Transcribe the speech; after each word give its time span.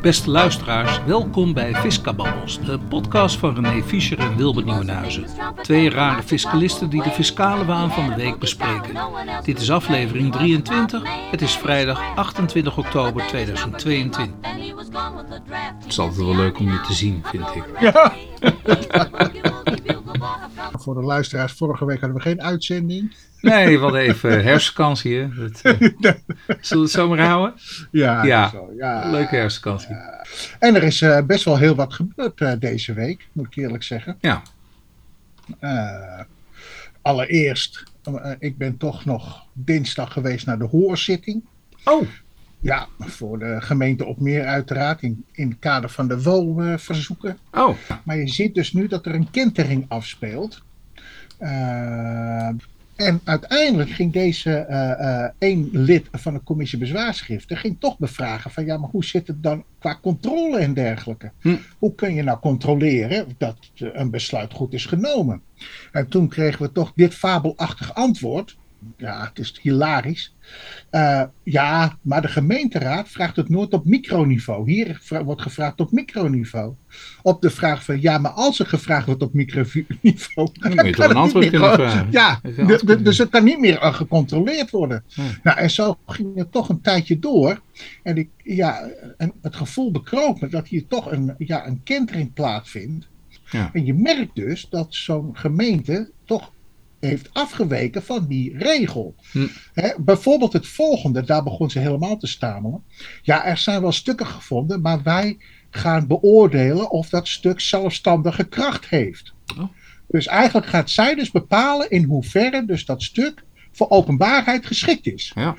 Beste 0.00 0.30
luisteraars, 0.30 1.04
welkom 1.04 1.52
bij 1.52 1.74
Fiscababbels, 1.74 2.60
de 2.64 2.78
podcast 2.78 3.36
van 3.36 3.54
René 3.54 3.82
Fischer 3.82 4.18
en 4.18 4.36
Wilbert 4.36 4.66
Nieuwenhuizen. 4.66 5.24
Twee 5.62 5.90
rare 5.90 6.22
fiscalisten 6.22 6.90
die 6.90 7.02
de 7.02 7.10
fiscale 7.10 7.64
waan 7.64 7.90
van 7.90 8.08
de 8.08 8.14
week 8.14 8.38
bespreken. 8.38 8.94
Dit 9.44 9.60
is 9.60 9.70
aflevering 9.70 10.32
23, 10.32 11.02
het 11.30 11.42
is 11.42 11.56
vrijdag 11.56 12.14
28 12.14 12.78
oktober 12.78 13.26
2022. 13.26 14.34
Het 15.78 15.86
is 15.86 15.98
altijd 15.98 16.26
wel 16.26 16.36
leuk 16.36 16.58
om 16.58 16.70
je 16.70 16.80
te 16.80 16.92
zien, 16.92 17.22
vind 17.24 17.54
ik. 17.54 17.64
Ja. 17.80 18.12
Voor 20.82 20.94
de 20.94 21.02
luisteraars, 21.02 21.52
vorige 21.52 21.84
week 21.84 22.00
hadden 22.00 22.18
we 22.18 22.22
geen 22.22 22.42
uitzending. 22.42 23.14
Nee, 23.40 23.78
wat 23.78 23.94
even 23.94 24.42
herfstvakantie. 24.44 25.18
Hè? 25.18 25.28
Dat, 25.34 25.60
uh, 25.62 25.72
zullen 26.60 26.60
we 26.60 26.78
het 26.78 26.90
zomaar 26.90 27.26
houden? 27.26 27.54
Ja, 27.90 28.24
ja. 28.24 28.48
Zo, 28.48 28.72
ja. 28.76 29.10
leuke 29.10 29.36
herfstvakantie. 29.36 29.94
Ja. 29.94 30.24
En 30.58 30.74
er 30.74 30.82
is 30.82 31.00
uh, 31.00 31.22
best 31.22 31.44
wel 31.44 31.58
heel 31.58 31.74
wat 31.74 31.94
gebeurd 31.94 32.40
uh, 32.40 32.52
deze 32.58 32.92
week, 32.92 33.28
moet 33.32 33.46
ik 33.46 33.56
eerlijk 33.56 33.82
zeggen. 33.82 34.18
Ja. 34.20 34.42
allereerst, 37.02 37.84
ik 38.38 38.58
ben 38.58 38.76
toch 38.76 39.04
nog 39.04 39.46
dinsdag 39.52 40.12
geweest 40.12 40.46
naar 40.46 40.58
de 40.58 40.66
hoorzitting. 40.66 41.44
Oh. 41.84 42.06
Ja, 42.60 42.86
voor 42.98 43.38
de 43.38 43.60
gemeente 43.60 44.04
op 44.04 44.20
meer 44.20 44.44
uiteraard, 44.44 45.02
in, 45.02 45.24
in 45.32 45.48
het 45.48 45.58
kader 45.58 45.90
van 45.90 46.08
de 46.08 46.22
WO-verzoeken. 46.22 47.38
Oh. 47.50 47.76
Maar 48.04 48.16
je 48.16 48.28
ziet 48.28 48.54
dus 48.54 48.72
nu 48.72 48.86
dat 48.86 49.06
er 49.06 49.14
een 49.14 49.30
kentering 49.30 49.84
afspeelt. 49.88 50.62
Uh, 51.40 52.48
en 53.00 53.20
uiteindelijk 53.24 53.90
ging 53.90 54.12
deze 54.12 54.66
uh, 54.70 54.76
uh, 54.76 55.28
één 55.38 55.68
lid 55.72 56.08
van 56.12 56.34
de 56.34 56.42
commissie 56.42 56.78
bezwaarschriften 56.78 57.56
ging 57.56 57.76
toch 57.80 57.98
bevragen 57.98 58.50
van 58.50 58.64
ja, 58.64 58.76
maar 58.76 58.90
hoe 58.90 59.04
zit 59.04 59.26
het 59.26 59.42
dan 59.42 59.64
qua 59.78 59.98
controle 60.02 60.58
en 60.58 60.74
dergelijke? 60.74 61.30
Hm. 61.40 61.56
Hoe 61.78 61.94
kun 61.94 62.14
je 62.14 62.22
nou 62.22 62.38
controleren 62.38 63.34
dat 63.38 63.56
een 63.74 64.10
besluit 64.10 64.52
goed 64.52 64.72
is 64.72 64.86
genomen? 64.86 65.42
En 65.92 66.08
toen 66.08 66.28
kregen 66.28 66.62
we 66.62 66.72
toch 66.72 66.92
dit 66.94 67.14
fabelachtig 67.14 67.94
antwoord. 67.94 68.56
Ja, 68.96 69.24
het 69.24 69.38
is 69.38 69.58
hilarisch. 69.62 70.34
Uh, 70.90 71.22
ja, 71.42 71.98
maar 72.02 72.22
de 72.22 72.28
gemeenteraad 72.28 73.08
vraagt 73.08 73.36
het 73.36 73.48
nooit 73.48 73.72
op 73.72 73.84
microniveau. 73.84 74.70
Hier 74.70 75.00
wordt 75.24 75.42
gevraagd 75.42 75.80
op 75.80 75.92
microniveau. 75.92 76.74
Op 77.22 77.42
de 77.42 77.50
vraag 77.50 77.84
van, 77.84 78.00
ja, 78.00 78.18
maar 78.18 78.30
als 78.30 78.58
er 78.58 78.66
gevraagd 78.66 79.06
wordt 79.06 79.22
op 79.22 79.34
microniveau... 79.34 80.48
Dan 80.52 80.74
moet 80.74 80.86
je 80.86 80.92
toch 80.92 81.10
een 81.10 81.16
antwoord 81.16 81.50
kunnen 81.50 81.72
vragen. 81.72 82.08
Ja, 82.10 82.40
de, 82.42 82.80
de, 82.84 83.02
dus 83.02 83.18
het 83.18 83.28
kan 83.28 83.44
niet 83.44 83.60
meer 83.60 83.74
uh, 83.74 83.94
gecontroleerd 83.94 84.70
worden. 84.70 85.04
Nou, 85.42 85.58
en 85.58 85.70
zo 85.70 85.98
ging 86.06 86.36
het 86.36 86.52
toch 86.52 86.68
een 86.68 86.80
tijdje 86.80 87.18
door. 87.18 87.60
En, 88.02 88.16
ik, 88.16 88.28
ja, 88.36 88.88
en 89.16 89.32
het 89.42 89.56
gevoel 89.56 89.90
bekroop 89.90 90.40
me 90.40 90.48
dat 90.48 90.68
hier 90.68 90.86
toch 90.86 91.12
een, 91.12 91.34
ja, 91.38 91.66
een 91.66 91.80
kentering 91.84 92.32
plaatsvindt. 92.32 93.08
Ja. 93.50 93.70
En 93.72 93.84
je 93.84 93.94
merkt 93.94 94.34
dus 94.34 94.66
dat 94.70 94.86
zo'n 94.94 95.30
gemeente 95.32 96.10
toch 96.24 96.52
heeft 97.00 97.28
afgeweken 97.32 98.02
van 98.02 98.26
die 98.26 98.58
regel. 98.58 99.14
Hm. 99.30 99.46
He, 99.72 99.90
bijvoorbeeld 99.98 100.52
het 100.52 100.66
volgende, 100.66 101.22
daar 101.22 101.42
begon 101.42 101.70
ze 101.70 101.78
helemaal 101.78 102.16
te 102.16 102.26
stamelen. 102.26 102.82
Ja, 103.22 103.44
er 103.44 103.56
zijn 103.56 103.80
wel 103.80 103.92
stukken 103.92 104.26
gevonden, 104.26 104.80
maar 104.80 105.02
wij 105.02 105.38
gaan 105.70 106.06
beoordelen 106.06 106.90
of 106.90 107.08
dat 107.08 107.28
stuk 107.28 107.60
zelfstandige 107.60 108.44
kracht 108.44 108.88
heeft. 108.88 109.32
Oh. 109.58 109.64
Dus 110.06 110.26
eigenlijk 110.26 110.66
gaat 110.66 110.90
zij 110.90 111.14
dus 111.14 111.30
bepalen 111.30 111.90
in 111.90 112.04
hoeverre 112.04 112.64
dus 112.64 112.84
dat 112.84 113.02
stuk 113.02 113.44
voor 113.72 113.90
openbaarheid 113.90 114.66
geschikt 114.66 115.06
is. 115.06 115.32
Ja. 115.34 115.56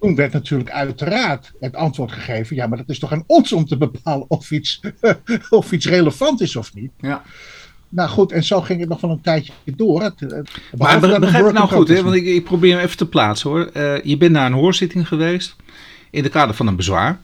Toen 0.00 0.14
werd 0.14 0.32
natuurlijk 0.32 0.70
uiteraard 0.70 1.52
het 1.60 1.74
antwoord 1.74 2.12
gegeven: 2.12 2.56
ja, 2.56 2.66
maar 2.66 2.78
dat 2.78 2.88
is 2.88 2.98
toch 2.98 3.12
aan 3.12 3.24
ons 3.26 3.52
om 3.52 3.66
te 3.66 3.76
bepalen 3.76 4.30
of 4.30 4.50
iets, 4.50 4.80
of 5.50 5.72
iets 5.72 5.86
relevant 5.86 6.40
is 6.40 6.56
of 6.56 6.74
niet. 6.74 6.92
Ja. 6.98 7.22
Nou 7.88 8.08
goed, 8.08 8.32
en 8.32 8.44
zo 8.44 8.60
ging 8.60 8.80
het 8.80 8.88
nog 8.88 9.00
wel 9.00 9.10
een 9.10 9.20
tijdje 9.20 9.52
door. 9.64 10.02
Het, 10.02 10.20
het, 10.20 10.50
maar 10.76 11.00
begrijp 11.00 11.46
ik 11.46 11.52
nou 11.52 11.68
goed, 11.68 11.88
hè? 11.88 12.02
want 12.02 12.14
ik, 12.14 12.24
ik, 12.24 12.44
probeer 12.44 12.74
hem 12.74 12.84
even 12.84 12.96
te 12.96 13.08
plaatsen 13.08 13.50
hoor. 13.50 13.70
Uh, 13.74 14.02
je 14.02 14.16
bent 14.16 14.32
naar 14.32 14.46
een 14.46 14.52
hoorzitting 14.52 15.08
geweest 15.08 15.56
in 16.10 16.22
de 16.22 16.28
kader 16.28 16.54
van 16.54 16.66
een 16.66 16.76
bezwaar, 16.76 17.20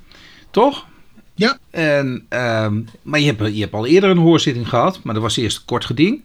toch? 0.50 0.86
Ja. 1.34 1.58
En, 1.70 2.26
um, 2.28 2.86
maar 3.02 3.20
je 3.20 3.26
hebt, 3.26 3.54
je 3.54 3.60
hebt 3.60 3.72
al 3.72 3.86
eerder 3.86 4.10
een 4.10 4.18
hoorzitting 4.18 4.68
gehad, 4.68 5.00
maar 5.02 5.14
dat 5.14 5.22
was 5.22 5.36
eerst 5.36 5.56
een 5.56 5.64
kort 5.64 5.84
geding. 5.84 6.24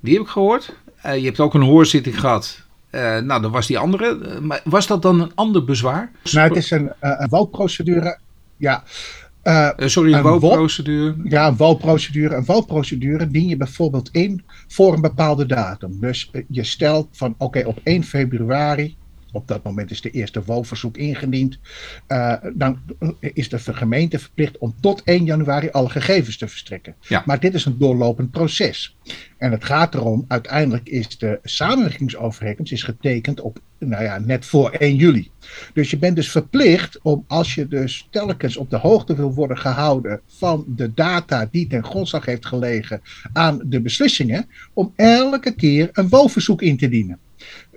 Die 0.00 0.14
heb 0.14 0.22
ik 0.22 0.28
gehoord. 0.28 0.74
Uh, 1.06 1.16
je 1.16 1.24
hebt 1.24 1.40
ook 1.40 1.54
een 1.54 1.60
hoorzitting 1.62 2.20
gehad. 2.20 2.66
Uh, 2.90 3.18
nou, 3.18 3.42
dat 3.42 3.50
was 3.50 3.66
die 3.66 3.78
andere. 3.78 4.40
maar 4.40 4.60
was 4.64 4.86
dat 4.86 5.02
dan 5.02 5.20
een 5.20 5.32
ander 5.34 5.64
bezwaar? 5.64 6.10
Nou, 6.32 6.48
het 6.48 6.56
is 6.56 6.70
een, 6.70 6.92
een 7.00 7.28
woonprocedure. 7.28 8.18
Ja. 8.56 8.84
Uh, 9.44 9.70
sorry, 9.76 10.12
een 10.12 10.22
woonprocedure? 10.22 11.16
Ja, 11.24 11.46
een 11.46 11.56
woonprocedure. 11.56 12.34
Een 12.34 12.44
dien 13.30 13.48
je 13.48 13.56
bijvoorbeeld 13.56 14.08
in 14.12 14.44
voor 14.68 14.94
een 14.94 15.00
bepaalde 15.00 15.46
datum. 15.46 16.00
Dus 16.00 16.30
uh, 16.32 16.42
je 16.48 16.64
stelt 16.64 17.08
van 17.12 17.30
oké, 17.32 17.44
okay, 17.44 17.62
op 17.62 17.80
1 17.82 18.04
februari, 18.04 18.96
op 19.32 19.48
dat 19.48 19.62
moment 19.62 19.90
is 19.90 20.00
de 20.00 20.10
eerste 20.10 20.42
woonverzoek 20.44 20.96
ingediend, 20.96 21.58
uh, 22.08 22.34
dan 22.54 22.78
is 23.20 23.48
de 23.48 23.58
gemeente 23.58 24.18
verplicht 24.18 24.58
om 24.58 24.74
tot 24.80 25.02
1 25.04 25.24
januari 25.24 25.68
alle 25.70 25.88
gegevens 25.88 26.38
te 26.38 26.48
verstrekken. 26.48 26.94
Ja. 27.00 27.22
Maar 27.26 27.40
dit 27.40 27.54
is 27.54 27.64
een 27.64 27.78
doorlopend 27.78 28.30
proces. 28.30 28.96
En 29.38 29.50
het 29.50 29.64
gaat 29.64 29.94
erom, 29.94 30.24
uiteindelijk 30.28 30.88
is 30.88 31.18
de 31.18 31.38
samenwerkingsovereenkomst 31.42 32.72
is 32.72 32.82
getekend 32.82 33.40
op, 33.40 33.60
nou 33.78 34.02
ja, 34.02 34.18
net 34.18 34.46
voor 34.46 34.70
1 34.70 34.96
juli. 34.96 35.30
Dus 35.74 35.90
je 35.90 35.98
bent 35.98 36.16
dus 36.16 36.30
verplicht 36.30 36.98
om, 37.02 37.24
als 37.26 37.54
je 37.54 37.68
dus 37.68 38.08
telkens 38.10 38.56
op 38.56 38.70
de 38.70 38.76
hoogte 38.76 39.16
wil 39.16 39.34
worden 39.34 39.58
gehouden 39.58 40.20
van 40.26 40.64
de 40.66 40.94
data 40.94 41.48
die 41.50 41.66
ten 41.66 41.84
grondslag 41.84 42.24
heeft 42.24 42.46
gelegen 42.46 43.02
aan 43.32 43.60
de 43.64 43.80
beslissingen, 43.80 44.46
om 44.72 44.92
elke 44.96 45.54
keer 45.54 45.88
een 45.92 46.08
woonverzoek 46.08 46.62
in 46.62 46.76
te 46.76 46.88
dienen. 46.88 47.18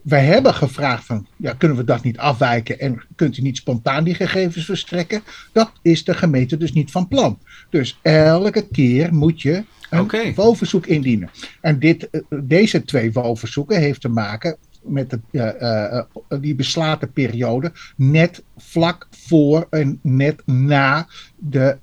Wij 0.02 0.26
hebben 0.26 0.54
gevraagd 0.54 1.06
van, 1.06 1.28
ja, 1.38 1.54
kunnen 1.54 1.78
we 1.78 1.84
dat 1.84 2.04
niet 2.04 2.18
afwijken 2.18 2.80
en 2.80 3.04
kunt 3.16 3.38
u 3.38 3.42
niet 3.42 3.58
spontaan 3.58 4.04
die 4.04 4.16
gegevens 4.16 4.66
verstrekken? 4.66 5.22
Dat 5.52 5.72
is 5.82 6.04
de 6.04 6.14
gemeente 6.14 6.58
dus 6.58 6.74
niet 6.74 6.92
van 6.92 7.08
plan. 7.08 7.40
Dus 7.70 8.00
elke 8.02 8.68
keer 8.68 9.14
moet 9.14 9.42
je 9.42 9.64
een 9.90 10.00
okay. 10.00 10.34
woonverzoek 10.34 10.86
indienen. 10.86 11.30
En 11.62 11.80
dit, 11.80 12.10
deze 12.30 12.84
twee 12.84 13.12
woonverzoeken 13.12 13.80
heeft 13.80 14.02
te 14.02 14.10
maken 14.10 14.58
met 14.84 15.10
de, 15.10 15.20
uh, 15.32 16.04
uh, 16.30 16.42
die 16.42 16.56
beslaten 16.56 17.12
periode 17.12 17.72
net 17.96 18.44
vlak 18.58 19.08
voor 19.10 19.68
en 19.70 20.00
net 20.02 20.42
na 20.46 21.08
de 21.38 21.78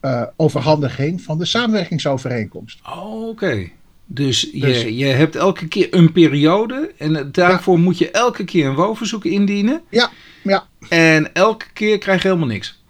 uh, 0.00 0.22
overhandiging 0.36 1.22
van 1.22 1.38
de 1.38 1.44
samenwerkingsovereenkomst. 1.44 2.80
Oh, 2.86 3.28
Oké. 3.28 3.28
Okay. 3.28 3.72
Dus, 4.06 4.50
dus 4.52 4.82
je, 4.82 4.96
je 4.96 5.04
hebt 5.04 5.36
elke 5.36 5.68
keer 5.68 5.86
een 5.90 6.12
periode 6.12 6.92
en 6.98 7.28
daarvoor 7.32 7.76
ja. 7.76 7.82
moet 7.82 7.98
je 7.98 8.10
elke 8.10 8.44
keer 8.44 8.66
een 8.66 8.74
woonverzoek 8.74 9.24
indienen. 9.24 9.82
Ja, 9.90 10.10
ja. 10.42 10.66
En 10.88 11.34
elke 11.34 11.66
keer 11.72 11.98
krijg 11.98 12.22
je 12.22 12.28
helemaal 12.28 12.48
niks. 12.48 12.82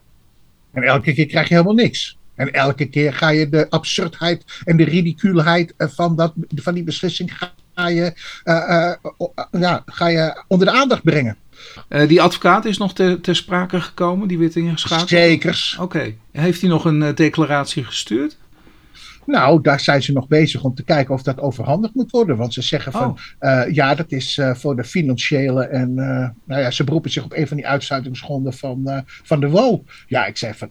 En 0.72 0.82
elke 0.82 1.12
keer 1.12 1.26
krijg 1.26 1.48
je 1.48 1.54
helemaal 1.54 1.74
niks. 1.74 2.18
En 2.34 2.52
elke 2.52 2.86
keer 2.86 3.14
ga 3.14 3.28
je 3.28 3.48
de 3.48 3.70
absurdheid 3.70 4.44
en 4.64 4.76
de 4.76 4.84
ridicuulheid 4.84 5.74
van, 5.78 6.16
dat, 6.16 6.32
van 6.54 6.74
die 6.74 6.84
beslissing 6.84 7.32
ga 7.74 7.88
je, 7.88 8.12
uh, 8.44 8.94
uh, 9.50 9.60
ja, 9.60 9.82
ga 9.86 10.06
je 10.06 10.42
onder 10.48 10.66
de 10.66 10.72
aandacht 10.72 11.02
brengen. 11.02 11.36
Uh, 11.88 12.08
die 12.08 12.22
advocaat 12.22 12.64
is 12.64 12.78
nog 12.78 12.94
ter, 12.94 13.20
ter 13.20 13.36
sprake 13.36 13.80
gekomen, 13.80 14.28
die 14.28 14.38
werd 14.38 14.56
ingeschakeld? 14.56 15.08
Zekers. 15.08 15.74
Oké. 15.80 15.96
Okay. 15.96 16.18
Heeft 16.32 16.60
hij 16.60 16.70
nog 16.70 16.84
een 16.84 17.14
declaratie 17.14 17.84
gestuurd? 17.84 18.36
Nou, 19.26 19.60
daar 19.62 19.80
zijn 19.80 20.02
ze 20.02 20.12
nog 20.12 20.28
bezig 20.28 20.64
om 20.64 20.74
te 20.74 20.84
kijken 20.84 21.14
of 21.14 21.22
dat 21.22 21.40
overhandigd 21.40 21.94
moet 21.94 22.10
worden. 22.10 22.36
Want 22.36 22.54
ze 22.54 22.62
zeggen 22.62 22.92
van, 22.92 23.10
oh. 23.10 23.18
uh, 23.40 23.74
ja, 23.74 23.94
dat 23.94 24.12
is 24.12 24.36
uh, 24.36 24.54
voor 24.54 24.76
de 24.76 24.84
financiële 24.84 25.64
en, 25.64 25.90
uh, 25.90 26.28
nou 26.44 26.60
ja, 26.60 26.70
ze 26.70 26.84
beroepen 26.84 27.10
zich 27.10 27.24
op 27.24 27.32
een 27.32 27.48
van 27.48 27.56
die 27.56 27.66
uitsluitingsgronden 27.66 28.52
van, 28.52 29.04
van 29.06 29.40
de 29.40 29.48
WO. 29.48 29.84
Ja, 30.06 30.26
ik 30.26 30.36
zeg 30.36 30.56
van, 30.58 30.70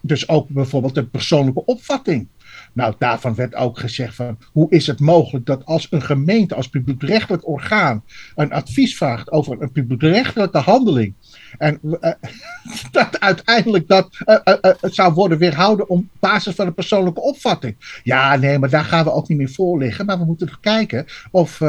dus 0.00 0.28
ook 0.28 0.48
bijvoorbeeld 0.48 0.94
de 0.94 1.06
persoonlijke 1.06 1.64
opvatting. 1.64 2.28
Nou, 2.72 2.94
daarvan 2.98 3.34
werd 3.34 3.54
ook 3.54 3.78
gezegd 3.78 4.14
van, 4.14 4.38
hoe 4.52 4.70
is 4.70 4.86
het 4.86 5.00
mogelijk 5.00 5.46
dat 5.46 5.64
als 5.64 5.86
een 5.90 6.02
gemeente, 6.02 6.54
als 6.54 6.68
publiekrechtelijk 6.68 7.48
orgaan, 7.48 8.04
een 8.34 8.52
advies 8.52 8.96
vraagt 8.96 9.30
over 9.30 9.62
een 9.62 9.72
publiekrechtelijke 9.72 10.58
handeling, 10.58 11.14
en 11.58 11.78
uh, 11.82 11.92
dat 12.90 13.20
uiteindelijk 13.20 13.88
dat 13.88 14.08
uh, 14.26 14.72
zou 14.80 15.12
worden 15.12 15.38
weerhouden 15.38 15.88
op 15.88 16.04
basis 16.18 16.54
van 16.54 16.66
een 16.66 16.74
persoonlijke 16.74 17.20
opvatting. 17.20 18.00
Ja, 18.02 18.36
nee, 18.36 18.58
maar 18.58 18.70
daar 18.70 18.84
gaan 18.84 19.04
we 19.04 19.12
ook 19.12 19.28
niet 19.28 19.38
meer 19.38 19.50
voor 19.50 19.78
liggen. 19.78 20.06
Maar 20.06 20.18
we 20.18 20.24
moeten 20.24 20.46
nog 20.46 20.60
kijken 20.60 21.06
of, 21.30 21.60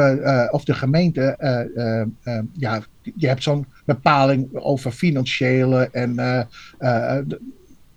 of 0.50 0.64
de 0.64 0.74
gemeente, 0.74 1.36
ja, 2.52 2.82
je 3.14 3.26
hebt 3.26 3.42
zo'n 3.42 3.66
bepaling 3.84 4.48
over 4.52 4.90
financiële 4.90 5.88
en 5.92 6.14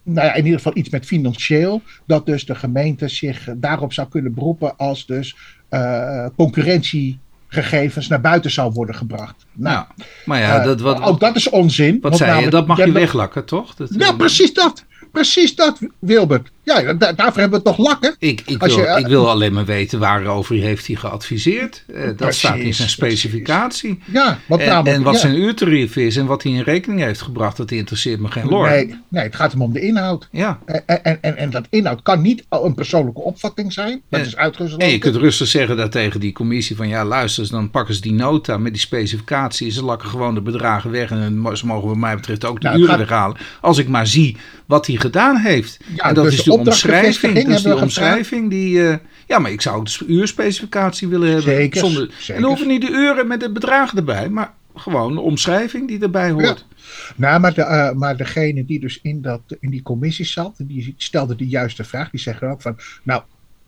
nou 0.07 0.27
ja, 0.27 0.33
in 0.33 0.44
ieder 0.44 0.59
geval 0.59 0.77
iets 0.77 0.89
met 0.89 1.06
financieel, 1.06 1.81
dat 2.06 2.25
dus 2.25 2.45
de 2.45 2.56
gemeente 2.56 3.07
zich 3.07 3.50
daarop 3.56 3.94
zou 3.94 4.07
kunnen 4.07 4.33
beroepen 4.33 4.77
als 4.77 5.06
dus 5.06 5.36
uh, 5.69 6.25
concurrentiegegevens 6.36 8.07
naar 8.07 8.21
buiten 8.21 8.51
zou 8.51 8.71
worden 8.71 8.95
gebracht. 8.95 9.45
Nou, 9.54 9.75
ja, 9.75 10.06
maar 10.25 10.39
ja, 10.39 10.63
dat, 10.63 10.81
wat, 10.81 11.01
ook 11.01 11.19
dat 11.19 11.36
is 11.36 11.50
onzin. 11.50 11.98
Wat 12.01 12.18
zei 12.18 12.44
je, 12.44 12.50
dat 12.50 12.68
mag 12.68 12.77
je 12.77 12.92
weglakken, 12.92 13.45
toch? 13.45 13.75
Dat, 13.75 13.89
ja, 13.98 14.13
precies 14.13 14.54
dat. 14.54 14.86
precies 15.12 15.56
dat, 15.56 15.80
Wilbert. 16.00 16.51
Ja, 16.68 16.94
daarvoor 16.94 17.42
hebben 17.42 17.60
we 17.60 17.66
toch 17.66 17.78
lakken. 17.78 18.16
Ik, 18.19 18.42
ik, 18.46 18.64
wil, 18.64 18.80
je, 18.80 19.00
ik 19.00 19.08
wil 19.08 19.30
alleen 19.30 19.54
maar 19.54 19.66
weten 19.66 20.00
waarover 20.00 20.56
heeft 20.56 20.88
hij 20.88 20.96
geadviseerd. 20.96 21.84
Uh, 21.88 22.10
dat 22.18 22.34
staat 22.34 22.58
in 22.58 22.74
zijn 22.74 22.90
specificatie. 22.90 24.00
Ja, 24.06 24.40
wat 24.48 24.60
en, 24.60 24.68
namelijk, 24.68 24.98
en 24.98 25.04
wat 25.04 25.19
zijn 25.19 25.36
uurtarief 25.36 25.96
is 25.96 26.16
en 26.16 26.25
wat 26.25 26.44
hij 26.44 26.52
in 26.52 26.62
rekening 26.62 27.02
heeft 27.02 27.22
gebracht, 27.22 27.58
dat 27.58 27.72
interesseert 27.72 28.19
me 28.19 28.31
geen 28.31 28.48
lor. 28.48 28.69
Nee, 28.69 29.00
nee 29.08 29.24
het 29.24 29.36
gaat 29.36 29.52
hem 29.52 29.62
om 29.62 29.74
de 29.74 29.80
inhoud. 29.80 30.28
Ja. 30.31 30.60
En, 30.66 30.84
en, 30.86 31.22
en, 31.22 31.38
en 31.38 31.50
dat 31.50 31.68
inhoud 31.69 32.02
kan 32.02 32.22
niet 32.22 32.46
een 32.50 32.74
persoonlijke 32.74 33.22
opvatting 33.22 33.74
zijn. 33.74 34.02
Dat 34.10 34.25
is 34.25 34.36
uitgesloten. 34.36 34.86
En 34.88 34.92
je 34.92 34.98
kunt 34.98 35.16
rustig 35.16 35.48
zeggen 35.48 35.78
dat 35.78 35.92
tegen 35.92 36.19
die 36.19 36.31
commissie 36.31 36.75
van 36.75 36.88
ja, 36.88 37.06
luister, 37.06 37.50
dan 37.50 37.69
pakken 37.69 37.96
ze 37.96 38.02
die 38.02 38.14
nota 38.14 38.58
met 38.58 38.72
die 38.72 38.81
specificatie. 38.81 39.72
Ze 39.72 39.84
lakken 39.84 40.10
gewoon 40.10 40.34
de 40.34 40.42
bedragen 40.42 40.92
weg 40.92 41.12
en 41.12 41.44
ze 41.54 41.66
mogen 41.66 41.88
wat 41.88 41.98
mij 41.98 42.16
betreft 42.16 42.46
ook 42.46 42.62
de 42.62 42.68
nou, 42.68 42.80
uren 42.80 42.98
weghalen. 42.98 43.38
Als 43.62 43.78
ik 43.78 43.88
maar 43.88 44.08
zie 44.08 44.38
wat 44.66 44.88
hij 44.88 44.96
gedaan 44.96 45.36
heeft. 45.38 45.78
Ja, 45.96 46.04
en 46.04 46.14
dat 46.14 46.24
dus 46.24 46.34
is 46.34 46.50
omschrijving. 46.57 47.33
Dat 47.33 47.48
is 47.48 47.62
die 47.62 47.75
omschrijving 47.75 48.50
die. 48.50 48.75
Uh, 48.75 48.95
ja, 49.27 49.39
maar 49.39 49.51
ik 49.51 49.62
zou 49.62 49.77
ook 49.77 49.98
de 49.98 50.06
uurspecificatie 50.07 51.07
willen 51.07 51.27
hebben. 51.27 51.56
Zeker, 51.56 51.80
zonder, 51.80 52.09
zeker. 52.18 52.36
En 52.36 52.42
dan 52.42 52.50
hoeven 52.50 52.68
niet 52.68 52.81
de 52.81 52.92
uren 52.92 53.27
met 53.27 53.42
het 53.42 53.54
bedrag 53.54 53.95
erbij, 53.95 54.30
maar 54.30 54.54
gewoon 54.75 55.13
de 55.13 55.21
omschrijving 55.21 55.88
die 55.88 56.01
erbij 56.01 56.31
hoort. 56.31 56.65
Ja. 56.69 56.75
Nou, 57.15 57.39
maar, 57.39 57.54
de, 57.54 57.62
uh, 57.62 57.92
maar 57.92 58.18
degene 58.18 58.65
die 58.65 58.80
dus 58.80 59.00
in, 59.01 59.21
dat, 59.21 59.42
in 59.59 59.69
die 59.69 59.81
commissie 59.81 60.25
zat, 60.25 60.54
die 60.57 60.94
stelde 60.98 61.36
de 61.36 61.48
juiste 61.48 61.83
vraag. 61.83 62.09
Die 62.09 62.19
zeggen 62.19 62.50
ook 62.50 62.62
van, 62.62 62.77
nou, 63.04 63.21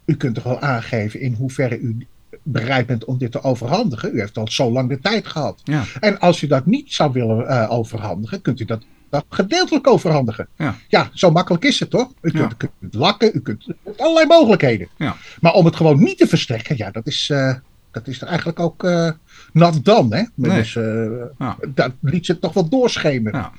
u 0.05 0.15
kunt 0.15 0.35
toch 0.35 0.43
wel 0.43 0.59
aangeven 0.59 1.19
in 1.19 1.33
hoeverre 1.33 1.79
u 1.79 1.97
bereid 2.43 2.85
bent 2.85 3.05
om 3.05 3.17
dit 3.17 3.31
te 3.31 3.43
overhandigen. 3.43 4.15
U 4.15 4.19
heeft 4.19 4.37
al 4.37 4.47
zo 4.47 4.71
lang 4.71 4.89
de 4.89 4.99
tijd 4.99 5.27
gehad. 5.27 5.61
Ja. 5.63 5.83
En 5.99 6.19
als 6.19 6.41
u 6.41 6.47
dat 6.47 6.65
niet 6.65 6.93
zou 6.93 7.11
willen 7.11 7.45
uh, 7.45 7.71
overhandigen, 7.71 8.41
kunt 8.41 8.59
u 8.59 8.65
dat 8.65 8.79
dat 8.79 8.87
gedeeltelijk 9.29 9.87
overhandigen. 9.87 10.47
Ja. 10.57 10.75
ja, 10.87 11.09
zo 11.13 11.31
makkelijk 11.31 11.63
is 11.63 11.79
het 11.79 11.89
toch? 11.89 12.11
U 12.21 12.31
kunt, 12.31 12.57
kunt 12.57 12.93
lakken, 12.93 13.31
u 13.33 13.39
kunt 13.41 13.67
allerlei 13.97 14.25
mogelijkheden. 14.27 14.87
Ja. 14.97 15.15
Maar 15.41 15.53
om 15.53 15.65
het 15.65 15.75
gewoon 15.75 15.99
niet 15.99 16.17
te 16.17 16.27
verstrekken, 16.27 16.77
ja, 16.77 16.91
dat 16.91 17.07
is, 17.07 17.29
uh, 17.31 17.53
dat 17.91 18.07
is 18.07 18.21
er 18.21 18.27
eigenlijk 18.27 18.59
ook 18.59 18.83
uh, 18.83 19.11
nat 19.53 19.79
dan. 19.83 20.13
Hè? 20.13 20.23
Nee. 20.35 20.55
Dus, 20.55 20.75
uh, 20.75 21.23
ja. 21.39 21.57
Dat 21.67 21.91
liet 22.01 22.25
ze 22.25 22.39
toch 22.39 22.53
wel 22.53 22.69
doorschemeren. 22.69 23.39
Ja. 23.39 23.51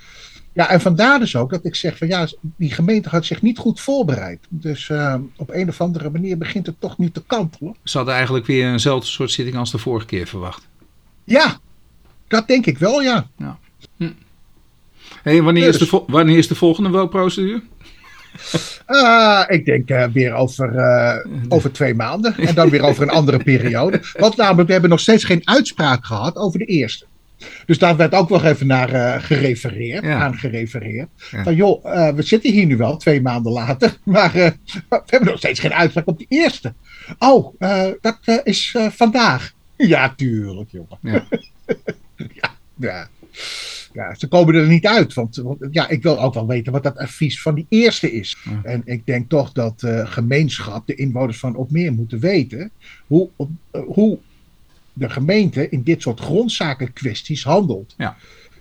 ja, 0.53 0.69
en 0.69 0.81
vandaar 0.81 1.19
dus 1.19 1.37
ook 1.37 1.51
dat 1.51 1.65
ik 1.65 1.75
zeg 1.75 1.99
van 1.99 2.09
ja, 2.09 2.29
die 2.41 2.73
gemeente 2.73 3.09
had 3.09 3.25
zich 3.25 3.43
niet 3.43 3.59
goed 3.59 3.81
voorbereid. 3.81 4.39
Dus 4.49 4.91
op 5.37 5.51
een 5.51 5.69
of 5.69 5.81
andere 5.81 6.11
manier 6.11 6.39
begint 6.39 6.67
het 6.67 6.81
toch 6.81 6.99
niet 6.99 7.15
te 7.15 7.23
kantelen. 7.27 7.77
Ze 7.85 7.97
hadden 7.97 8.15
eigenlijk 8.15 8.47
weer 8.47 8.71
eenzelfde 8.71 9.07
soort 9.07 9.31
zitting 9.31 9.57
als 9.57 9.71
de 9.71 9.79
vorige 9.79 10.07
keer 10.07 10.27
verwacht. 10.27 10.69
Ja, 11.25 11.59
dat 12.29 12.49
denk 12.49 12.67
ik 12.67 12.79
wel, 12.79 13.03
ja. 13.03 13.27
ja. 13.37 13.59
Hm. 13.97 14.11
Hey, 15.23 15.43
wanneer, 15.43 15.69
is 15.69 15.79
de 15.79 16.03
wanneer 16.07 16.39
is 16.39 16.49
de 16.49 16.55
volgende 16.55 16.91
welprocedure? 16.91 17.63
Uh, 18.89 19.45
ik 19.49 19.67
denk 19.67 19.91
uh, 19.91 20.05
weer 20.13 20.33
over, 20.33 20.75
uh, 20.75 21.17
over 21.55 21.73
twee 21.73 21.95
maanden. 21.95 22.37
En 22.37 22.55
dan 22.55 22.71
weer 22.71 22.83
over 22.83 23.03
een 23.03 23.11
andere 23.11 23.39
periode. 23.39 24.01
Want 24.19 24.37
namelijk, 24.37 24.67
we 24.67 24.73
hebben 24.73 24.91
nog 24.91 25.01
steeds 25.01 25.25
geen 25.25 25.41
uitspraak 25.45 26.05
gehad 26.05 26.37
over 26.37 26.59
de 26.59 26.65
eerste. 26.65 27.05
Dus 27.67 27.79
daar 27.79 27.97
werd 27.97 28.15
ook 28.15 28.29
nog 28.29 28.45
even 28.45 28.67
naar 28.67 29.21
gerefereerd, 29.21 30.05
ja. 30.05 30.21
aan 30.21 30.35
gerefereerd. 30.35 31.09
Ja. 31.31 31.43
Van 31.43 31.55
joh, 31.55 31.85
we 32.15 32.23
zitten 32.23 32.53
hier 32.53 32.67
nu 32.67 32.77
wel 32.77 32.97
twee 32.97 33.23
maanden 33.23 33.53
later. 33.53 33.97
Maar 34.05 34.33
we 34.33 35.03
hebben 35.07 35.29
nog 35.29 35.39
steeds 35.39 35.61
geen 35.61 35.75
uitspraak 35.75 36.07
op 36.07 36.19
de 36.19 36.27
eerste. 36.29 36.75
Oh, 37.19 37.55
dat 38.01 38.19
is 38.45 38.77
vandaag. 38.91 39.53
Ja, 39.77 40.15
tuurlijk, 40.17 40.71
jongen. 40.71 40.99
Ja. 41.01 41.27
ja, 42.77 43.09
ja 43.93 44.15
ze 44.15 44.29
komen 44.29 44.55
er 44.55 44.67
niet 44.67 44.87
uit. 44.87 45.15
Want, 45.15 45.43
ja, 45.71 45.89
ik 45.89 46.03
wil 46.03 46.21
ook 46.21 46.35
wel 46.35 46.47
weten 46.47 46.73
wat 46.73 46.83
dat 46.83 46.97
advies 46.97 47.43
van 47.43 47.55
die 47.55 47.67
eerste 47.69 48.13
is. 48.13 48.37
En 48.63 48.83
ik 48.85 49.07
denk 49.07 49.29
toch 49.29 49.53
dat 49.53 49.81
de 49.81 50.07
gemeenschap, 50.07 50.87
de 50.87 50.95
inwoners 50.95 51.39
van 51.39 51.57
Opmeer, 51.57 51.93
moeten 51.93 52.19
weten 52.19 52.71
hoe, 53.07 53.29
hoe 53.71 54.19
de 54.93 55.11
gemeente 55.11 55.69
in 55.69 55.83
dit 55.83 56.03
soort 56.03 56.21
grondzakenkwesties 56.21 57.45
handelt. 57.45 57.95
Ja. 57.97 58.17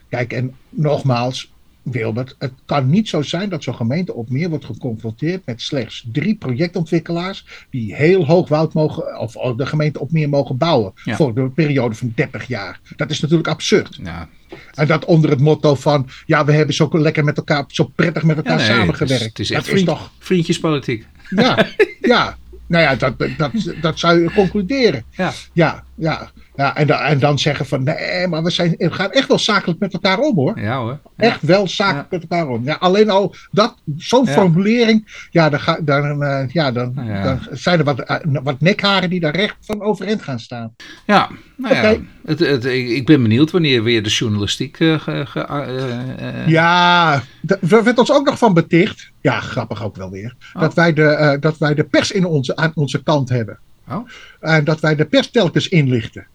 Kijk, 0.09 0.33
en 0.33 0.55
nogmaals, 0.69 1.53
Wilbert, 1.91 2.35
het 2.39 2.51
kan 2.65 2.89
niet 2.89 3.09
zo 3.09 3.21
zijn 3.21 3.49
dat 3.49 3.63
zo'n 3.63 3.75
gemeente 3.75 4.13
op 4.13 4.29
meer 4.29 4.49
wordt 4.49 4.65
geconfronteerd 4.65 5.45
met 5.45 5.61
slechts 5.61 6.05
drie 6.11 6.35
projectontwikkelaars 6.35 7.45
die 7.69 7.95
heel 7.95 8.25
hoog 8.25 8.49
woud 8.49 8.73
mogen, 8.73 9.19
of 9.19 9.55
de 9.55 9.65
gemeente 9.65 9.99
op 9.99 10.11
meer 10.11 10.29
mogen 10.29 10.57
bouwen 10.57 10.91
voor 10.95 11.33
de 11.33 11.49
periode 11.49 11.95
van 11.95 12.11
30 12.15 12.47
jaar. 12.47 12.79
Dat 12.95 13.09
is 13.09 13.19
natuurlijk 13.19 13.49
absurd. 13.49 13.99
Ja. 14.03 14.29
En 14.73 14.87
dat 14.87 15.05
onder 15.05 15.29
het 15.29 15.39
motto 15.39 15.75
van, 15.75 16.07
ja, 16.25 16.45
we 16.45 16.51
hebben 16.51 16.75
zo 16.75 16.89
lekker 16.91 17.23
met 17.23 17.37
elkaar, 17.37 17.63
zo 17.67 17.91
prettig 17.95 18.23
met 18.23 18.37
elkaar 18.37 18.59
samengewerkt. 18.59 19.23
Het 19.23 19.23
is, 19.23 19.27
het 19.29 19.39
is 19.39 19.51
echt 19.51 19.67
vriend, 19.67 19.85
toch... 19.85 20.11
vriendjespolitiek. 20.19 21.07
Ja, 21.29 21.67
ja. 22.01 22.37
Nou 22.67 22.83
ja, 22.83 22.95
dat, 22.95 23.13
dat, 23.37 23.51
dat 23.81 23.99
zou 23.99 24.21
je 24.21 24.31
concluderen. 24.33 25.03
Ja. 25.09 25.33
Ja, 25.53 25.83
ja. 25.99 26.29
Ja, 26.59 26.75
en, 26.75 26.87
dan, 26.87 26.99
en 26.99 27.19
dan 27.19 27.39
zeggen 27.39 27.65
van 27.65 27.83
nee, 27.83 28.27
maar 28.27 28.43
we, 28.43 28.49
zijn, 28.49 28.75
we 28.77 28.91
gaan 28.91 29.11
echt 29.11 29.27
wel 29.27 29.39
zakelijk 29.39 29.79
met 29.79 29.93
elkaar 29.93 30.19
om 30.19 30.35
hoor. 30.35 30.59
Ja 30.59 30.77
hoor. 30.77 30.99
Echt 31.17 31.41
wel 31.41 31.67
zakelijk 31.67 32.11
met 32.11 32.21
elkaar 32.21 32.47
om. 32.47 32.63
Ja, 32.63 32.75
alleen 32.79 33.09
al 33.09 33.35
dat, 33.51 33.75
zo'n 33.97 34.27
formulering, 34.27 35.27
ja, 35.31 35.49
dan, 35.49 35.59
ga, 35.59 35.79
dan, 35.81 36.23
uh, 36.23 36.43
ja, 36.47 36.71
dan, 36.71 36.93
dan 37.23 37.39
zijn 37.51 37.79
er 37.79 37.85
wat, 37.85 38.09
uh, 38.09 38.15
wat 38.43 38.61
nekharen 38.61 39.09
die 39.09 39.19
daar 39.19 39.35
recht 39.35 39.55
van 39.61 39.81
overeind 39.81 40.21
gaan 40.21 40.39
staan. 40.39 40.75
Ja, 41.05 41.29
nou 41.55 41.75
okay. 41.75 41.93
ja, 41.93 41.99
het, 42.25 42.39
het, 42.39 42.65
ik 42.65 43.05
ben 43.05 43.21
benieuwd 43.21 43.51
wanneer 43.51 43.83
weer 43.83 44.03
de 44.03 44.09
journalistiek. 44.09 44.79
Uh, 44.79 44.99
ge, 44.99 45.25
ge, 45.25 46.43
ja, 46.47 47.13
er 47.47 47.83
werd 47.83 47.97
ons 47.97 48.11
ook 48.11 48.25
nog 48.25 48.37
van 48.37 48.53
beticht, 48.53 49.11
ja, 49.21 49.39
grappig 49.39 49.83
ook 49.83 49.95
wel 49.95 50.09
weer, 50.09 50.35
oh. 50.53 50.61
dat, 50.61 50.73
wij 50.73 50.93
de, 50.93 51.37
dat 51.39 51.57
wij 51.57 51.73
de 51.73 51.83
pers 51.83 52.11
in 52.11 52.25
onze, 52.25 52.55
aan 52.55 52.71
onze 52.75 53.03
kant 53.03 53.29
hebben. 53.29 53.59
Oh. 53.89 54.09
En 54.39 54.63
dat 54.63 54.79
wij 54.79 54.95
de 54.95 55.05
pers 55.05 55.31
telkens 55.31 55.67
inlichten. 55.67 56.27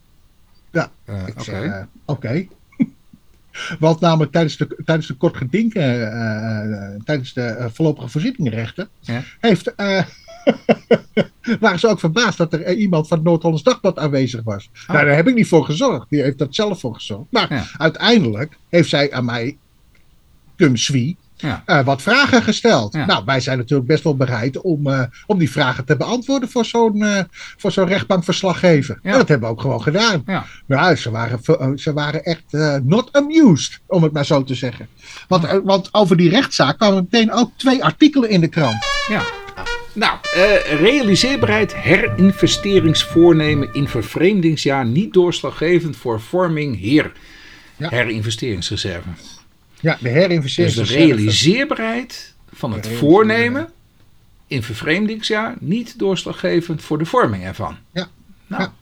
Ja, 0.70 0.90
uh, 1.08 1.22
oké. 1.22 1.40
Okay. 1.40 1.64
Uh, 1.64 1.82
okay. 2.04 2.48
Want 3.78 4.00
namelijk 4.00 4.32
tijdens 4.32 4.56
de, 4.56 4.82
tijdens 4.84 5.06
de 5.06 5.14
kort 5.14 5.36
geding, 5.36 5.74
uh, 5.74 5.82
tijdens 7.04 7.32
de 7.32 7.68
voorlopige 7.72 8.08
voorzieningenrechten, 8.08 8.88
ja. 9.00 9.22
heeft, 9.40 9.74
waren 11.60 11.78
ze 11.78 11.88
ook 11.88 12.00
verbaasd 12.00 12.38
dat 12.38 12.52
er 12.52 12.74
iemand 12.74 13.08
van 13.08 13.18
het 13.18 13.26
Noord-Hollands 13.26 13.62
Dagblad 13.62 13.98
aanwezig 13.98 14.42
was. 14.42 14.70
Oh. 14.74 14.94
Nou, 14.94 15.06
daar 15.06 15.16
heb 15.16 15.28
ik 15.28 15.34
niet 15.34 15.48
voor 15.48 15.64
gezorgd. 15.64 16.10
Die 16.10 16.22
heeft 16.22 16.38
dat 16.38 16.54
zelf 16.54 16.80
voor 16.80 16.94
gezorgd. 16.94 17.26
Maar 17.30 17.52
ja. 17.54 17.64
uiteindelijk 17.76 18.58
heeft 18.68 18.88
zij 18.88 19.12
aan 19.12 19.24
mij, 19.24 19.56
cum 20.56 20.76
sui, 20.76 21.16
ja. 21.44 21.62
Uh, 21.66 21.84
wat 21.84 22.02
vragen 22.02 22.42
gesteld. 22.42 22.94
Ja. 22.94 23.06
Nou, 23.06 23.22
wij 23.24 23.40
zijn 23.40 23.58
natuurlijk 23.58 23.88
best 23.88 24.04
wel 24.04 24.16
bereid 24.16 24.60
om, 24.60 24.88
uh, 24.88 25.02
om 25.26 25.38
die 25.38 25.50
vragen 25.50 25.84
te 25.84 25.96
beantwoorden 25.96 26.48
voor 26.48 26.64
zo'n 26.64 26.96
uh, 26.96 27.18
voor 27.56 27.72
zo'n 27.72 27.86
rechtbankverslaggever. 27.86 28.98
Ja. 29.02 29.12
En 29.12 29.18
dat 29.18 29.28
hebben 29.28 29.48
we 29.48 29.54
ook 29.54 29.60
gewoon 29.60 29.82
gedaan. 29.82 30.22
Ja. 30.26 30.44
Nou, 30.66 30.96
ze 30.96 31.10
waren, 31.10 31.40
ze 31.78 31.92
waren 31.92 32.24
echt 32.24 32.52
not 32.82 33.12
amused, 33.12 33.80
om 33.86 34.02
het 34.02 34.12
maar 34.12 34.24
zo 34.24 34.44
te 34.44 34.54
zeggen. 34.54 34.88
Want, 35.28 35.60
want 35.64 35.88
over 35.94 36.16
die 36.16 36.30
rechtszaak 36.30 36.78
kwamen 36.78 37.08
meteen 37.10 37.32
ook 37.32 37.50
twee 37.56 37.84
artikelen 37.84 38.30
in 38.30 38.40
de 38.40 38.48
krant. 38.48 38.84
Ja. 39.08 39.22
Nou, 39.92 40.18
realiseerbaarheid 40.78 41.76
herinvesteringsvoornemen 41.76 43.68
in 43.72 43.88
vervreemdingsjaar 43.88 44.86
niet 44.86 45.12
doorslaggevend 45.12 45.96
voor 45.96 46.20
vorming 46.20 46.80
heer. 46.80 47.12
Herinvesteringsreserve. 47.76 49.08
Ja, 49.84 49.98
de 50.00 50.08
herinvestering. 50.08 50.74
Dus 50.74 50.88
de 50.88 50.94
realiseerbaarheid 50.94 52.34
van 52.52 52.72
het 52.72 52.88
voornemen 52.88 53.68
in 54.46 54.62
vervreemdingsjaar 54.62 55.54
niet 55.60 55.98
doorslaggevend 55.98 56.82
voor 56.82 56.98
de 56.98 57.04
vorming 57.04 57.44
ervan. 57.44 57.76
Ja. 57.92 58.08
Nou. 58.46 58.62
ja. 58.62 58.72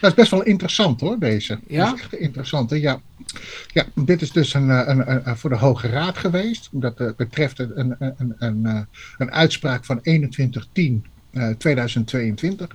Dat 0.00 0.10
is 0.10 0.16
best 0.16 0.30
wel 0.30 0.42
interessant 0.42 1.00
hoor, 1.00 1.18
deze. 1.18 1.58
Ja? 1.66 1.84
Dat 1.84 1.94
is 1.94 2.00
echt 2.00 2.14
interessant. 2.14 2.70
Hè? 2.70 2.76
Ja. 2.76 3.00
ja, 3.72 3.86
dit 3.94 4.22
is 4.22 4.30
dus 4.30 4.54
een, 4.54 4.68
een, 4.68 5.28
een, 5.28 5.36
voor 5.36 5.50
de 5.50 5.56
Hoge 5.56 5.88
Raad 5.88 6.18
geweest. 6.18 6.68
Dat 6.72 7.16
betreft 7.16 7.58
een, 7.58 7.96
een, 7.98 8.34
een, 8.38 8.86
een 9.18 9.32
uitspraak 9.32 9.84
van 9.84 10.00
2110 10.00 11.04
uh, 11.32 11.48
2022 11.48 12.68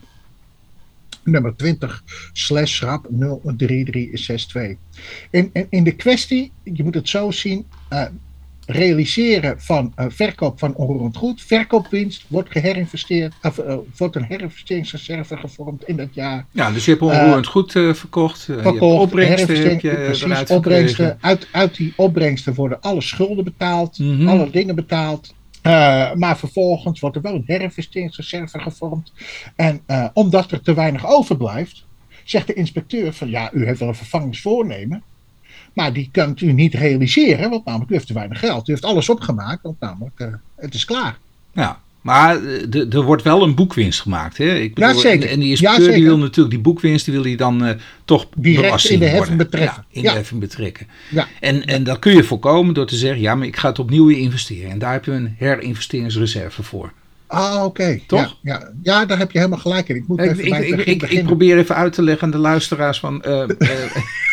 nummer 1.27 1.55
20 1.55 2.03
slash 2.33 2.81
rap 2.81 3.07
03362. 3.09 4.77
In, 5.29 5.49
in, 5.53 5.67
in 5.69 5.83
de 5.83 5.95
kwestie, 5.95 6.51
je 6.63 6.83
moet 6.83 6.95
het 6.95 7.09
zo 7.09 7.31
zien, 7.31 7.65
realiseren 8.67 9.61
van 9.61 9.93
uh, 9.99 10.05
verkoop 10.09 10.59
van 10.59 10.75
onroerend 10.75 11.17
goed, 11.17 11.41
verkoopwinst 11.41 12.25
wordt 12.27 12.51
geherinvesteerd, 12.51 13.33
of 13.41 13.57
uh, 13.57 13.75
wordt 13.97 14.15
een 14.15 14.23
herinvesteringsreserve 14.23 15.37
gevormd 15.37 15.83
in 15.87 15.95
dat 15.95 16.07
jaar. 16.11 16.45
Ja, 16.51 16.71
dus 16.71 16.85
je 16.85 16.91
hebt 16.91 17.03
onroerend 17.03 17.47
goed 17.47 17.71
verkocht, 17.71 18.41
verkocht, 18.41 18.73
je 18.73 18.81
opbrengsten, 18.81 19.69
heb 19.69 19.81
je 19.81 19.89
precies, 19.89 20.49
opbrengsten, 20.49 21.17
uit, 21.21 21.47
uit 21.51 21.75
die 21.75 21.93
opbrengsten 21.95 22.53
worden 22.53 22.81
alle 22.81 23.01
schulden 23.01 23.43
betaald, 23.43 23.99
mm 23.99 24.17
-hmm. 24.17 24.27
alle 24.27 24.49
dingen 24.49 24.75
betaald. 24.75 25.35
Uh, 25.67 26.13
maar 26.13 26.37
vervolgens 26.37 26.99
wordt 26.99 27.15
er 27.15 27.21
wel 27.21 27.33
een 27.33 27.43
herinvesteringsreserve 27.45 28.59
gevormd. 28.59 29.13
En 29.55 29.81
uh, 29.87 30.07
omdat 30.13 30.51
er 30.51 30.61
te 30.61 30.73
weinig 30.73 31.07
overblijft, 31.07 31.85
zegt 32.23 32.47
de 32.47 32.53
inspecteur 32.53 33.13
van 33.13 33.29
ja, 33.29 33.53
u 33.53 33.65
heeft 33.65 33.79
wel 33.79 33.87
een 33.87 33.95
vervangingsvoornemen. 33.95 35.03
Maar 35.77 35.93
die 35.93 36.09
kunt 36.11 36.41
u 36.41 36.51
niet 36.51 36.73
realiseren, 36.73 37.49
want 37.49 37.65
namelijk 37.65 37.91
u 37.91 37.93
heeft 37.93 38.07
te 38.07 38.13
weinig 38.13 38.39
geld. 38.39 38.67
U 38.67 38.71
heeft 38.71 38.85
alles 38.85 39.09
opgemaakt, 39.09 39.63
want 39.63 39.79
namelijk 39.79 40.19
uh, 40.19 40.27
Het 40.55 40.73
is 40.73 40.85
klaar. 40.85 41.17
Ja, 41.51 41.79
maar 42.01 42.43
eh, 42.43 42.93
er 42.93 43.01
wordt 43.01 43.23
wel 43.23 43.43
een 43.43 43.55
boekwinst 43.55 44.01
gemaakt. 44.01 44.37
Hè? 44.37 44.55
Ik 44.55 44.73
bedoel, 44.73 44.89
ja, 44.89 44.99
zeker. 44.99 45.29
En, 45.29 45.39
die 45.39 45.49
inspecteur 45.49 45.93
die 45.93 46.03
wil 46.03 46.17
natuurlijk 46.17 46.55
die 46.55 46.63
boekwinst, 46.63 47.05
die 47.05 47.13
wil 47.13 47.23
hij 47.23 47.35
dan 47.35 47.67
uh, 47.67 47.73
toch 48.05 48.27
Direct 48.35 48.89
in 48.89 48.99
de 48.99 49.05
heffing 49.05 49.37
betrekken. 49.37 49.85
Ja, 49.89 49.97
in 49.99 50.01
de 50.01 50.09
heffing 50.09 50.39
betrekken. 50.39 50.87
Ja. 51.09 51.27
En, 51.39 51.65
en 51.65 51.83
dat 51.83 51.99
kun 51.99 52.15
je 52.15 52.23
voorkomen 52.23 52.73
door 52.73 52.87
te 52.87 52.95
zeggen, 52.95 53.21
ja, 53.21 53.35
maar 53.35 53.47
ik 53.47 53.57
ga 53.57 53.69
het 53.69 53.79
opnieuw 53.79 54.07
investeren. 54.07 54.71
En 54.71 54.79
daar 54.79 54.91
heb 54.91 55.05
je 55.05 55.11
een 55.11 55.35
herinvesteringsreserve 55.37 56.63
voor. 56.63 56.93
Ah, 57.27 57.63
oké. 57.63 57.99
Toch? 58.07 58.37
Ja, 58.41 58.59
ja, 58.59 58.71
ja, 58.83 59.05
daar 59.05 59.17
heb 59.17 59.31
je 59.31 59.37
helemaal 59.37 59.59
gelijk 59.59 59.89
in. 59.89 59.95
Ik, 59.95 60.07
moet 60.07 60.19
ik, 60.19 60.31
even 60.31 60.67
ik, 60.67 60.85
ik, 60.85 61.03
ik, 61.03 61.23
probeer 61.25 61.57
even 61.57 61.75
uit 61.75 61.93
te 61.93 62.01
leggen 62.01 62.23
aan 62.23 62.31
de 62.31 62.37
luisteraars 62.37 62.99
van... 62.99 63.23
Uh, 63.27 63.43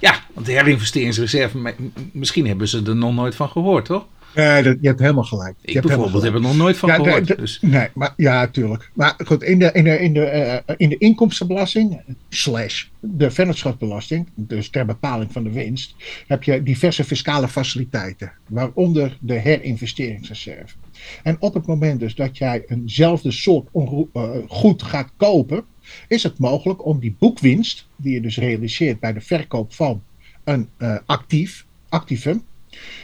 ja, 0.00 0.14
want 0.34 0.46
de 0.46 0.52
herinvesteringsreserve, 0.52 1.74
misschien 2.12 2.46
hebben 2.46 2.68
ze 2.68 2.82
er 2.86 2.96
nog 2.96 3.14
nooit 3.14 3.34
van 3.34 3.48
gehoord, 3.48 3.84
toch? 3.84 4.06
Nee, 4.34 4.62
dat, 4.62 4.76
je 4.80 4.88
hebt 4.88 5.00
helemaal 5.00 5.24
gelijk. 5.24 5.54
Ik 5.60 5.72
je 5.72 5.80
bijvoorbeeld 5.80 6.22
heb 6.22 6.34
er 6.34 6.40
nog 6.40 6.56
nooit 6.56 6.76
van 6.76 6.88
ja, 6.88 6.94
gehoord. 6.94 7.38
dus. 7.38 7.58
Nee, 7.60 7.88
maar 7.94 8.12
ja, 8.16 8.46
tuurlijk. 8.46 8.90
Maar 8.94 9.14
goed, 9.24 9.42
in 9.42 9.58
de, 9.58 9.70
in 9.72 9.84
de, 9.84 9.98
in 9.98 10.12
de, 10.12 10.62
uh, 10.68 10.74
in 10.76 10.88
de 10.88 10.98
inkomstenbelasting, 10.98 12.00
slash 12.28 12.84
de 13.00 13.30
vennootschapsbelasting, 13.30 14.28
dus 14.34 14.70
ter 14.70 14.86
bepaling 14.86 15.32
van 15.32 15.44
de 15.44 15.50
winst, 15.50 15.94
heb 16.26 16.42
je 16.42 16.62
diverse 16.62 17.04
fiscale 17.04 17.48
faciliteiten, 17.48 18.32
waaronder 18.48 19.16
de 19.20 19.34
herinvesteringsreserve. 19.34 20.74
En 21.22 21.36
op 21.38 21.54
het 21.54 21.66
moment 21.66 22.00
dus 22.00 22.14
dat 22.14 22.38
jij 22.38 22.64
eenzelfde 22.66 23.30
soort 23.30 23.68
uh, 23.74 24.30
goed 24.48 24.82
gaat 24.82 25.12
kopen, 25.16 25.64
is 26.08 26.22
het 26.22 26.38
mogelijk 26.38 26.84
om 26.86 26.98
die 26.98 27.16
boekwinst, 27.18 27.88
die 27.96 28.12
je 28.12 28.20
dus 28.20 28.36
realiseert 28.36 29.00
bij 29.00 29.12
de 29.12 29.20
verkoop 29.20 29.74
van 29.74 30.02
een 30.44 30.68
uh, 30.78 30.96
actief, 31.06 31.66
activum, 31.88 32.42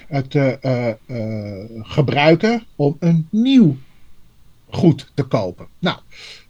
het 0.07 0.35
uh, 0.35 0.93
gebruiken 1.83 2.62
om 2.76 2.97
een 2.99 3.28
nieuw 3.31 3.76
goed 4.69 5.11
te 5.14 5.23
kopen. 5.23 5.66
Nou, 5.78 5.99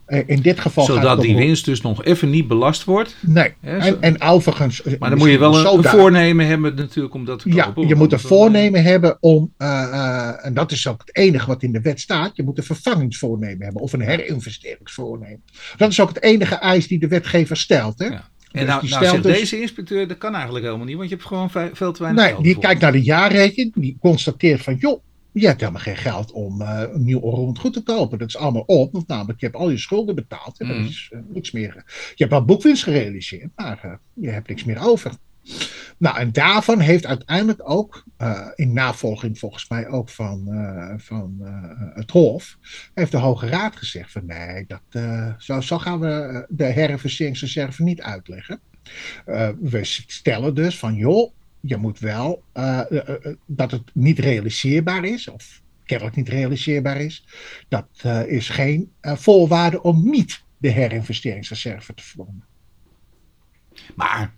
in 0.07 0.41
dit 0.41 0.59
geval. 0.59 0.85
Zodat 0.85 1.21
die 1.21 1.35
winst 1.35 1.65
dus 1.65 1.81
nog 1.81 2.03
even 2.03 2.29
niet 2.29 2.47
belast 2.47 2.83
wordt. 2.83 3.15
Nee. 3.19 3.53
en, 3.61 4.01
en 4.01 4.21
overigens. 4.21 4.81
Maar 4.99 5.09
dan 5.09 5.17
moet 5.19 5.29
je 5.29 5.37
wel 5.37 5.77
een, 5.77 5.83
voornemen 5.83 6.47
hebben, 6.47 6.75
natuurlijk, 6.75 7.13
om 7.13 7.25
dat 7.25 7.39
te 7.39 7.49
kopen. 7.49 7.81
Ja, 7.81 7.87
je 7.87 7.95
moet 7.95 8.13
een 8.13 8.19
voornemen 8.19 8.83
hebben 8.83 9.17
om. 9.19 9.53
en 9.57 10.51
dat 10.53 10.71
is 10.71 10.87
ook 10.87 11.01
het 11.05 11.15
enige 11.15 11.47
wat 11.47 11.63
in 11.63 11.71
de 11.71 11.81
wet 11.81 11.99
staat. 11.99 12.35
Je 12.35 12.43
moet 12.43 12.57
een 12.57 12.63
vervangingsvoornemen 12.63 13.63
hebben 13.63 13.81
of 13.81 13.93
een 13.93 14.01
herinvesteringsvoornemen. 14.01 15.43
Dat 15.77 15.91
is 15.91 15.99
ook 15.99 16.09
het 16.09 16.23
enige 16.23 16.55
eis 16.55 16.87
die 16.87 16.99
de 16.99 17.07
wetgever 17.07 17.57
stelt. 17.57 17.99
Hè? 17.99 18.05
Ja. 18.05 18.29
En 18.51 18.65
nou, 18.65 18.87
nou 18.89 19.05
zegt 19.05 19.23
dus, 19.23 19.37
deze 19.37 19.61
inspecteur, 19.61 20.07
dat 20.07 20.17
kan 20.17 20.33
eigenlijk 20.33 20.65
helemaal 20.65 20.85
niet, 20.85 20.97
want 20.97 21.09
je 21.09 21.15
hebt 21.15 21.27
gewoon 21.27 21.49
veel 21.73 21.91
te 21.91 22.01
weinig 22.03 22.23
nee, 22.23 22.31
geld. 22.31 22.43
Die 22.43 22.59
kijkt 22.59 22.81
naar 22.81 22.91
de 22.91 23.01
jaarrekening, 23.01 23.73
die 23.75 23.97
constateert 23.99 24.61
van, 24.61 24.75
joh, 24.75 25.01
je 25.39 25.47
hebt 25.47 25.59
helemaal 25.59 25.81
geen 25.81 25.97
geld 25.97 26.31
om 26.31 26.61
uh, 26.61 26.83
een 26.93 27.03
nieuw 27.03 27.19
rond 27.19 27.59
goed 27.59 27.73
te 27.73 27.83
kopen. 27.83 28.17
Dat 28.17 28.27
is 28.27 28.37
allemaal 28.37 28.63
op, 28.65 28.91
want 28.91 29.07
namelijk 29.07 29.39
je 29.39 29.45
hebt 29.45 29.57
al 29.57 29.69
je 29.69 29.77
schulden 29.77 30.15
betaald. 30.15 30.59
En 30.59 30.67
mm. 30.67 30.85
is 30.85 31.11
uh, 31.13 31.19
niks 31.27 31.51
meer. 31.51 31.73
Je 31.85 32.13
hebt 32.23 32.31
wel 32.31 32.45
boekwinst 32.45 32.83
gerealiseerd, 32.83 33.49
maar 33.55 33.81
uh, 33.85 33.93
je 34.13 34.29
hebt 34.29 34.47
niks 34.47 34.63
meer 34.63 34.87
over. 34.87 35.11
Nou, 35.97 36.17
en 36.17 36.31
daarvan 36.31 36.79
heeft 36.79 37.05
uiteindelijk 37.05 37.69
ook, 37.69 38.03
in 38.55 38.73
navolging 38.73 39.39
volgens 39.39 39.69
mij 39.69 39.87
ook 39.87 40.09
van, 40.09 40.47
van 40.97 41.37
het 41.93 42.11
Hof, 42.11 42.57
heeft 42.93 43.11
de 43.11 43.17
Hoge 43.17 43.47
Raad 43.47 43.75
gezegd 43.75 44.11
van 44.11 44.25
nee, 44.25 44.65
dat, 44.67 45.03
zo, 45.37 45.61
zo 45.61 45.77
gaan 45.77 45.99
we 45.99 46.45
de 46.49 46.65
herinvesteringsreserve 46.65 47.83
niet 47.83 48.01
uitleggen. 48.01 48.59
we 49.59 49.79
stellen 50.07 50.55
dus 50.55 50.79
van 50.79 50.95
joh, 50.95 51.31
je 51.61 51.77
moet 51.77 51.99
wel 51.99 52.43
dat 53.45 53.71
het 53.71 53.83
niet 53.93 54.19
realiseerbaar 54.19 55.05
is, 55.05 55.27
of 55.27 55.61
kennelijk 55.85 56.15
niet 56.15 56.29
realiseerbaar 56.29 57.01
is, 57.01 57.25
dat 57.67 57.87
is 58.27 58.49
geen 58.49 58.91
voorwaarde 59.01 59.81
om 59.81 60.09
niet 60.09 60.43
de 60.57 60.69
herinvesteringsreserve 60.69 61.93
te 61.93 62.03
vormen. 62.03 62.43
Maar 63.95 64.33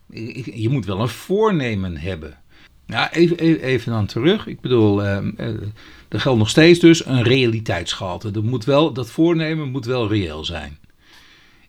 je 0.53 0.69
moet 0.69 0.85
wel 0.85 0.99
een 0.99 1.07
voornemen 1.07 1.97
hebben. 1.97 2.37
Ja, 2.85 3.13
even, 3.13 3.37
even, 3.61 3.91
dan 3.91 4.05
terug. 4.05 4.47
Ik 4.47 4.61
bedoel, 4.61 5.03
uh, 5.03 5.17
er 6.09 6.19
geldt 6.19 6.39
nog 6.39 6.49
steeds 6.49 6.79
dus 6.79 7.05
een 7.05 7.23
realiteitsgehalte. 7.23 8.31
Er 8.31 8.43
moet 8.43 8.65
wel, 8.65 8.93
dat 8.93 9.11
voornemen 9.11 9.69
moet 9.69 9.85
wel 9.85 10.07
reëel 10.07 10.45
zijn. 10.45 10.77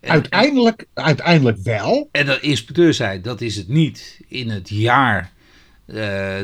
uiteindelijk, 0.00 0.86
uiteindelijk 0.94 1.58
wel. 1.58 2.08
En 2.12 2.26
de 2.26 2.40
inspecteur 2.40 2.94
zei, 2.94 3.20
dat 3.20 3.40
is 3.40 3.56
het 3.56 3.68
niet 3.68 4.20
in 4.28 4.48
het 4.48 4.68
jaar 4.68 5.32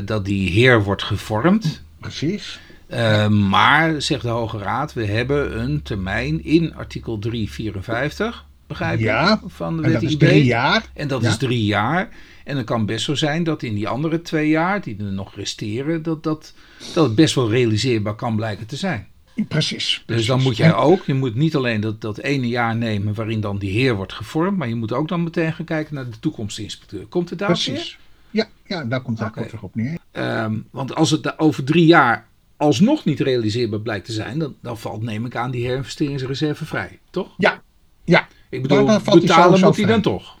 dat 0.05 0.25
die 0.25 0.49
heer 0.49 0.83
wordt 0.83 1.03
gevormd. 1.03 1.83
Precies. 1.99 2.59
Uh, 2.93 3.27
maar, 3.27 4.01
zegt 4.01 4.21
de 4.21 4.27
Hoge 4.27 4.57
Raad, 4.57 4.93
we 4.93 5.05
hebben 5.05 5.59
een 5.59 5.81
termijn 5.81 6.43
in 6.43 6.75
artikel 6.75 7.19
354 7.19 8.45
begrijp 8.67 8.99
ja, 8.99 9.41
van 9.45 9.77
de 9.77 9.83
en 9.83 9.91
dat 9.91 10.01
is 10.01 10.17
drie 10.17 10.43
jaar. 10.43 10.85
En 10.93 11.07
dat 11.07 11.23
is 11.23 11.37
drie 11.37 11.65
jaar. 11.65 12.09
En 12.43 12.55
dan 12.55 12.63
kan 12.63 12.85
best 12.85 13.05
zo 13.05 13.15
zijn 13.15 13.43
dat 13.43 13.63
in 13.63 13.75
die 13.75 13.87
andere 13.87 14.21
twee 14.21 14.49
jaar, 14.49 14.81
die 14.81 14.97
er 14.97 15.03
nog 15.03 15.35
resteren, 15.35 16.03
dat, 16.03 16.23
dat, 16.23 16.53
dat 16.93 17.05
het 17.05 17.15
best 17.15 17.35
wel 17.35 17.49
realiseerbaar 17.49 18.15
kan 18.15 18.35
blijken 18.35 18.65
te 18.65 18.75
zijn. 18.75 19.07
Precies. 19.47 20.03
Dus 20.05 20.25
dan 20.25 20.41
moet 20.41 20.57
jij 20.57 20.75
ook, 20.75 21.05
je 21.05 21.13
moet 21.13 21.35
niet 21.35 21.55
alleen 21.55 21.81
dat, 21.81 22.01
dat 22.01 22.17
ene 22.17 22.47
jaar 22.47 22.75
nemen 22.75 23.13
waarin 23.13 23.41
dan 23.41 23.57
die 23.57 23.71
heer 23.71 23.95
wordt 23.95 24.13
gevormd, 24.13 24.57
maar 24.57 24.67
je 24.67 24.75
moet 24.75 24.93
ook 24.93 25.07
dan 25.07 25.23
meteen 25.23 25.53
gaan 25.53 25.65
kijken 25.65 25.95
naar 25.95 26.09
de 26.09 26.19
toekomstinspecteur. 26.19 27.05
Komt 27.05 27.29
het 27.29 27.39
daar 27.39 27.47
Precies. 27.47 27.97
Ja, 28.29 28.47
ja, 28.65 28.83
daar 28.83 29.01
komt 29.01 29.19
het 29.19 29.27
okay. 29.27 29.49
op 29.61 29.75
neer. 29.75 29.97
Um, 30.11 30.67
want 30.71 30.95
als 30.95 31.11
het 31.11 31.39
over 31.39 31.63
drie 31.63 31.85
jaar 31.85 32.27
alsnog 32.57 33.05
niet 33.05 33.19
realiseerbaar 33.19 33.79
blijkt 33.79 34.05
te 34.05 34.11
zijn, 34.11 34.39
dan, 34.39 34.55
dan 34.61 34.77
valt, 34.77 35.01
neem 35.01 35.25
ik 35.25 35.35
aan, 35.35 35.51
die 35.51 35.65
herinvesteringsreserve 35.65 36.65
vrij, 36.65 36.99
toch? 37.09 37.33
Ja, 37.37 37.61
ja, 38.03 38.27
ik 38.49 38.61
bedoel, 38.61 38.85
dan 38.85 39.01
betalen 39.03 39.59
moet 39.59 39.75
hij 39.75 39.85
dan 39.85 40.01
toch? 40.01 40.37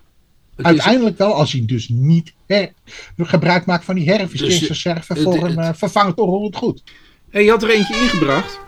Het 0.55 0.65
Uiteindelijk 0.65 1.17
wel, 1.17 1.33
als 1.33 1.51
hij 1.51 1.65
dus 1.65 1.89
niet 1.89 2.33
her, 2.45 2.73
gebruik 3.17 3.65
maakt 3.65 3.85
van 3.85 3.95
die 3.95 4.11
herinvesteringsreserve 4.11 5.13
dus, 5.13 5.23
voor 5.23 5.43
een 5.43 5.59
uh, 5.59 5.69
vervangend 5.73 6.17
onroerend 6.17 6.55
goed. 6.55 6.83
Hey, 7.29 7.43
je 7.43 7.49
had 7.49 7.63
er 7.63 7.69
eentje 7.69 8.01
ingebracht, 8.01 8.59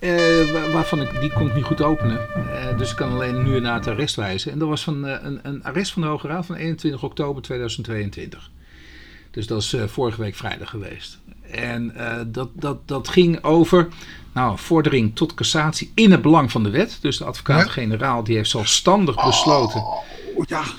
uh, 0.00 0.72
waarvan 0.72 1.00
ik, 1.00 1.20
die 1.20 1.32
kon 1.32 1.46
ik 1.46 1.54
niet 1.54 1.64
goed 1.64 1.82
openen. 1.82 2.20
Uh, 2.36 2.78
dus 2.78 2.90
ik 2.90 2.96
kan 2.96 3.12
alleen 3.12 3.42
nu 3.42 3.60
naar 3.60 3.74
het 3.74 3.86
arrest 3.86 4.16
wijzen. 4.16 4.52
En 4.52 4.58
dat 4.58 4.68
was 4.68 4.84
van, 4.84 5.04
een, 5.04 5.40
een, 5.42 5.62
arrest 5.64 5.92
van 5.92 6.02
de 6.02 6.08
Hoge 6.08 6.26
Raad 6.26 6.46
van 6.46 6.54
21 6.54 7.02
oktober 7.02 7.42
2022. 7.42 8.50
Dus 9.30 9.46
dat 9.46 9.62
is 9.62 9.74
vorige 9.86 10.20
week 10.20 10.34
vrijdag 10.34 10.70
geweest. 10.70 11.18
En 11.50 11.94
dat, 12.26 12.48
dat, 12.54 12.88
dat 12.88 13.08
ging 13.08 13.44
over 13.44 13.88
nou, 14.32 14.58
vordering 14.58 15.16
tot 15.16 15.34
cassatie 15.34 15.92
in 15.94 16.10
het 16.10 16.22
belang 16.22 16.50
van 16.50 16.62
de 16.62 16.70
wet. 16.70 16.98
Dus 17.00 17.18
de 17.18 17.24
advocaat-generaal 17.24 18.24
die 18.24 18.36
heeft 18.36 18.50
zelfstandig 18.50 19.16
oh, 19.16 19.26
besloten. 19.26 19.84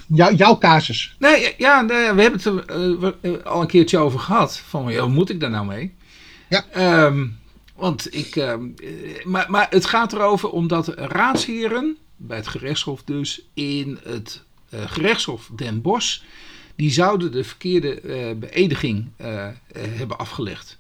ja, 0.08 0.32
jouw 0.32 0.58
casus. 0.58 1.16
Nee, 1.20 1.54
ja, 1.58 1.86
we 1.86 1.94
hebben 1.94 2.32
het 2.32 2.46
er 2.46 2.78
uh, 3.22 3.46
al 3.46 3.62
een 3.62 3.68
keertje 3.68 3.98
over 3.98 4.20
gehad. 4.20 4.58
Van, 4.58 4.98
hoe 4.98 5.10
moet 5.10 5.30
ik 5.30 5.40
daar 5.40 5.50
nou 5.50 5.66
mee? 5.66 5.94
Ja. 6.50 7.06
Um, 7.06 7.40
want 7.76 8.16
ik. 8.16 8.36
Um, 8.36 8.76
maar, 9.24 9.46
maar 9.50 9.68
het 9.70 9.86
gaat 9.86 10.14
erover 10.14 10.50
omdat 10.50 10.88
raadsheren, 10.88 11.98
bij 12.16 12.38
het 12.38 12.48
gerechtshof 12.48 13.04
dus, 13.04 13.42
in 13.54 14.00
het 14.04 14.44
uh, 14.74 14.80
gerechtshof 14.86 15.50
Den 15.56 15.82
Bosch, 15.82 16.22
die 16.82 16.92
zouden 16.92 17.32
de 17.32 17.44
verkeerde 17.44 18.02
uh, 18.04 18.16
beëdiging 18.40 19.06
hebben 19.98 20.18
afgelegd. 20.18 20.78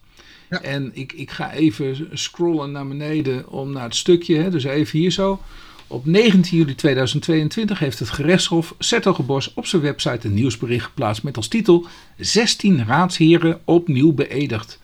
En 0.49 0.91
ik, 0.93 1.13
ik 1.13 1.31
ga 1.31 1.51
even 1.51 2.09
scrollen 2.13 2.71
naar 2.71 2.87
beneden 2.87 3.49
om 3.49 3.71
naar 3.71 3.83
het 3.83 3.95
stukje, 3.95 4.35
hè, 4.35 4.49
dus 4.49 4.63
even 4.63 4.99
hier 4.99 5.11
zo. 5.11 5.39
Op 5.87 6.05
19 6.05 6.57
juli 6.57 6.75
2022 6.75 7.79
heeft 7.79 7.99
het 7.99 8.09
gerechtshof 8.09 8.75
Zettelgebos 8.77 9.53
op 9.53 9.65
zijn 9.65 9.81
website 9.81 10.27
een 10.27 10.33
nieuwsbericht 10.33 10.85
geplaatst 10.85 11.23
met 11.23 11.37
als 11.37 11.47
titel 11.47 11.85
16 12.17 12.85
raadsheren 12.85 13.61
opnieuw 13.65 14.13
beëdigd. 14.13 14.79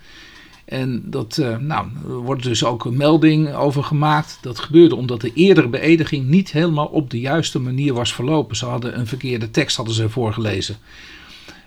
En 0.67 1.03
dat, 1.09 1.38
uh, 1.38 1.57
nou, 1.57 1.88
er 2.07 2.15
wordt 2.15 2.43
dus 2.43 2.63
ook 2.63 2.86
een 2.86 2.97
melding 2.97 3.53
over 3.53 3.83
gemaakt. 3.83 4.38
Dat 4.41 4.59
gebeurde 4.59 4.95
omdat 4.95 5.21
de 5.21 5.33
eerdere 5.33 5.67
beëdiging 5.67 6.25
niet 6.25 6.51
helemaal 6.51 6.86
op 6.86 7.09
de 7.09 7.19
juiste 7.19 7.59
manier 7.59 7.93
was 7.93 8.13
verlopen. 8.13 8.55
Ze 8.55 8.65
hadden 8.65 9.00
een 9.00 9.07
verkeerde 9.07 9.51
tekst 9.51 9.75
hadden 9.75 9.95
ze 9.95 10.09
voorgelezen. 10.09 10.77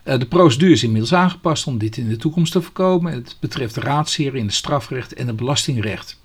Eh, 0.03 0.19
de 0.19 0.27
procedure 0.27 0.73
is 0.73 0.83
inmiddels 0.83 1.15
aangepast 1.15 1.67
om 1.67 1.79
dit 1.79 1.97
in 1.97 2.09
de 2.09 2.17
toekomst 2.17 2.53
te 2.53 2.63
voorkomen. 2.63 3.13
Het 3.13 3.37
betreft 3.41 3.75
de 3.75 3.81
raadsheren 3.81 4.39
in 4.39 4.47
het 4.47 4.55
strafrecht 4.55 5.15
en 5.15 5.27
het 5.27 5.37
belastingrecht. 5.37 6.21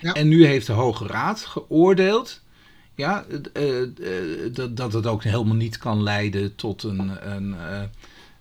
Ja. 0.00 0.12
En 0.12 0.28
nu 0.28 0.46
heeft 0.46 0.66
de 0.66 0.72
Hoge 0.72 1.06
Raad 1.06 1.40
geoordeeld 1.40 2.40
ja, 2.94 3.24
uh, 3.56 3.80
uh, 3.80 4.54
dat, 4.54 4.76
dat 4.76 4.92
het 4.92 5.06
ook 5.06 5.22
helemaal 5.24 5.54
niet 5.54 5.78
kan 5.78 6.02
leiden 6.02 6.54
tot 6.54 6.82
een, 6.82 7.32
een, 7.32 7.56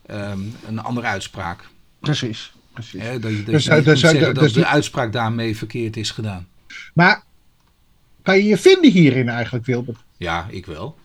um, 0.09 0.55
een 0.67 0.79
andere 0.79 1.07
uitspraak. 1.07 1.69
Precies. 1.99 2.51
Precies. 2.73 3.01
dat 3.01 3.11
je, 3.11 3.19
dat 3.19 3.45
dus, 3.45 3.65
je 3.65 3.81
dus, 3.81 4.01
dus, 4.01 4.33
dat 4.33 4.53
de 4.53 4.65
uitspraak 4.65 5.11
daarmee 5.13 5.57
verkeerd 5.57 5.97
is 5.97 6.11
gedaan. 6.11 6.47
Maar 6.93 7.23
kan 8.21 8.37
je 8.37 8.43
je 8.43 8.57
vinden 8.57 8.91
hierin 8.91 9.29
eigenlijk, 9.29 9.65
Wilbert? 9.65 9.97
Ja, 10.17 10.47
ik 10.49 10.65
wel. 10.65 10.97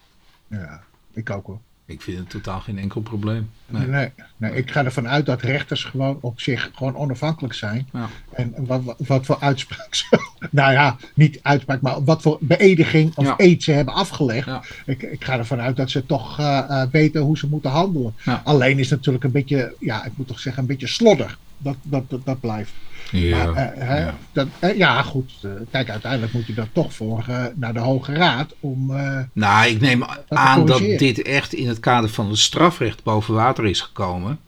Ja, 0.49 0.83
ik 1.13 1.31
ook 1.31 1.47
wel. 1.47 1.61
Ik 1.89 2.03
vind 2.03 2.19
het 2.19 2.31
totaal 2.31 2.61
geen 2.61 2.79
enkel 2.79 3.01
probleem. 3.01 3.51
Nee. 3.67 3.87
Nee, 3.87 4.13
nee, 4.37 4.55
ik 4.55 4.71
ga 4.71 4.85
ervan 4.85 5.09
uit 5.09 5.27
dat 5.27 5.43
rechters 5.43 5.85
gewoon 5.85 6.19
op 6.21 6.41
zich 6.41 6.71
gewoon 6.75 6.97
onafhankelijk 6.97 7.55
zijn. 7.55 7.89
Ja. 7.93 8.09
En 8.33 8.55
wat, 8.59 8.85
wat, 8.85 8.97
wat 8.99 9.27
voor 9.27 9.41
uitspraak 9.41 9.95
ze, 9.95 10.19
nou 10.51 10.73
ja, 10.73 10.97
niet 11.15 11.39
uitspraak, 11.43 11.81
maar 11.81 12.05
wat 12.05 12.23
voor 12.23 12.39
beëdiging 12.41 13.17
of 13.17 13.27
Ja. 13.27 13.35
eed 13.37 13.63
ze 13.63 13.73
hebben 13.73 13.95
afgelegd. 13.95 14.47
Ja. 14.47 14.63
Ik, 14.87 15.03
ik 15.03 15.25
ga 15.25 15.39
ervan 15.39 15.61
uit 15.61 15.77
dat 15.77 15.91
ze 15.91 16.07
toch 16.07 16.39
eh, 16.39 16.59
eh, 16.59 16.91
weten 16.91 17.21
hoe 17.21 17.39
ze 17.39 17.47
moeten 17.47 17.71
handelen. 17.71 18.15
Ja. 18.25 18.41
Alleen 18.45 18.79
is 18.79 18.91
het 18.91 18.99
natuurlijk 18.99 19.25
een 19.25 19.31
beetje, 19.31 19.75
ja, 19.81 20.05
ik 20.05 20.13
moet 20.17 20.27
toch 20.27 20.41
zeggen, 20.41 20.63
een 20.63 20.69
beetje 20.69 20.87
slodder. 20.87 21.39
Dat, 21.67 21.77
dat, 21.83 22.11
dat, 22.11 22.25
dat 22.25 22.41
blijft. 22.41 22.73
Ja, 23.11 23.45
Maar, 23.45 23.55
eh, 23.55 23.89
hè, 23.89 23.99
ja. 23.99 24.15
dat, 24.33 24.47
eh, 24.59 24.77
ja, 24.77 25.03
goed. 25.03 25.33
eh, 25.43 25.51
kijk, 25.71 25.91
uiteindelijk 25.91 26.33
moet 26.33 26.47
je 26.47 26.55
daar 26.55 26.73
toch 26.73 26.95
voor 26.95 27.25
naar 27.55 27.73
de 27.73 27.79
Hoge 27.81 28.13
Raad 28.13 28.55
om. 28.61 28.93
Nou, 29.33 29.69
ik 29.69 29.81
neem 29.81 30.05
aan 30.29 30.67
dat 30.67 30.79
dit 30.79 31.23
echt 31.23 31.53
in 31.53 31.69
het 31.69 31.81
kader 31.81 32.11
van 32.11 32.29
het 32.29 32.39
strafrecht 32.39 33.03
boven 33.03 33.35
water 33.35 33.67
is 33.67 33.81
gekomen. 33.81 34.39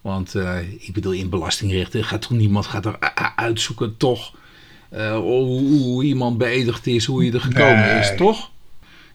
Want 0.00 0.34
ik 0.78 0.90
bedoel, 0.92 1.12
in 1.12 1.28
belastingrecht 1.30 1.94
eh, 1.94 2.02
gaat 2.02 2.20
toch 2.20 2.30
niemand 2.30 2.66
gaat 2.66 2.86
er 2.86 2.98
uitzoeken, 3.36 3.96
toch? 3.96 4.32
hoe, 5.14 5.60
hoe 5.70 6.04
iemand 6.04 6.38
beëdigd 6.38 6.86
is, 6.86 7.04
hoe 7.04 7.24
je 7.24 7.32
er 7.32 7.40
gekomen 7.40 7.86
Nee. 7.86 7.98
is, 7.98 8.12
toch? 8.16 8.50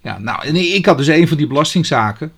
Ja, 0.01 0.17
nou, 0.17 0.45
en 0.47 0.55
ik 0.55 0.85
had 0.85 0.97
dus 0.97 1.07
een 1.07 1.27
van 1.27 1.37
die 1.37 1.47
belastingzaken. 1.47 2.31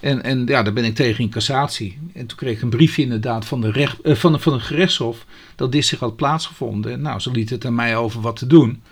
En, 0.00 0.22
en 0.22 0.46
ja, 0.46 0.62
daar 0.62 0.72
ben 0.72 0.84
ik 0.84 0.94
tegen 0.94 1.24
in 1.24 1.30
cassatie. 1.30 1.98
En 2.12 2.26
toen 2.26 2.36
kreeg 2.36 2.56
ik 2.56 2.62
een 2.62 2.68
briefje 2.68 3.02
inderdaad 3.02 3.44
van 3.44 3.60
de, 3.60 3.70
recht, 3.70 4.00
eh, 4.00 4.14
van 4.14 4.32
de, 4.32 4.38
van 4.38 4.52
de 4.52 4.60
gerechtshof 4.60 5.24
dat 5.56 5.72
dit 5.72 5.86
zich 5.86 5.98
had 5.98 6.16
plaatsgevonden. 6.16 6.92
En 6.92 7.00
nou, 7.00 7.20
ze 7.20 7.30
liet 7.30 7.50
het 7.50 7.64
aan 7.64 7.74
mij 7.74 7.96
over 7.96 8.20
wat 8.20 8.36
te 8.36 8.46
doen. 8.46 8.82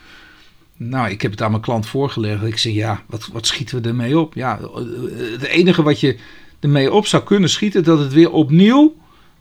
Nou, 0.77 1.11
ik 1.11 1.23
heb 1.23 1.31
het 1.31 1.43
aan 1.43 1.51
mijn 1.51 1.63
klant 1.63 1.87
voorgelegd. 1.87 2.43
Ik 2.43 2.59
zei, 2.59 2.75
ja, 2.75 3.03
wat, 3.07 3.29
wat 3.33 3.47
schieten 3.47 3.83
we 3.83 3.89
ermee 3.89 4.19
op? 4.19 4.35
Ja, 4.35 4.59
eh, 4.59 4.75
het 5.33 5.43
enige 5.43 5.83
wat 5.83 6.01
je 6.01 6.19
ermee 6.61 6.93
op 6.93 7.07
zou 7.07 7.23
kunnen 7.23 7.51
schieten, 7.51 7.85
dat 7.85 7.99
het 7.99 8.13
weer 8.13 8.31
opnieuw 8.31 8.97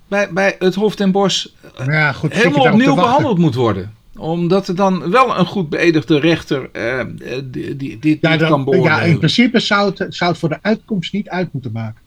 bij, 0.08 0.34
bij 0.34 0.56
het 0.60 0.76
Hof 0.76 0.96
ten 0.96 1.12
Bosch 1.12 1.48
ja, 1.86 2.12
goed, 2.12 2.34
helemaal 2.34 2.72
opnieuw 2.72 2.96
behandeld 2.96 3.38
moet 3.38 3.56
worden. 3.56 3.96
Omdat 4.18 4.68
er 4.68 4.76
dan 4.76 5.10
wel 5.12 5.38
een 5.38 5.46
goed 5.46 5.70
beëdigde 5.70 6.20
rechter 6.20 6.70
eh, 6.72 7.00
eh, 7.00 7.08
die, 7.44 7.76
die, 7.76 8.00
dit 8.00 8.18
Ja, 8.22 8.38
kan 8.38 8.64
beoordelen. 8.64 8.98
ja, 8.98 9.02
in 9.02 9.18
principe 9.18 9.60
zou 9.60 9.94
het, 9.96 10.16
zou 10.16 10.30
het 10.32 10.40
voor 10.40 10.50
de 10.50 10.60
uitkomst 10.62 11.14
niet 11.14 11.30
uit 11.30 11.54
moeten 11.54 11.72
maken. 11.72 12.02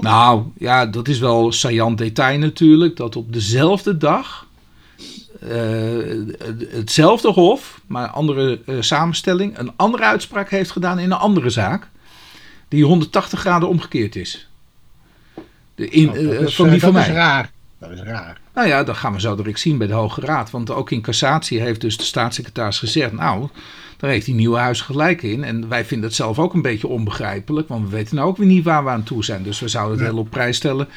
Nou, 0.00 0.44
ja, 0.58 0.86
dat 0.86 1.08
is 1.08 1.18
wel 1.18 1.52
saillant 1.52 1.98
detail 1.98 2.38
natuurlijk. 2.38 2.96
Dat 2.96 3.16
op 3.16 3.32
dezelfde 3.32 3.96
dag 3.96 4.46
eh, 5.40 5.58
hetzelfde 6.68 7.28
hof, 7.32 7.80
maar 7.86 8.04
een 8.04 8.10
andere 8.10 8.60
eh, 8.66 8.76
samenstelling, 8.80 9.58
een 9.58 9.72
andere 9.76 10.04
uitspraak 10.04 10.50
heeft 10.50 10.70
gedaan 10.70 10.98
in 10.98 11.10
een 11.10 11.18
andere 11.18 11.50
zaak. 11.50 11.88
Die 12.68 12.84
180 12.84 13.40
graden 13.40 13.68
omgekeerd 13.68 14.16
is. 14.16 14.48
De 15.74 15.88
in, 15.88 16.06
Nou, 16.06 16.24
dat 16.24 16.34
eh, 16.34 16.40
is, 16.40 16.54
van 16.54 16.64
eh, 16.66 16.70
die 16.72 16.80
van 16.80 16.92
dat 16.92 17.00
mij. 17.02 17.10
is 17.10 17.16
raar. 17.16 17.51
Dat 17.82 17.90
is 17.90 18.00
raar. 18.02 18.40
Nou 18.54 18.68
ja, 18.68 18.84
dat 18.84 18.96
gaan 18.96 19.12
we 19.12 19.20
zo 19.20 19.36
direct 19.36 19.60
zien 19.60 19.78
bij 19.78 19.86
de 19.86 19.92
Hoge 19.92 20.20
Raad. 20.20 20.50
Want 20.50 20.70
ook 20.70 20.90
in 20.90 21.00
cassatie 21.00 21.60
heeft 21.60 21.80
dus 21.80 21.96
de 21.96 22.04
staatssecretaris 22.04 22.78
gezegd... 22.78 23.12
nou, 23.12 23.48
daar 23.96 24.10
heeft 24.10 24.26
die 24.26 24.34
nieuwe 24.34 24.58
huis 24.58 24.80
gelijk 24.80 25.22
in. 25.22 25.44
En 25.44 25.68
wij 25.68 25.84
vinden 25.84 26.06
het 26.08 26.16
zelf 26.16 26.38
ook 26.38 26.54
een 26.54 26.62
beetje 26.62 26.86
onbegrijpelijk... 26.88 27.68
want 27.68 27.84
we 27.84 27.90
weten 27.96 28.16
nou 28.16 28.28
ook 28.28 28.36
weer 28.36 28.46
niet 28.46 28.64
waar 28.64 28.84
we 28.84 28.90
aan 28.90 29.02
toe 29.02 29.24
zijn. 29.24 29.42
Dus 29.42 29.60
we 29.60 29.68
zouden 29.68 29.96
het 29.98 30.06
Ja. 30.06 30.12
heel 30.12 30.20
op 30.22 30.30
prijs 30.30 30.56
stellen... 30.56 30.88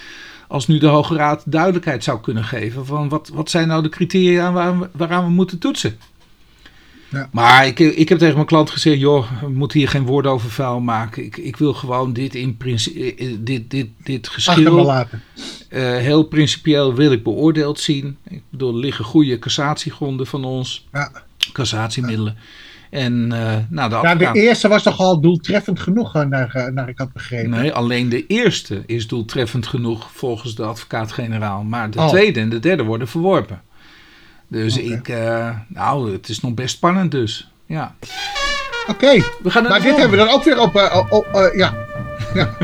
als 0.48 0.68
nu 0.68 0.78
de 0.78 0.88
Hoge 0.88 1.16
Raad 1.16 1.44
duidelijkheid 1.46 2.04
zou 2.04 2.20
kunnen 2.22 2.44
geven... 2.44 2.86
van 2.86 3.10
wat, 3.10 3.30
wat 3.34 3.50
zijn 3.50 3.68
nou 3.68 3.84
de 3.84 3.90
criteria 3.90 4.52
waar 4.52 4.80
we- 4.80 4.90
waaraan 4.92 5.24
we 5.24 5.30
moeten 5.32 5.60
toetsen. 5.60 5.98
Ja. 7.16 7.30
Maar 7.32 7.68
ik, 7.68 7.80
ik 7.80 8.10
heb 8.10 8.18
tegen 8.18 8.36
mijn 8.36 8.46
klant 8.46 8.70
gezegd... 8.70 9.00
joh, 9.00 9.42
we 9.42 9.50
moeten 9.50 9.80
hier 9.80 9.90
geen 9.90 10.06
woorden 10.06 10.32
over 10.32 10.50
vuil 10.50 10.80
maken. 10.80 11.24
Ik, 11.26 11.38
ik 11.38 11.58
wil 11.58 11.74
gewoon 11.74 12.14
dit, 12.14 12.36
in 12.36 12.58
principe, 12.58 13.16
eh, 13.16 13.36
dit, 13.40 13.70
dit, 13.70 13.88
dit 14.04 14.26
me 14.26 14.34
geschil... 14.34 14.84
laten. 14.86 15.22
Eh, 15.70 15.82
heel 15.82 16.24
principieel 16.24 16.94
wil 16.94 17.12
ik 17.12 17.24
beoordeeld 17.24 17.80
zien. 17.80 18.18
Ik 18.30 18.42
bedoel, 18.50 18.74
er 18.74 18.80
liggen 18.80 19.06
goede 19.06 19.40
cassatiegronden 19.40 20.28
van 20.28 20.44
ons, 20.46 20.88
Ja. 20.92 21.12
cassatiemiddelen. 21.54 22.38
En 22.90 23.32
eh, 23.32 23.56
nou, 23.70 23.90
de 23.90 24.00
Ja, 24.02 24.16
de 24.16 24.32
eerste 24.34 24.68
was 24.68 24.84
toch 24.84 25.00
al 25.00 25.22
doeltreffend 25.22 25.80
genoeg, 25.80 26.16
eh, 26.16 26.26
naar, 26.26 26.50
eh, 26.54 26.74
naar 26.74 26.90
ik 26.90 26.98
had 26.98 27.14
begrepen. 27.14 27.50
Nee, 27.50 27.74
alleen 27.74 28.10
de 28.10 28.26
eerste 28.28 28.84
is 28.86 29.08
doeltreffend 29.08 29.68
genoeg 29.68 30.10
volgens 30.14 30.56
de 30.56 30.64
advocaat-generaal. 30.64 31.64
Maar 31.64 31.92
de 31.92 32.00
Oh. 32.00 32.08
tweede 32.08 32.40
en 32.40 32.50
de 32.50 32.60
derde 32.60 32.84
worden 32.84 33.08
verworpen. 33.08 33.62
Dus 34.56 34.78
ik, 34.78 35.08
eh, 35.08 35.50
nou, 35.68 36.12
het 36.12 36.30
is 36.30 36.40
nog 36.42 36.54
best 36.54 36.76
spannend 36.76 37.12
dus. 37.12 37.50
Ja. 37.66 37.96
Oké, 38.88 39.12
We 39.44 39.50
gaan 39.52 39.62
naar 39.64 39.72
maar 39.72 39.82
dit 39.82 39.98
hebben 39.98 40.18
we 40.20 40.26
dan 40.26 40.34
ook 40.34 40.44
weer 40.44 40.60
op. 40.62 40.76
eh, 40.76 41.06
op 41.10 41.26
eh, 41.34 41.58
ja. 41.58 41.74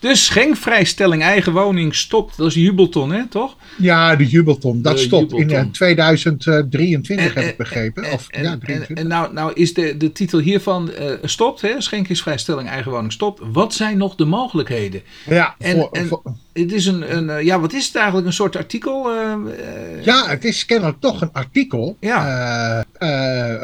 De 0.00 0.16
schenkvrijstelling 0.16 1.22
eigen 1.22 1.52
woning 1.52 1.94
stopt. 1.94 2.36
Dat 2.36 2.46
is 2.46 2.54
Jubelton, 2.54 3.12
hè, 3.12 3.26
toch? 3.26 3.56
ja, 3.78 4.16
de 4.16 4.26
Jubelton. 4.26 4.82
Dat 4.82 4.96
De 4.96 5.02
stopt 5.02 5.32
in 5.32 5.38
Jubelton. 5.38 5.64
eh, 5.66 5.70
2023, 5.72 7.34
En- 7.34 7.42
heb 7.42 7.50
ik 7.50 7.56
begrepen. 7.56 8.04
En, 8.04 8.12
Of, 8.12 8.28
en, 8.28 8.42
ja, 8.42 8.50
en, 8.50 8.58
23. 8.58 9.04
en 9.04 9.10
nou, 9.10 9.32
nou 9.32 9.52
is 9.54 9.74
de, 9.74 9.96
de 9.96 10.12
titel 10.12 10.38
hiervan 10.38 10.90
stopt, 11.22 11.60
hè? 11.60 11.80
schenkingsvrijstelling 11.80 12.68
eigen 12.68 12.90
woning 12.90 13.12
stopt. 13.12 13.40
Wat 13.52 13.74
zijn 13.74 13.96
nog 13.98 14.14
de 14.14 14.24
mogelijkheden? 14.24 15.02
ja, 15.26 15.54
en- 15.58 15.76
voor- 15.76 15.88
en- 15.92 16.06
voor- 16.06 16.22
Het 16.52 16.72
is 16.72 16.86
een, 16.86 17.16
een 17.16 17.30
eh, 17.30 17.44
ja, 17.44 17.60
wat 17.60 17.72
is 17.72 17.86
het 17.86 17.96
eigenlijk? 17.96 18.26
Een 18.26 18.32
soort 18.32 18.56
artikel? 18.56 19.10
eh, 19.10 19.32
eh, 19.32 20.04
ja, 20.04 20.28
het 20.28 20.44
is 20.44 20.66
kennelijk 20.66 21.00
toch 21.00 21.20
een 21.20 21.32
artikel. 21.32 21.96
Ja. 22.00 22.84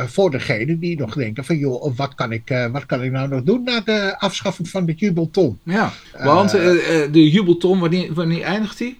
voor 0.06 0.30
degenen 0.30 0.78
die 0.78 0.98
nog 0.98 1.14
denken: 1.14 1.44
van 1.44 1.58
joh, 1.58 1.96
wat 1.96 2.14
kan, 2.14 2.32
ik, 2.32 2.68
wat 2.72 2.86
kan 2.86 3.02
ik 3.02 3.10
nou 3.10 3.28
nog 3.28 3.42
doen 3.42 3.64
na 3.64 3.80
de 3.80 4.18
afschaffing 4.18 4.68
van 4.68 4.86
de 4.86 4.92
Jubelton? 4.92 5.58
ja, 5.62 5.92
want 6.18 6.50
de 6.50 7.30
jubelton, 7.30 7.78
wanneer, 7.78 8.14
wanneer 8.14 8.42
eindigt 8.42 8.78
die? 8.78 8.98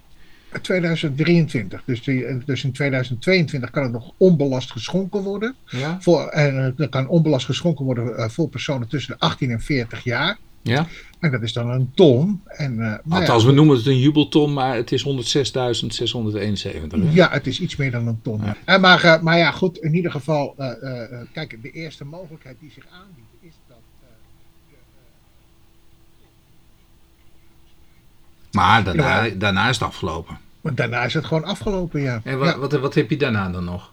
2023. 0.63 1.83
Dus, 1.85 2.03
die, 2.03 2.45
dus 2.45 2.65
in 2.65 2.73
2022 2.73 3.71
kan 3.71 3.83
het 3.83 3.93
nog 3.93 4.13
onbelast 4.17 4.71
geschonken 4.71 5.23
worden. 5.23 5.55
Ja. 5.67 5.99
Voor, 6.01 6.27
en 6.27 6.75
er 6.77 6.89
kan 6.89 7.09
onbelast 7.09 7.47
geschonken 7.47 7.85
worden 7.85 8.31
voor 8.31 8.49
personen 8.49 8.89
tussen 8.89 9.17
de 9.19 9.27
18 9.27 9.51
en 9.51 9.61
40 9.61 10.05
jaar. 10.05 10.39
ja. 10.63 10.87
En 11.19 11.31
dat 11.31 11.43
is 11.43 11.53
dan 11.53 11.71
een 11.71 11.91
ton. 11.95 12.43
En, 12.47 12.73
eh, 12.73 12.79
nou 12.79 13.01
ja, 13.05 13.17
Althans, 13.19 13.45
we 13.45 13.53
noemen 13.53 13.77
het 13.77 13.87
een 13.87 13.99
jubelton, 13.99 14.53
maar 14.53 14.75
het 14.75 14.93
is 14.93 15.03
106.671. 15.03 17.01
hè? 17.03 17.11
Ja, 17.13 17.31
het 17.31 17.47
is 17.47 17.61
iets 17.61 17.77
meer 17.77 17.91
dan 17.91 18.07
een 18.07 18.21
ton. 18.23 18.41
Ja. 18.45 18.57
En 18.65 18.81
maar, 18.81 19.05
eh, 19.05 19.21
maar 19.21 19.39
ja, 19.39 19.51
goed, 19.51 19.79
in 19.79 19.95
ieder 19.95 20.11
geval, 20.11 20.55
eh, 20.57 20.71
eh, 20.83 21.13
eh, 21.13 21.27
kijk, 21.33 21.59
de 21.63 21.71
eerste 21.71 22.05
mogelijkheid 22.05 22.57
die 22.61 22.71
zich 22.71 22.85
aanbiedt 22.93 23.29
is 23.41 23.53
dat. 23.69 23.77
eh, 24.01 24.09
Maar 28.53 28.85
daarna, 28.85 29.23
Ja. 29.25 29.35
daarna 29.35 29.69
is 29.69 29.79
het 29.79 29.89
afgelopen. 29.89 30.39
maar 30.61 30.75
daarna 30.75 31.05
is 31.05 31.15
het 31.15 31.25
gewoon 31.25 31.45
afgelopen, 31.45 32.01
ja. 32.01 32.21
En 32.25 32.39
wat, 32.39 32.57
wat, 32.57 32.73
wat 32.73 32.95
heb 32.95 33.11
je 33.11 33.17
daarna 33.17 33.51
dan 33.51 33.65
nog? 33.65 33.93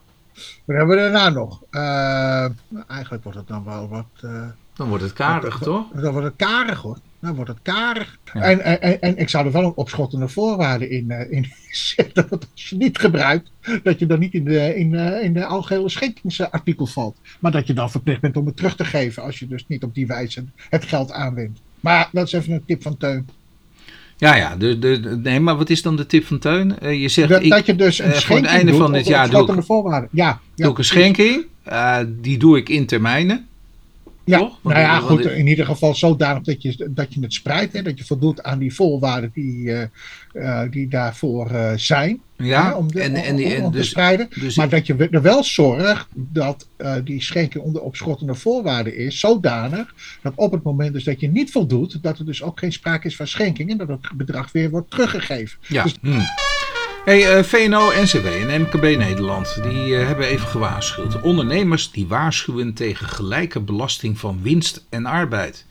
Wat 0.66 0.76
hebben 0.78 0.96
we 0.96 1.02
daarna 1.02 1.30
nog? 1.30 1.62
Eh, 1.70 2.46
eigenlijk 2.88 3.24
wordt 3.24 3.38
het 3.38 3.48
dan 3.48 3.64
wel 3.64 3.88
wat. 3.90 4.06
Eh, 4.74 4.80
Dan 4.80 4.88
wordt 4.88 5.04
het 5.04 5.14
karig, 5.14 5.60
toch? 5.60 5.86
Dan 5.94 6.12
wordt 6.12 6.28
het 6.28 6.36
karig 6.36 6.82
hoor. 6.82 6.98
Dan 7.20 7.36
wordt 7.36 7.50
het 7.50 7.60
karig. 7.62 8.18
Ja. 8.34 8.42
En, 8.42 8.82
en, 8.82 9.02
en, 9.02 9.18
ik 9.18 9.30
zou 9.30 9.46
er 9.46 9.52
wel 9.52 9.64
een 9.64 9.76
opschottende 9.76 10.28
voorwaarde 10.28 10.90
in, 10.90 11.12
eh, 11.12 11.32
in 11.32 11.52
zetten. 11.72 12.26
Dat 12.30 12.48
als 12.52 12.70
je 12.70 12.76
niet 12.76 12.98
gebruikt, 12.98 13.52
dat 13.84 14.00
je 14.00 14.06
dan 14.06 14.20
niet 14.20 14.34
in 14.34 14.44
de, 14.44 14.76
in, 14.76 14.96
eh, 14.96 15.24
in 15.24 15.34
de 15.34 15.46
algehele 15.46 15.90
schenkingsartikel 15.90 16.86
valt. 16.86 17.18
Maar 17.40 17.52
dat 17.52 17.68
je 17.68 17.74
dan 17.74 17.92
verplicht 17.92 18.22
bent 18.22 18.38
om 18.38 18.46
het 18.46 18.56
terug 18.56 18.76
te 18.76 18.86
geven. 18.86 19.24
Als 19.24 19.40
je 19.40 19.48
dus 19.48 19.68
niet 19.68 19.84
op 19.84 19.96
die 19.96 20.08
wijze 20.08 20.46
het 20.70 20.86
geld 20.86 21.12
aanwendt. 21.12 21.62
Maar 21.80 22.10
dat 22.12 22.28
is 22.28 22.34
even 22.34 22.54
een 22.54 22.66
tip 22.66 22.82
van 22.82 22.98
Teun. 22.98 23.28
Ja, 24.18 24.36
ja. 24.36 24.56
De, 24.56 25.20
nee, 25.24 25.40
maar 25.40 25.58
wat 25.58 25.70
is 25.70 25.82
dan 25.82 25.96
de 25.96 26.06
tip 26.06 26.26
van 26.26 26.40
Teun? 26.40 26.80
Eh, 26.80 27.02
je 27.02 27.08
zegt, 27.08 27.30
Dat, 27.30 27.44
ik, 27.44 27.50
dat 27.50 27.66
je 27.66 27.76
dus 27.76 28.00
eh, 28.00 28.06
een 28.06 28.12
voor 28.12 28.22
schenking 28.22 28.48
het 28.48 28.56
einde 28.56 28.72
doet 28.72 28.82
van 28.82 28.92
dit 28.92 29.08
jaar 29.08 29.30
doe 29.30 29.42
ik-. 29.42 29.64
Ja, 29.90 30.08
ja, 30.12 30.40
doe 30.56 30.72
ik 30.72 30.78
een 30.78 30.86
schenking. 30.86 31.46
Eh, 31.64 32.00
die 32.08 32.38
doe 32.38 32.58
ik 32.58 32.70
in 32.70 32.86
termijnen. 32.86 33.48
Ja, 34.26 34.38
toch? 34.38 34.60
Nou 34.64 34.80
ja, 34.80 35.00
goed, 35.00 35.26
in 35.26 35.48
ieder 35.48 35.66
geval 35.66 35.96
zodanig 35.96 36.44
dat 36.44 36.62
je, 36.62 36.90
dat 36.90 37.14
je 37.14 37.20
het 37.22 37.34
spreidt. 37.34 37.74
Hè, 37.74 37.82
dat 37.82 37.98
je 37.98 38.06
voldoet 38.06 38.44
aan 38.44 38.60
die 38.60 38.74
voorwaarden 38.74 39.32
die, 39.34 39.72
eh, 39.72 39.88
eh, 40.34 40.72
die 40.72 40.88
daarvoor 40.88 41.50
eh, 41.52 41.72
zijn. 41.76 42.22
Ja, 42.38 42.68
hè, 42.68 42.74
om, 42.74 42.92
de, 42.92 43.02
en, 43.02 43.16
en, 43.16 43.36
die- 43.36 43.54
en 43.56 43.64
om 43.64 43.72
te 43.72 43.78
dus, 43.78 43.90
spreiden. 43.90 44.28
dus 44.40 44.56
Maar 44.56 44.70
dat 44.70 44.88
je 44.88 45.08
er 45.12 45.22
wel 45.22 45.44
zorgt 45.44 46.08
dat 46.14 46.68
die 47.04 47.22
schenking 47.22 47.64
onder 47.64 47.82
opschottende 47.82 48.36
voorwaarden 48.36 48.98
is. 48.98 49.20
Zodanig 49.20 49.94
dat 50.22 50.34
op 50.36 50.52
het 50.52 50.64
moment 50.64 50.94
dus 50.94 51.04
dat 51.04 51.20
je 51.20 51.28
niet 51.28 51.52
voldoet. 51.52 52.04
Dat 52.04 52.20
er 52.20 52.26
dus 52.26 52.44
ook 52.44 52.60
geen 52.60 52.72
sprake 52.72 53.08
is 53.08 53.16
van 53.16 53.28
schenking. 53.28 53.70
En 53.72 53.78
dat 53.78 53.88
het 53.88 54.00
bedrag 54.16 54.52
weer 54.52 54.70
wordt 54.70 54.90
teruggegeven. 54.92 55.58
ja. 55.68 55.84
Dus- 55.84 55.96
hm. 56.02 56.20
Hey, 57.06 57.38
eh, 57.38 57.44
VNO, 57.44 57.92
NCW 58.02 58.26
en 58.26 58.62
MKB 58.62 58.82
Nederland 58.82 59.64
die 59.64 59.96
eh, 59.96 60.08
hebben 60.08 60.26
even 60.26 60.48
gewaarschuwd. 60.48 61.22
Ondernemers 61.22 61.92
die 61.92 62.08
waarschuwen 62.08 62.74
tegen 62.74 63.08
gelijke 63.08 63.60
belasting 63.60 64.20
van 64.20 64.40
winst 64.42 64.86
en 64.90 65.06
arbeid. 65.06 65.66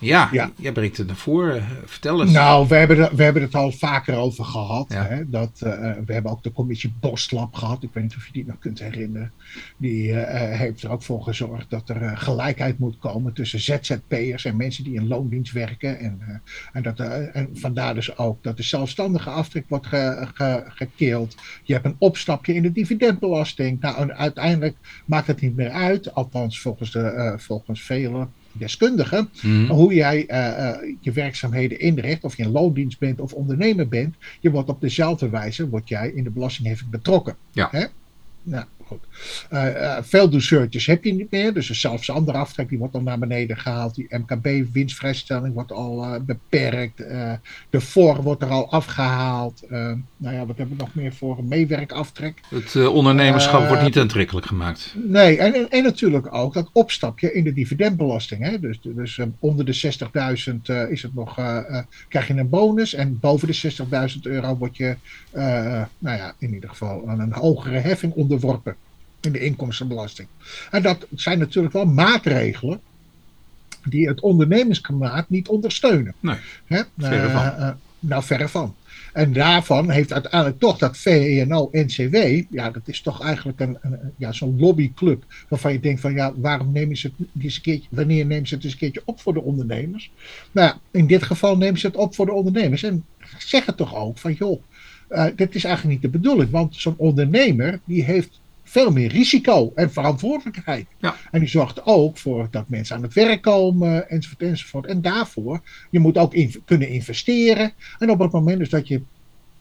Ja, 0.00 0.28
ja, 0.32 0.50
jij 0.56 0.72
brengt 0.72 0.96
het 0.96 1.06
naar 1.06 1.16
voren. 1.16 1.64
Vertel 1.84 2.22
eens. 2.22 2.32
Nou, 2.32 2.68
we 2.68 2.74
hebben, 2.74 2.98
er, 2.98 3.16
we 3.16 3.22
hebben 3.22 3.42
het 3.42 3.54
al 3.54 3.72
vaker 3.72 4.16
over 4.16 4.44
gehad. 4.44 4.92
Hè? 4.92 5.30
Dat, 5.30 5.60
uh, 5.64 5.70
we 6.06 6.12
hebben 6.12 6.32
ook 6.32 6.42
de 6.42 6.52
commissie 6.52 6.92
Boslab 7.00 7.54
gehad. 7.54 7.82
Ik 7.82 7.90
weet 7.92 8.02
niet 8.02 8.16
of 8.16 8.26
je 8.26 8.32
die 8.32 8.46
nog 8.46 8.58
kunt 8.58 8.78
herinneren. 8.78 9.32
Die 9.76 10.08
uh, 10.08 10.22
heeft 10.58 10.82
er 10.82 10.90
ook 10.90 11.02
voor 11.02 11.22
gezorgd 11.22 11.70
dat 11.70 11.88
er 11.88 12.16
gelijkheid 12.16 12.78
moet 12.78 12.98
komen 12.98 13.32
tussen 13.32 13.60
ZZP'ers 13.60 14.44
en 14.44 14.56
mensen 14.56 14.84
die 14.84 14.94
in 14.94 15.08
loondienst 15.08 15.52
werken. 15.52 15.98
En, 15.98 16.42
en, 16.72 16.82
dat, 16.82 16.98
en 17.32 17.48
vandaar 17.52 17.94
dus 17.94 18.18
ook 18.18 18.42
dat 18.42 18.56
de 18.56 18.62
zelfstandige 18.62 19.30
aftrek 19.30 19.64
wordt 19.68 19.86
ge, 19.86 20.28
ge, 20.34 20.64
gekeeld. 20.68 21.36
Je 21.62 21.72
hebt 21.72 21.84
een 21.84 21.96
opstapje 21.98 22.54
in 22.54 22.62
de 22.62 22.72
dividendbelasting. 22.72 23.80
Nou, 23.80 24.10
uiteindelijk 24.10 24.76
maakt 25.04 25.26
het 25.26 25.40
niet 25.40 25.56
meer 25.56 25.70
uit. 25.70 26.14
Althans, 26.14 26.60
volgens, 26.60 26.90
de, 26.90 27.34
volgens 27.38 27.82
velen 27.82 28.30
deskundige, 28.58 29.28
mhm. 29.42 29.66
hoe 29.66 29.94
jij 29.94 30.26
uh, 30.30 30.36
uh, 30.36 30.96
je 31.00 31.12
werkzaamheden 31.12 31.80
inricht, 31.80 32.24
of 32.24 32.36
je 32.36 32.42
een 32.42 32.50
loondienst 32.50 32.98
bent 32.98 33.20
of 33.20 33.32
ondernemer 33.32 33.88
bent, 33.88 34.14
je 34.40 34.50
wordt 34.50 34.68
op 34.68 34.80
dezelfde 34.80 35.28
wijze 35.28 35.68
wordt 35.68 35.88
jij 35.88 36.08
in 36.08 36.24
de 36.24 36.30
belastingheffing 36.30 36.90
betrokken. 36.90 37.36
Ja. 37.50 37.68
Hè? 37.70 37.84
Nou, 38.42 38.64
goed. 38.88 39.04
Uh, 39.52 39.96
veel 40.00 40.30
douceurtjes 40.30 40.86
heb 40.86 41.04
je 41.04 41.12
niet 41.12 41.30
meer. 41.30 41.54
Dus 41.54 41.66
zelfs 41.66 42.06
de 42.06 42.12
andere 42.12 42.38
aftrek 42.38 42.68
die 42.68 42.78
wordt 42.78 42.92
dan 42.92 43.04
naar 43.04 43.18
beneden 43.18 43.56
gehaald. 43.56 43.94
Die 43.94 44.06
MKB-winstvrijstelling 44.10 45.54
wordt 45.54 45.72
al 45.72 46.04
uh, 46.04 46.20
beperkt. 46.20 46.96
de 47.70 47.80
VOR 47.80 48.22
wordt 48.22 48.42
er 48.42 48.48
al 48.48 48.70
afgehaald. 48.70 49.64
nou 50.16 50.34
ja, 50.34 50.46
wat 50.46 50.56
hebben 50.56 50.76
we 50.76 50.82
nog 50.82 50.94
meer 50.94 51.12
voor 51.12 51.38
een 51.38 51.48
meewerkaftrek? 51.48 52.40
Het 52.48 52.86
ondernemerschap 52.86 53.68
wordt 53.68 53.82
niet 53.82 53.98
aantrekkelijk 53.98 54.46
gemaakt. 54.46 54.94
Nee, 55.04 55.38
en, 55.38 55.70
en, 55.70 55.82
natuurlijk 55.82 56.34
ook 56.34 56.54
dat 56.54 56.70
opstapje 56.72 57.32
in 57.32 57.44
de 57.44 57.52
dividendbelasting. 57.52 58.44
Hè? 58.44 58.60
Dus, 58.60 58.78
dus 58.82 59.20
onder 59.38 59.64
de 59.64 59.96
60.000 60.54 60.90
is 60.90 61.02
het 61.02 61.14
nog, 61.14 61.34
krijg 62.08 62.26
je 62.26 62.34
een 62.34 62.48
bonus. 62.48 62.94
En 62.94 63.18
boven 63.20 63.48
de 63.48 63.72
60.000 64.14 64.20
euro 64.22 64.56
word 64.56 64.76
je, 64.76 64.96
nou 65.98 66.16
ja, 66.16 66.34
in 66.38 66.54
ieder 66.54 66.68
geval 66.68 67.08
aan 67.08 67.20
een 67.20 67.32
hogere 67.32 67.78
heffing 67.78 68.12
onderworpen 68.12 68.76
in 69.20 69.32
de 69.32 69.38
inkomstenbelasting. 69.38 70.28
En 70.70 70.82
dat 70.82 71.06
zijn 71.14 71.38
natuurlijk 71.38 71.74
wel 71.74 71.86
maatregelen 71.86 72.80
die 73.84 74.08
het 74.08 74.20
ondernemersklimaat 74.20 75.28
niet 75.28 75.48
ondersteunen. 75.48 76.14
Nee, 76.20 76.36
Hè? 76.66 76.82
verre 76.98 77.30
van. 77.30 77.42
Uh, 77.42 77.70
nou, 77.98 78.22
verre 78.22 78.48
van. 78.48 78.74
En 79.12 79.32
daarvan 79.32 79.90
heeft 79.90 80.12
uiteindelijk 80.12 80.60
toch 80.60 80.78
dat 80.78 80.98
VNO-NCW, 80.98 82.42
ja, 82.50 82.70
dat 82.70 82.82
is 82.84 83.00
toch 83.00 83.22
eigenlijk 83.22 83.60
een, 83.60 83.78
een 83.80 83.98
ja, 84.16 84.32
zo'n 84.32 84.58
lobbyclub 84.58 85.24
waarvan 85.48 85.72
je 85.72 85.80
denkt 85.80 86.00
van 86.00 86.14
ja, 86.14 86.32
waarom 86.36 86.72
nemen 86.72 86.96
ze 86.96 87.10
het 87.16 87.26
eens 87.42 87.56
een 87.56 87.62
keertje, 87.62 87.88
wanneer 87.90 88.26
nemen 88.26 88.48
ze 88.48 88.54
het 88.54 88.64
eens 88.64 88.72
een 88.72 88.78
keertje 88.78 89.02
op 89.04 89.20
voor 89.20 89.34
de 89.34 89.42
ondernemers? 89.42 90.10
Nou 90.52 90.66
ja, 90.66 90.80
in 90.90 91.06
dit 91.06 91.22
geval 91.22 91.56
nemen 91.56 91.80
ze 91.80 91.86
het 91.86 91.96
op 91.96 92.14
voor 92.14 92.26
de 92.26 92.32
ondernemers 92.32 92.82
en 92.82 93.04
zeggen 93.38 93.74
toch 93.74 93.94
ook 93.94 94.18
van 94.18 94.32
joh, 94.32 94.62
uh, 95.10 95.24
dit 95.36 95.54
is 95.54 95.64
eigenlijk 95.64 95.94
niet 95.94 96.12
de 96.12 96.18
bedoeling, 96.18 96.50
want 96.50 96.76
zo'n 96.76 96.94
ondernemer 96.96 97.80
die 97.84 98.04
heeft 98.04 98.40
veel 98.68 98.90
meer 98.90 99.08
risico 99.08 99.72
en 99.74 99.92
verantwoordelijkheid. 99.92 100.86
Ja. 100.98 101.16
En 101.30 101.40
die 101.40 101.48
zorgt 101.48 101.86
ook 101.86 102.18
voor 102.18 102.48
dat 102.50 102.68
mensen 102.68 102.96
aan 102.96 103.02
het 103.02 103.14
werk 103.14 103.42
komen, 103.42 104.10
enzovoort, 104.10 104.42
enzovoort. 104.42 104.86
En 104.86 105.00
daarvoor, 105.00 105.60
je 105.90 105.98
moet 105.98 106.18
ook 106.18 106.34
in, 106.34 106.62
kunnen 106.64 106.88
investeren. 106.88 107.72
En 107.98 108.10
op 108.10 108.18
het 108.18 108.32
moment 108.32 108.58
dus 108.58 108.70
dat 108.70 108.88
je 108.88 109.00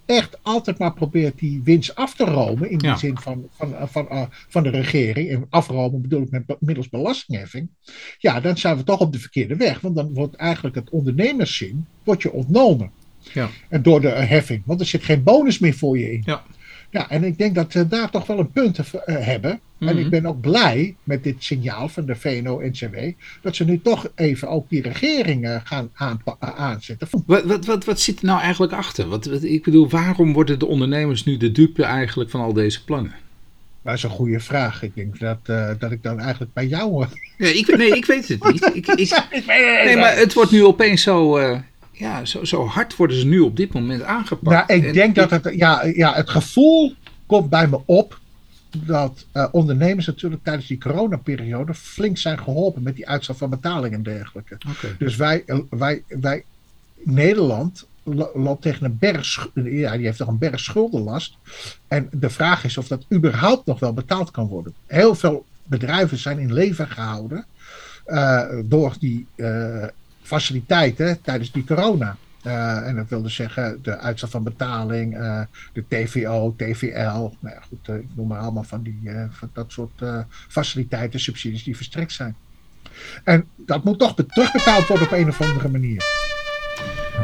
echt 0.06 0.38
altijd 0.42 0.78
maar 0.78 0.94
probeert 0.94 1.40
die 1.40 1.62
winst 1.64 1.96
af 1.96 2.16
te 2.16 2.24
romen, 2.24 2.70
in 2.70 2.78
de 2.78 2.98
zin 2.98 3.18
van, 3.18 3.48
van, 3.52 3.76
van, 3.82 4.08
uh, 4.12 4.22
van 4.30 4.64
de 4.64 4.70
regering, 4.70 5.30
en 5.30 5.46
afromen 5.50 6.02
bedoel 6.02 6.22
ik 6.22 6.32
met, 6.32 6.56
middels 6.60 6.90
belastingheffing, 6.90 7.70
ja, 8.18 8.40
dan 8.40 8.58
zijn 8.58 8.78
we 8.78 8.84
toch 8.84 9.00
op 9.00 9.14
de 9.14 9.20
verkeerde 9.20 9.56
weg. 9.56 9.80
Want 9.82 9.96
dan 9.96 10.14
wordt 10.14 10.36
eigenlijk 10.36 10.76
het 10.76 10.90
ondernemerszin 10.90 11.86
wordt 12.04 12.22
je 12.22 12.32
ontnomen. 12.32 12.92
Ja. 13.34 13.50
En 13.70 13.82
door 13.82 14.02
de 14.02 14.10
heffing, 14.10 14.62
want 14.66 14.80
er 14.80 14.86
zit 14.86 15.04
geen 15.04 15.24
bonus 15.24 15.60
meer 15.60 15.74
voor 15.74 15.98
je 15.98 16.12
in. 16.12 16.22
Ja. 16.26 16.44
Ja, 16.98 17.10
en 17.10 17.24
ik 17.24 17.38
denk 17.38 17.56
dat 17.56 17.74
we 17.74 17.88
daar 17.88 18.10
toch 18.10 18.28
wel 18.28 18.40
een 18.40 18.52
punt 18.52 18.80
uh, 18.80 18.84
hebben. 19.06 19.60
En 19.80 19.98
ik 19.98 20.02
mhm. 20.02 20.10
ben 20.10 20.26
ook 20.26 20.42
blij 20.42 20.96
met 21.04 21.24
dit 21.24 21.36
signaal 21.44 21.90
van 21.90 22.06
de 22.06 22.16
VNO-NCW. 22.16 22.96
Dat 23.42 23.56
ze 23.56 23.66
nu 23.66 23.82
toch 23.82 24.12
even 24.16 24.48
ook 24.50 24.70
die 24.70 24.82
regering 24.82 25.62
gaan 25.64 25.92
aanzetten. 26.40 27.08
Wat, 27.26 27.44
wat, 27.44 27.66
wat, 27.66 27.86
wat 27.86 28.00
zit 28.00 28.20
er 28.20 28.26
nou 28.26 28.42
eigenlijk 28.42 28.74
achter? 28.74 29.08
Wat, 29.08 29.26
wat, 29.26 29.44
ik 29.44 29.64
bedoel, 29.64 29.90
waarom 29.90 30.34
worden 30.34 30.60
de 30.60 30.66
ondernemers 30.66 31.24
nu 31.24 31.38
de 31.38 31.52
dupe 31.52 31.84
eigenlijk 31.84 32.30
van 32.30 32.42
al 32.42 32.54
deze 32.54 32.84
plannen? 32.84 33.14
Dat 33.82 33.94
is 33.94 34.04
een 34.04 34.10
goede 34.10 34.40
vraag. 34.40 34.84
Ik 34.84 34.96
denk 34.96 35.20
dat, 35.20 35.40
uh, 35.50 35.70
dat 35.80 35.92
ik 35.92 36.04
dan 36.04 36.20
eigenlijk 36.20 36.54
bij 36.54 36.68
jou. 36.68 37.06
Ja, 37.38 37.48
ik, 37.48 37.78
nee, 37.78 37.90
ik 37.90 38.06
weet 38.06 38.28
het 38.28 38.44
niet. 38.52 38.66
Ik, 38.74 38.88
ik, 38.88 39.46
nee, 39.86 39.98
maar 39.98 40.16
het 40.16 40.34
wordt 40.34 40.52
nu 40.52 40.66
opeens 40.66 41.02
zo. 41.02 41.38
Uh, 41.38 41.60
ja, 41.98 42.26
zo, 42.26 42.46
zo 42.46 42.66
hard 42.66 42.96
worden 42.96 43.18
ze 43.18 43.26
nu 43.26 43.40
op 43.40 43.56
dit 43.56 43.74
moment 43.74 44.04
aangepakt. 44.04 44.68
Nou, 44.68 44.82
ik 44.82 44.94
denk 44.94 45.16
dat 45.16 45.30
het, 45.30 45.50
ja, 45.56 45.86
ja, 45.86 46.14
het 46.14 46.30
gevoel 46.30 46.94
komt 47.26 47.50
bij 47.50 47.68
me 47.68 47.80
op 47.86 48.20
dat 48.86 49.26
uh, 49.34 49.48
ondernemers 49.52 50.06
natuurlijk 50.06 50.44
tijdens 50.44 50.68
die 50.68 50.78
coronaperiode 50.78 51.74
flink 51.74 52.18
zijn 52.18 52.40
geholpen 52.40 52.84
met 52.84 52.96
die 52.96 53.08
uitstel 53.08 53.36
van 53.36 53.50
betalingen 53.50 53.98
en 53.98 54.04
dergelijke. 54.04 54.58
Okay. 54.70 54.96
Dus 54.98 55.16
wij, 55.16 55.44
wij, 55.70 56.04
wij, 56.08 56.44
Nederland 57.04 57.88
loopt 58.34 58.62
tegen 58.62 58.86
een 58.86 58.98
berg, 59.00 59.50
ja, 59.54 59.98
die 59.98 60.06
heeft 60.06 60.18
toch 60.18 60.28
een 60.28 60.38
berg 60.38 60.60
schuldenlast. 60.60 61.38
En 61.88 62.10
de 62.12 62.30
vraag 62.30 62.64
is 62.64 62.78
of 62.78 62.88
dat 62.88 63.06
überhaupt 63.14 63.66
nog 63.66 63.80
wel 63.80 63.94
betaald 63.94 64.32
kan 64.32 64.48
worden. 64.48 64.74
Heel 64.86 65.16
veel 65.16 65.46
bedrijven 65.64 66.18
zijn 66.18 66.40
in 66.40 66.54
leven 66.54 66.88
gehouden 66.88 67.46
uh, 68.08 68.44
door 68.66 68.96
die 69.00 69.28
uh, 69.36 69.86
faciliteiten 70.28 71.22
tijdens 71.22 71.52
die 71.52 71.64
corona. 71.64 72.18
Uh, 72.44 72.88
en 72.88 72.96
dat 72.96 73.10
wilde 73.10 73.30
zeggen 73.30 73.80
de 73.82 73.98
uitstel 73.98 74.30
van 74.30 74.44
betaling, 74.44 75.18
uh, 75.18 75.42
de 75.74 75.84
TVO, 75.88 76.54
TVL. 76.58 76.96
Nou 77.40 77.56
ja, 77.56 77.60
goed, 77.68 77.88
uh, 77.90 77.96
ik 77.96 78.06
noem 78.14 78.28
maar 78.28 78.40
allemaal 78.40 78.64
van, 78.64 78.84
die, 78.84 79.12
van 79.30 79.50
dat 79.54 79.72
soort 79.72 80.02
faciliteiten, 80.48 81.20
subsidies 81.20 81.64
die 81.64 81.76
verstrekt 81.76 82.12
zijn. 82.12 82.36
En 83.24 83.48
dat 83.56 83.84
moet 83.84 84.00
toch 84.00 84.16
terugbetaald 84.16 84.88
worden 84.88 85.08
op 85.08 85.14
een 85.14 85.28
of 85.28 85.42
andere 85.42 85.70
manier. 85.70 86.04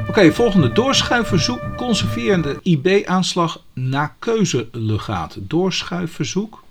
Oké, 0.08 0.32
volgende 0.32 0.72
doorschuifverzoek. 0.72 1.62
Conserverende 1.78 2.60
IB-aanslag 2.62 3.64
na 3.74 4.16
keuzelegaat. 4.20 5.38
Doorschuifverzoek 5.40 6.63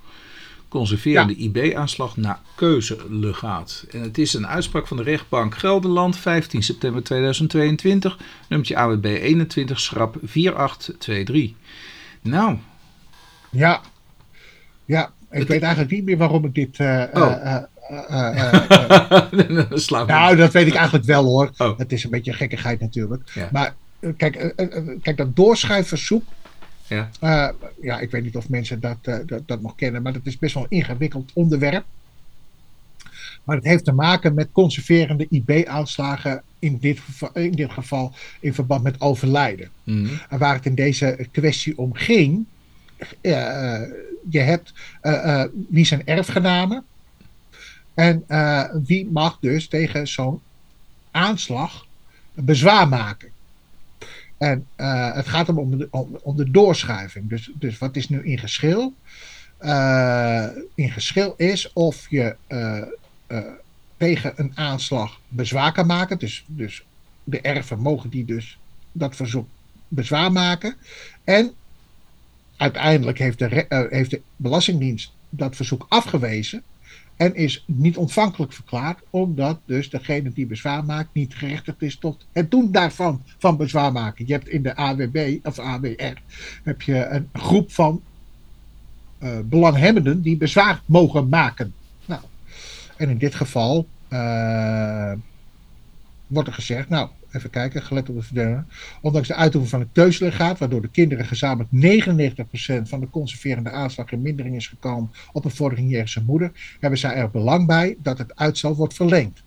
conserverende 0.72 1.36
IB-aanslag 1.36 2.16
na 2.16 2.40
keuzelegaat. 2.54 3.84
En 3.90 4.00
het 4.00 4.18
is 4.18 4.34
een 4.34 4.46
uitspraak 4.46 4.86
van 4.86 4.96
de 4.96 5.02
rechtbank 5.02 5.54
Gelderland, 5.54 6.16
15 6.16 6.62
september 6.62 7.02
2022, 7.02 8.18
nummertje 8.48 8.76
AWB 8.76 9.04
21, 9.04 9.80
schrap 9.80 10.16
4823. 10.24 11.56
Nou. 12.22 12.56
Ja, 13.50 13.80
ja 14.84 15.12
ik 15.30 15.48
weet 15.48 15.62
eigenlijk 15.62 15.92
niet 15.92 16.04
meer 16.04 16.16
waarom 16.16 16.44
ik 16.44 16.54
dit... 16.54 16.78
Uh, 16.78 17.04
oh. 17.12 17.56
nou, 20.06 20.36
dat 20.36 20.52
weet 20.52 20.66
ik 20.66 20.74
eigenlijk 20.74 21.04
wel 21.04 21.24
hoor. 21.24 21.50
Oh. 21.56 21.78
Het 21.78 21.92
is 21.92 22.04
een 22.04 22.10
beetje 22.10 22.32
gekkigheid 22.32 22.80
natuurlijk. 22.80 23.30
Ja. 23.34 23.48
Maar 23.52 23.74
kijk, 24.16 24.54
kijk, 25.02 25.16
dat 25.16 25.36
doorschuifverzoek 25.36 26.24
ja. 26.92 27.10
Uh, 27.22 27.48
ja, 27.82 28.00
ik 28.00 28.10
weet 28.10 28.22
niet 28.22 28.36
of 28.36 28.48
mensen 28.48 28.80
dat, 28.80 28.96
uh, 29.04 29.16
dat, 29.26 29.48
dat, 29.48 29.62
nog 29.62 29.74
kennen, 29.74 30.02
maar 30.02 30.12
dat 30.12 30.26
is 30.26 30.38
best 30.38 30.54
wel 30.54 30.62
een 30.62 30.78
ingewikkeld 30.78 31.30
onderwerp. 31.34 31.84
Maar 33.44 33.56
het 33.56 33.64
heeft 33.64 33.84
te 33.84 33.92
maken 33.92 34.34
met 34.34 34.48
conserverende 34.52 35.26
IB-aanslagen, 35.30 36.42
in 36.58 36.78
dit, 36.78 37.00
in 37.32 37.52
dit 37.52 37.70
geval 37.70 38.12
in 38.40 38.54
verband 38.54 38.82
met 38.82 39.00
overlijden. 39.00 39.68
Mm. 39.84 40.10
En 40.28 40.38
waar 40.38 40.54
het 40.54 40.66
in 40.66 40.74
deze 40.74 41.28
kwestie 41.30 41.78
om 41.78 41.94
ging, 41.94 42.44
uh, 43.20 43.80
je 44.30 44.38
hebt 44.38 44.72
wie 45.68 45.84
zijn 45.84 46.06
erfgenamen 46.06 46.84
en 47.94 48.24
wie 48.84 49.08
mag 49.10 49.38
dus 49.40 49.68
tegen 49.68 50.08
zo'n 50.08 50.40
aanslag 51.10 51.86
geschil 52.46 52.86
maken. 52.86 53.31
En 54.42 54.66
uh, 54.76 55.14
het 55.14 55.28
gaat 55.28 55.48
om 55.48 55.78
de, 55.78 55.88
de 56.34 56.50
doorschuiving. 56.50 57.28
Dus, 57.28 57.50
dus 57.54 57.78
wat 57.78 57.96
is 57.96 58.08
nu 58.08 58.24
in 58.24 58.38
geschil? 58.38 58.94
Uh, 59.60 60.46
in 60.74 60.90
geschil 60.90 61.34
is 61.36 61.72
of 61.72 62.06
je 62.10 62.36
uh, 62.48 62.82
tegen 63.96 64.32
een 64.36 64.52
aanslag 64.54 65.20
bezwaar 65.28 65.72
kan 65.72 65.86
maken. 65.86 66.18
Dus, 66.18 66.44
dus 66.46 66.84
de 67.24 67.40
erven 67.40 67.78
mogen 67.78 68.10
die 68.10 68.24
dus 68.24 68.58
dat 68.92 69.16
verzoek 69.16 69.48
bezwaar 69.88 70.32
maken. 70.32 70.74
En 71.24 71.52
uiteindelijk 72.56 73.18
heeft 73.18 73.38
de, 73.38 73.66
heeft 73.90 74.10
de 74.10 74.20
Belastingdienst 74.36 75.12
dat 75.30 75.56
verzoek 75.56 75.86
afgewezen. 75.88 76.62
En 77.22 77.34
is 77.34 77.64
niet 77.66 77.96
ontvankelijk 77.96 78.52
verklaard, 78.52 79.00
omdat 79.10 79.60
dus 79.64 79.90
degene 79.90 80.32
die 80.32 80.46
bezwaar 80.46 80.84
maakt 80.84 81.08
niet 81.12 81.34
gerechtigd 81.34 81.82
is 81.82 81.96
tot 81.96 82.26
het 82.32 82.50
doen 82.50 82.72
daarvan, 82.72 83.22
van 83.38 83.56
bezwaar 83.56 83.92
maken. 83.92 84.26
Je 84.26 84.32
hebt 84.32 84.48
in 84.48 84.62
de 84.62 84.76
AWB 84.76 85.38
of 85.42 85.58
AWR 85.58 86.20
heb 86.62 86.82
je 86.82 87.06
een 87.06 87.28
groep 87.32 87.72
van 87.72 88.02
uh, 89.18 89.38
belanghebbenden 89.44 90.22
die 90.22 90.36
bezwaar 90.36 90.82
mogen 90.86 91.28
maken. 91.28 91.74
Nou, 92.06 92.20
en 92.96 93.08
in 93.08 93.18
dit 93.18 93.34
geval 93.34 93.86
uh, 94.08 95.12
wordt 96.26 96.48
er 96.48 96.54
gezegd, 96.54 96.88
nou, 96.88 97.08
even 97.32 97.50
kijken, 97.50 97.82
gelet 97.82 98.08
op 98.08 98.16
de 98.16 98.22
verdeling. 98.22 98.64
Ondanks 99.00 99.28
de 99.28 99.34
uitoefening 99.34 99.70
van 99.70 99.80
het 99.80 99.88
keuslegaat, 99.92 100.58
waardoor 100.58 100.82
de 100.82 100.88
kinderen 100.88 101.24
gezamenlijk 101.24 101.70
99% 101.70 102.88
van 102.88 103.00
de 103.00 103.10
conserverende 103.10 103.70
aanslag 103.70 104.12
in 104.12 104.22
mindering 104.22 104.56
is 104.56 104.66
gekomen 104.66 105.10
op 105.32 105.44
een 105.44 105.50
vordering 105.50 105.90
jegens 105.90 106.24
moeder, 106.24 106.52
hebben 106.80 106.98
zij 106.98 107.14
er 107.14 107.30
belang 107.30 107.66
bij 107.66 107.96
dat 108.02 108.18
het 108.18 108.36
uitstel 108.36 108.76
wordt 108.76 108.94
verlengd. 108.94 109.42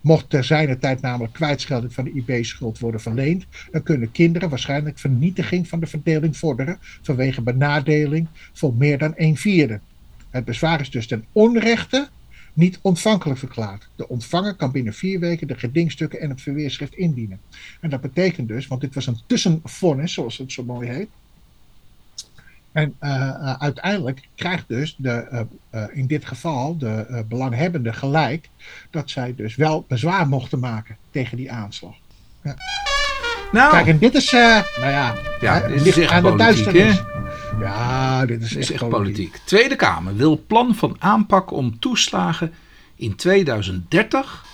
Mocht 0.00 0.30
ter 0.30 0.44
zijner 0.44 0.78
tijd 0.78 1.00
namelijk 1.00 1.32
kwijtschelding 1.32 1.94
van 1.94 2.04
de 2.04 2.12
IB-schuld 2.12 2.78
worden 2.78 3.00
verleend, 3.00 3.46
dan 3.70 3.82
kunnen 3.82 4.12
kinderen 4.12 4.48
waarschijnlijk 4.48 4.98
vernietiging 4.98 5.68
van 5.68 5.80
de 5.80 5.86
verdeling 5.86 6.36
vorderen 6.36 6.78
vanwege 6.80 7.42
benadeling 7.42 8.26
voor 8.52 8.74
meer 8.74 8.98
dan 8.98 9.12
een 9.16 9.36
vierde. 9.36 9.80
Het 10.30 10.44
bezwaar 10.44 10.80
is 10.80 10.90
dus 10.90 11.06
ten 11.06 11.24
onrechte 11.32 12.08
niet 12.58 12.78
ontvankelijk 12.82 13.38
verklaard. 13.38 13.88
De 13.96 14.08
ontvanger 14.08 14.54
kan 14.54 14.70
binnen 14.70 14.94
vier 14.94 15.20
weken 15.20 15.46
de 15.46 15.58
gedingstukken 15.58 16.20
en 16.20 16.30
het 16.30 16.40
verweerschrift 16.40 16.94
indienen. 16.94 17.40
En 17.80 17.90
dat 17.90 18.00
betekent 18.00 18.48
dus, 18.48 18.66
want 18.66 18.80
dit 18.80 18.94
was 18.94 19.06
een 19.06 19.20
tussenvonnis, 19.26 20.12
zoals 20.12 20.38
het 20.38 20.52
zo 20.52 20.64
mooi 20.64 20.88
heet. 20.88 21.08
En 22.72 22.94
uh, 23.00 23.10
uh, 23.10 23.52
uiteindelijk 23.52 24.28
krijgt 24.34 24.68
dus 24.68 24.94
de, 24.98 25.46
uh, 25.74 25.84
in 25.92 26.06
dit 26.06 26.24
geval 26.24 26.78
de 26.78 27.24
belanghebbende 27.28 27.92
gelijk 27.92 28.48
dat 28.90 29.10
zij 29.10 29.34
dus 29.34 29.56
wel 29.56 29.84
bezwaar 29.88 30.28
mochten 30.28 30.58
maken 30.58 30.96
tegen 31.10 31.36
die 31.36 31.52
aanslag. 31.52 31.94
Ja. 32.42 32.54
Nou, 33.52 33.70
Kijk, 33.70 33.86
en 33.86 33.98
dit 33.98 34.14
is, 34.14 34.30
nou 34.30 34.64
ja, 34.80 35.14
ja 35.40 35.68
dit 35.68 35.86
is 35.86 35.98
echt 35.98 36.12
aan 36.12 36.22
de 36.22 36.36
duisternis. 36.36 37.02
Ja, 37.60 38.26
dit 38.26 38.42
is, 38.42 38.56
echt, 38.56 38.70
echt 38.70 38.88
politiek. 38.88 39.36
Tweede 39.44 39.76
Kamer 39.76 40.16
wil 40.16 40.42
plan 40.46 40.74
van 40.74 40.96
aanpak 40.98 41.50
om 41.50 41.78
toeslagen 41.78 42.54
in 42.96 43.16
2030 43.16 44.44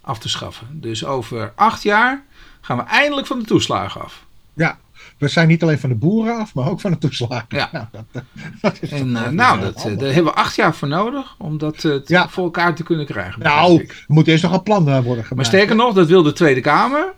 af 0.00 0.18
te 0.18 0.28
schaffen. 0.28 0.66
Dus 0.72 1.04
over 1.04 1.52
acht 1.54 1.82
jaar 1.82 2.24
gaan 2.60 2.76
we 2.76 2.82
eindelijk 2.82 3.26
van 3.26 3.38
de 3.38 3.44
toeslagen 3.44 4.00
af. 4.00 4.24
Ja, 4.54 4.78
we 5.18 5.28
zijn 5.28 5.48
niet 5.48 5.62
alleen 5.62 5.78
van 5.78 5.88
de 5.88 5.94
boeren 5.94 6.38
af, 6.38 6.54
maar 6.54 6.70
ook 6.70 6.80
van 6.80 6.90
de 6.90 6.98
toeslagen. 6.98 7.46
Ja. 7.48 7.68
Nou, 7.72 7.86
dat, 7.90 8.24
dat 8.60 8.78
is 8.80 8.90
en, 8.90 9.08
uh, 9.08 9.28
nou 9.28 9.60
dat, 9.60 9.74
daar 9.74 10.12
hebben 10.12 10.24
we 10.24 10.34
acht 10.34 10.56
jaar 10.56 10.74
voor 10.74 10.88
nodig 10.88 11.34
om 11.38 11.58
dat 11.58 11.84
uh, 11.84 11.94
ja. 12.04 12.28
voor 12.28 12.44
elkaar 12.44 12.74
te 12.74 12.82
kunnen 12.82 13.06
krijgen. 13.06 13.42
Nou, 13.42 13.80
er 13.80 14.04
moet 14.06 14.26
eerst 14.26 14.42
nog 14.42 14.52
een 14.52 14.62
plan 14.62 14.84
worden 14.84 15.04
gemaakt. 15.04 15.34
Maar 15.34 15.44
sterker 15.44 15.76
nog, 15.76 15.94
dat 15.94 16.06
wil 16.06 16.22
de 16.22 16.32
Tweede 16.32 16.60
Kamer. 16.60 17.12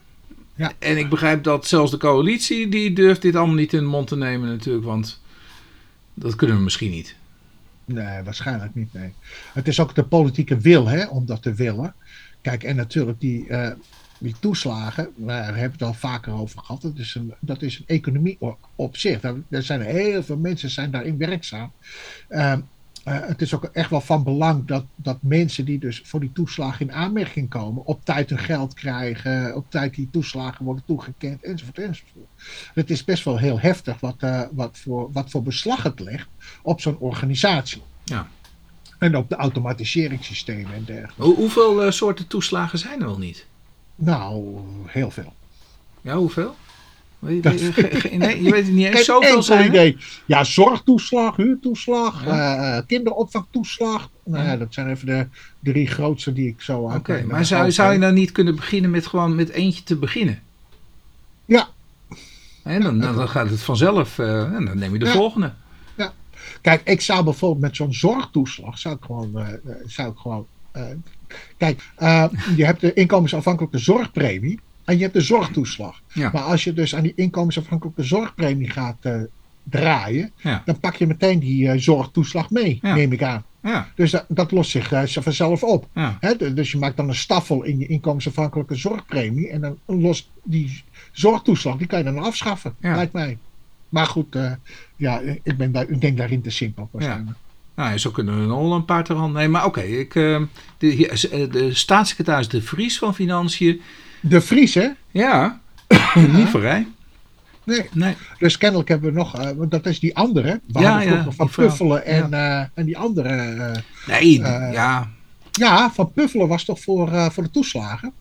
Ja. 0.55 0.73
En 0.79 0.99
ik 0.99 1.09
begrijp 1.09 1.45
dat 1.45 1.67
zelfs 1.67 1.91
de 1.91 1.97
coalitie, 1.97 2.69
die 2.69 2.93
durft 2.93 3.23
dit 3.23 3.37
allemaal 3.37 3.55
niet 3.55 3.73
in 3.73 3.79
de 3.79 3.85
mond 3.85 4.07
te 4.07 4.17
nemen 4.17 4.49
natuurlijk, 4.49 4.85
want 4.85 5.21
dat 6.19 6.35
kunnen 6.35 6.57
we 6.57 6.63
misschien 6.63 6.91
niet. 6.91 7.17
Nee, 7.85 8.23
waarschijnlijk 8.23 8.75
niet. 8.75 8.93
Nee. 8.93 9.13
Het 9.53 9.69
is 9.69 9.81
ook 9.81 9.95
de 9.95 10.05
politieke 10.05 10.57
wil 10.57 10.87
hè, 10.87 11.07
om 11.07 11.27
dat 11.27 11.43
te 11.43 11.55
willen. 11.55 11.95
Kijk, 12.41 12.63
en 12.63 12.77
natuurlijk 12.77 13.21
die, 13.21 13.49
uh, 13.49 13.71
die 14.19 14.35
toeslagen, 14.41 15.09
daar 15.17 15.45
hebben 15.45 15.79
we 15.79 15.85
het 15.85 15.95
al 15.95 15.95
vaker 15.95 16.33
over 16.33 16.61
gehad. 16.61 16.83
Dat 16.83 16.99
is 16.99 17.15
een, 17.15 17.35
dat 17.41 17.63
is 17.63 17.79
een 17.79 17.85
economie 17.87 18.39
op 18.75 18.97
zich. 18.97 19.23
Er 19.23 19.63
zijn 19.63 19.81
heel 19.81 20.23
veel 20.23 20.37
mensen 20.37 20.71
zijn 20.71 20.91
daarin 20.91 21.19
werkzaam. 21.19 21.73
Uh, 22.29 22.57
uh, 23.05 23.19
het 23.21 23.43
is 23.43 23.55
ook 23.55 23.65
echt 23.65 23.91
wel 23.91 24.01
van 24.01 24.25
belang 24.25 24.67
dat, 24.67 24.85
dat 24.95 25.19
mensen 25.21 25.65
die 25.65 25.79
dus 25.79 26.03
voor 26.05 26.21
die 26.21 26.33
toeslagen 26.33 26.89
in 26.89 26.95
aanmerking 26.95 27.49
komen, 27.49 27.85
op 27.85 28.05
tijd 28.05 28.31
hun 28.31 28.39
geld 28.39 28.75
krijgen, 28.75 29.57
op 29.57 29.71
tijd 29.71 29.95
die 29.95 30.09
toeslagen 30.11 30.65
worden 30.65 30.85
toegekend, 30.87 31.43
enzovoort, 31.43 31.79
enzovoort. 31.79 32.29
Het 32.75 32.91
is 32.91 33.05
best 33.05 33.25
wel 33.25 33.39
heel 33.39 33.61
heftig 33.61 34.01
wat, 34.01 34.17
uh, 34.21 34.43
wat, 34.53 34.79
voor, 34.79 35.13
wat 35.13 35.31
voor 35.31 35.43
beslag 35.43 35.83
het 35.83 36.01
legt 36.01 36.29
op 36.63 36.81
zo'n 36.81 36.99
organisatie. 36.99 37.83
Ja. 38.05 38.29
En 38.99 39.17
op 39.17 39.29
de 39.29 39.37
automatiseringssystemen 39.37 40.75
en 40.75 40.85
dergelijke. 40.85 41.23
Hoe, 41.23 41.37
hoeveel 41.37 41.85
uh, 41.85 41.91
soorten 41.91 42.27
toeslagen 42.27 42.79
zijn 42.79 43.01
er 43.01 43.07
wel 43.07 43.19
niet? 43.19 43.47
Nou, 43.95 44.59
heel 44.87 45.11
veel. 45.11 45.35
Ja, 46.01 46.17
hoeveel? 46.17 46.55
Weet 47.19 47.43
je, 47.43 48.09
nee, 48.19 48.43
je 48.43 48.51
weet 48.51 48.65
het 48.65 48.75
niet 48.75 48.87
eens. 48.87 49.05
Zoveel 49.05 49.43
zijn 49.43 49.67
idee. 49.67 49.97
Ja, 50.27 50.45
zorgtoeslag, 50.45 51.37
huurtoeslag, 51.37 52.25
ja. 52.25 52.77
uh, 52.77 52.83
kinderopvangtoeslag. 52.87 54.11
Nou 54.25 54.45
ja, 54.45 54.57
dat 54.57 54.75
zijn 54.75 54.91
even 54.91 55.07
de 55.07 55.27
drie 55.61 55.87
grootste 55.87 56.33
die 56.33 56.49
ik 56.49 56.61
zo 56.61 56.79
Oké, 56.79 56.95
okay, 56.95 57.23
maar 57.23 57.45
zou, 57.45 57.73
zou 57.73 57.93
je 57.93 57.99
nou 57.99 58.13
niet 58.13 58.33
kunnen 58.33 58.57
beginnen 58.57 58.91
met 58.91 59.07
gewoon 59.07 59.35
met 59.35 59.49
eentje 59.49 59.83
te 59.83 59.97
beginnen? 59.97 60.43
Ja. 61.45 61.69
En 62.63 62.81
dan, 62.81 63.01
dan, 63.01 63.17
dan 63.17 63.29
gaat 63.29 63.51
het 63.51 63.63
vanzelf 63.63 64.19
uh, 64.19 64.43
en 64.43 64.65
dan 64.65 64.79
neem 64.79 64.93
je 64.93 64.99
de 64.99 65.07
ja. 65.07 65.13
volgende. 65.13 65.53
Ja. 65.97 66.13
Kijk, 66.61 66.81
ik 66.85 67.01
zou 67.01 67.25
bijvoorbeeld 67.25 67.61
met 67.61 67.77
zo'n 67.77 67.95
zorgtoeslag, 67.95 68.79
zou 68.79 68.95
ik 68.95 69.05
gewoon, 69.05 69.31
uh, 69.35 69.47
zou 69.87 70.11
ik 70.11 70.17
gewoon 70.17 70.47
kijk, 71.57 71.83
je 72.57 72.65
hebt 72.65 72.81
de 72.81 72.93
inkomensafhankelijke 72.93 73.79
zorgpremie. 73.79 74.61
En 74.89 74.97
je 74.97 75.03
hebt 75.03 75.15
de 75.15 75.21
zorgtoeslag. 75.21 76.01
Ja. 76.13 76.31
Maar 76.33 76.43
als 76.43 76.65
je 76.65 76.73
dus 76.73 76.95
aan 76.95 77.03
die 77.03 77.13
inkomensafhankelijke 77.17 78.03
zorgpremie 78.03 78.71
gaat 78.71 78.97
uh, 79.03 79.21
draaien, 79.63 80.33
ja. 80.37 80.63
dan 80.65 80.81
pak 80.81 80.95
je 80.97 81.07
meteen 81.07 81.39
die 81.39 81.65
uh, 81.65 81.73
zorgtoeslag 81.77 82.51
mee, 82.51 82.79
ja. 82.83 82.95
neem 82.95 83.13
ik 83.13 83.23
aan. 83.23 83.45
Dus 83.95 84.11
dat, 84.11 84.25
dat 84.29 84.51
lost 84.51 84.71
zich 84.71 84.93
uh, 84.93 85.03
vanzelf 85.07 85.63
op. 85.63 85.89
Ja. 85.95 86.17
Hè? 86.21 86.55
Dus 86.55 86.71
je 86.71 86.79
maakt 86.79 86.97
dan 86.97 87.09
een 87.09 87.15
staffel 87.15 87.63
in 87.63 87.79
je 87.79 87.87
inkomensafhankelijke 87.87 88.75
zorgpremie 88.75 89.49
en 89.49 89.61
dan 89.61 89.79
lost 89.87 90.29
die 90.43 90.83
zorgtoeslag, 91.13 91.77
die 91.77 91.87
kan 91.87 91.99
je 91.99 92.05
dan 92.05 92.19
afschaffen, 92.19 92.75
lijkt 92.81 93.13
mij. 93.13 93.39
Maar 93.89 94.07
goed, 94.07 94.39
ja, 94.97 95.21
ik, 95.43 95.57
ben 95.57 95.73
daar, 95.73 95.89
ik 95.89 96.01
denk 96.01 96.17
daarin 96.17 96.43
te 96.43 96.51
simpel 96.51 96.89
waarschijnlijk. 96.93 97.37
Nou, 97.75 97.99
zo 97.99 98.11
kunnen 98.11 98.41
we 98.41 98.47
nog 98.47 98.75
een 98.75 98.85
paar 98.85 99.05
ter 99.05 99.17
hand 99.17 99.33
nemen. 99.33 99.51
Maar 99.51 99.65
oké, 99.65 99.79
okay, 99.79 100.49
de, 100.79 101.49
de 101.51 101.75
staatssecretaris 101.75 102.49
De 102.49 102.63
Vries 102.63 102.99
van 102.99 103.15
Financiën 103.15 103.81
de 104.21 104.41
Vries, 104.41 104.75
hè? 104.75 104.89
Ja, 105.11 105.61
niet 106.37 106.49
vrij. 106.49 106.87
Nee. 107.69 107.89
nee. 107.93 108.17
Dus 108.39 108.59
kennelijk 108.59 108.89
hebben 108.89 109.13
we 109.13 109.17
nog, 109.17 109.41
uh, 109.41 109.51
dat 109.69 109.87
is 109.87 110.01
die 110.01 110.17
andere. 110.17 110.61
We 110.67 110.81
ja, 110.81 111.01
ja, 111.01 111.27
van 111.31 111.51
Puffelen 111.51 112.05
en, 112.05 112.31
ja. 112.31 112.61
uh, 112.61 112.67
en 112.75 112.85
die 112.85 112.99
andere. 112.99 113.55
Uh, 113.55 113.71
nee, 114.07 114.41
ja. 114.73 115.09
Ja, 115.53 115.91
van 115.91 116.13
Puffelen 116.13 116.49
was 116.49 116.65
toch 116.65 116.81
voor, 116.81 117.33
voor 117.33 117.43
de 117.43 117.51
toeslagen. 117.51 118.13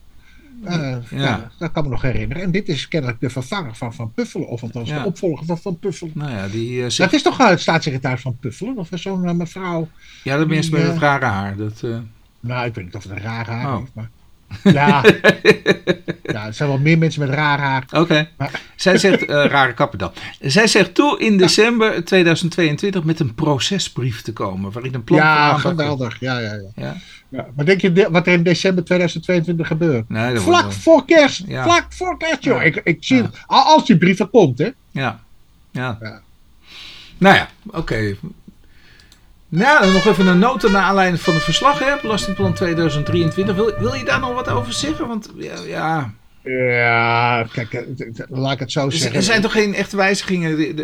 ja. 0.64 1.02
ja. 1.10 1.52
dat 1.58 1.72
kan 1.72 1.84
me 1.84 1.90
nog 1.90 2.02
herinneren. 2.02 2.44
En 2.44 2.52
dit 2.52 2.68
is 2.68 2.88
kennelijk 2.88 3.20
de 3.20 3.30
vervanger 3.30 3.76
van 3.76 3.94
Van 3.94 4.12
Puffelen, 4.14 4.48
of 4.48 4.64
althans 4.64 4.90
de 4.90 5.04
opvolger 5.04 5.46
van 5.46 5.58
Van 5.58 5.80
Puffelen. 5.80 6.12
Nou 6.16 6.32
ja, 6.32 6.48
die. 6.48 6.98
Dat 6.98 7.14
is 7.14 7.22
toch 7.22 7.38
het 7.38 7.62
staatssecretaris 7.62 8.22
van 8.22 8.38
Puffelen? 8.40 8.78
Of 8.78 8.90
zo'n 8.92 9.38
mevrouw? 9.38 9.88
Ja, 10.24 10.38
dat 10.38 10.48
mensen 10.48 10.74
met 10.74 10.84
het 10.84 10.98
rare 10.98 11.26
haar. 11.26 11.56
Dat, 11.58 11.84
Nou, 12.40 12.66
ik 12.66 12.76
weet 12.76 12.86
niet 12.86 12.96
of 12.96 13.04
het 13.04 13.12
een 13.12 13.22
raar 13.22 13.48
haar 13.48 13.74
oh. 13.74 13.80
heeft, 13.80 13.92
maar... 13.94 14.10
Ja. 14.64 15.04
ja, 16.24 16.46
er 16.46 16.54
zijn 16.54 16.70
wel 16.70 16.78
meer 16.78 16.98
mensen 16.98 17.22
met 17.22 17.30
raar 17.30 17.60
haar. 17.60 17.84
Oké. 17.92 18.00
Okay. 18.00 18.30
Zij 18.76 18.98
zegt, 18.98 19.22
uh, 19.22 19.28
rare 19.56 19.74
kappen 19.74 20.00
dan. 20.00 20.12
Zij 20.40 20.68
zegt 20.68 20.94
toe 20.94 21.20
in 21.20 21.38
december 21.38 21.94
ja. 21.94 22.02
2022 22.02 23.04
met 23.04 23.20
een 23.20 23.36
procesbrief 23.36 24.22
te 24.22 24.34
komen. 24.34 24.72
Waarin 24.72 24.94
een 24.94 25.04
plan 25.04 25.20
Ja, 25.20 25.58
geweldig. 25.58 26.20
Ja, 26.20 26.40
ja, 26.40 26.54
ja, 26.54 26.72
ja. 26.76 26.96
ja. 27.30 27.48
Maar 27.56 27.66
denk 27.66 27.82
je 27.82 28.08
wat 28.12 28.28
er 28.28 28.34
in 28.34 28.44
december 28.44 28.84
2022 28.84 29.68
gebeurt? 29.68 30.10
Nee, 30.10 30.38
Vlak 30.38 30.62
wel... 30.62 30.72
voor 30.72 31.06
kerst. 31.06 31.44
Ja. 31.48 31.64
Vlak 31.64 31.86
voor 31.90 32.18
kerst, 32.18 32.44
joh. 32.44 32.64
Ik, 32.64 32.82
ik 32.84 32.98
zie 33.00 33.22
het. 33.22 33.38
Als 33.46 33.86
die 33.86 33.98
brief 33.98 34.20
er 34.20 34.28
komt, 34.28 34.58
hè. 34.58 34.70
Ja. 34.92 35.20
Ja. 35.72 35.98
Nou 37.18 37.36
ja, 37.36 37.50
oké. 37.66 37.78
Okay. 37.78 38.18
Nou, 39.50 39.84
dan 39.84 39.94
nog 39.94 40.06
even 40.06 40.28
een 40.28 40.40
nota 40.40 40.70
naar 40.70 40.82
aanleiding 40.82 41.22
van 41.22 41.34
het 41.34 41.44
verslag, 41.44 41.80
hè, 41.80 41.96
Belastingplan 42.02 42.54
2023. 42.54 43.56
Wil, 43.56 43.74
wil 43.80 43.94
je 43.94 44.06
daar 44.06 44.20
nog 44.20 44.34
wat 44.34 44.50
over 44.50 44.74
zeggen? 44.74 45.08
Want 45.08 45.30
ja, 45.36 45.54
ja. 45.66 46.14
Ja, 46.44 47.44
kijk, 47.44 47.86
laat 48.30 48.54
ik 48.54 48.60
het 48.60 48.72
zo 48.72 48.90
zeggen. 48.90 49.16
Er 49.16 49.24
zijn 49.24 49.42
toch 49.42 49.52
geen 49.52 49.74
echte 49.76 49.96
wijzigingen? 49.96 50.76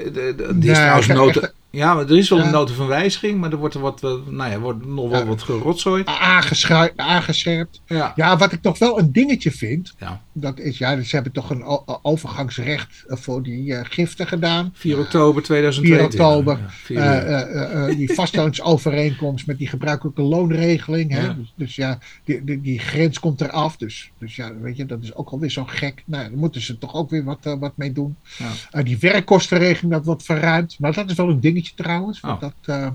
Die 0.59 0.71
is 0.71 0.77
trouwens 0.77 1.07
nota, 1.07 1.41
echte, 1.41 1.53
ja, 1.75 1.93
maar 1.93 2.03
er 2.03 2.17
is 2.17 2.29
wel 2.29 2.39
een 2.39 2.51
nota 2.51 2.73
van 2.73 2.87
wijziging, 2.87 3.39
maar 3.39 3.51
er 3.51 3.57
wordt 3.57 3.75
er 3.75 3.81
wat, 3.81 4.01
nou 4.01 4.51
ja, 4.51 4.59
wordt 4.59 4.85
nog 4.85 5.09
wel 5.09 5.25
wat 5.25 5.41
gerotzooid. 5.41 6.07
Aangescherpt. 6.95 7.81
Ja. 7.85 8.13
ja, 8.15 8.37
wat 8.37 8.51
ik 8.51 8.61
toch 8.61 8.77
wel 8.77 8.99
een 8.99 9.11
dingetje 9.11 9.51
vind, 9.51 9.93
ja. 9.99 10.21
dat 10.31 10.59
is, 10.59 10.77
ja, 10.77 11.01
ze 11.01 11.15
hebben 11.15 11.33
toch 11.33 11.49
een 11.49 11.63
overgangsrecht 12.01 13.03
voor 13.07 13.43
die 13.43 13.65
uh, 13.65 13.79
giften 13.83 14.27
gedaan. 14.27 14.71
4 14.73 14.99
oktober 14.99 15.43
2022. 15.43 16.19
4 16.19 16.27
oktober. 16.27 16.59
Ja, 16.87 17.45
uh, 17.47 17.89
uh, 17.89 17.97
die 17.97 18.13
vaststellingsovereenkomst 18.13 19.47
met 19.47 19.57
die 19.57 19.67
gebruikelijke 19.67 20.21
loonregeling. 20.21 21.11
Hè? 21.11 21.35
Dus, 21.35 21.53
dus, 21.55 21.75
ja, 21.75 21.99
die, 22.23 22.43
die, 22.43 22.61
die, 22.61 22.79
grens 22.79 23.19
komt 23.19 23.41
eraf. 23.41 23.77
Dus, 23.77 24.11
dus 24.19 24.35
ja, 24.35 24.55
weet 24.61 24.77
je, 24.77 24.85
dat 24.85 25.03
is 25.03 25.15
ook 25.15 25.29
alweer 25.29 25.51
zo 25.51 25.65
gek. 25.65 26.03
Nou, 26.05 26.29
daar 26.29 26.37
moeten 26.37 26.61
ze 26.61 26.77
toch 26.77 26.93
ook 26.93 27.09
weer 27.09 27.23
wat, 27.23 27.57
wat 27.59 27.77
mee 27.77 27.91
doen. 27.91 28.15
die 28.83 28.97
werkkostenregeling, 28.99 29.93
dat 29.93 30.05
wordt 30.05 30.23
verruimd. 30.23 30.75
Maar 30.79 30.93
dat 30.93 31.09
is 31.09 31.15
wel 31.15 31.29
een 31.29 31.39
dingetje 31.39 31.62
trouwens. 31.71 32.21
Oh. 32.21 32.39
Dat, 32.39 32.53
uh, 32.65 32.87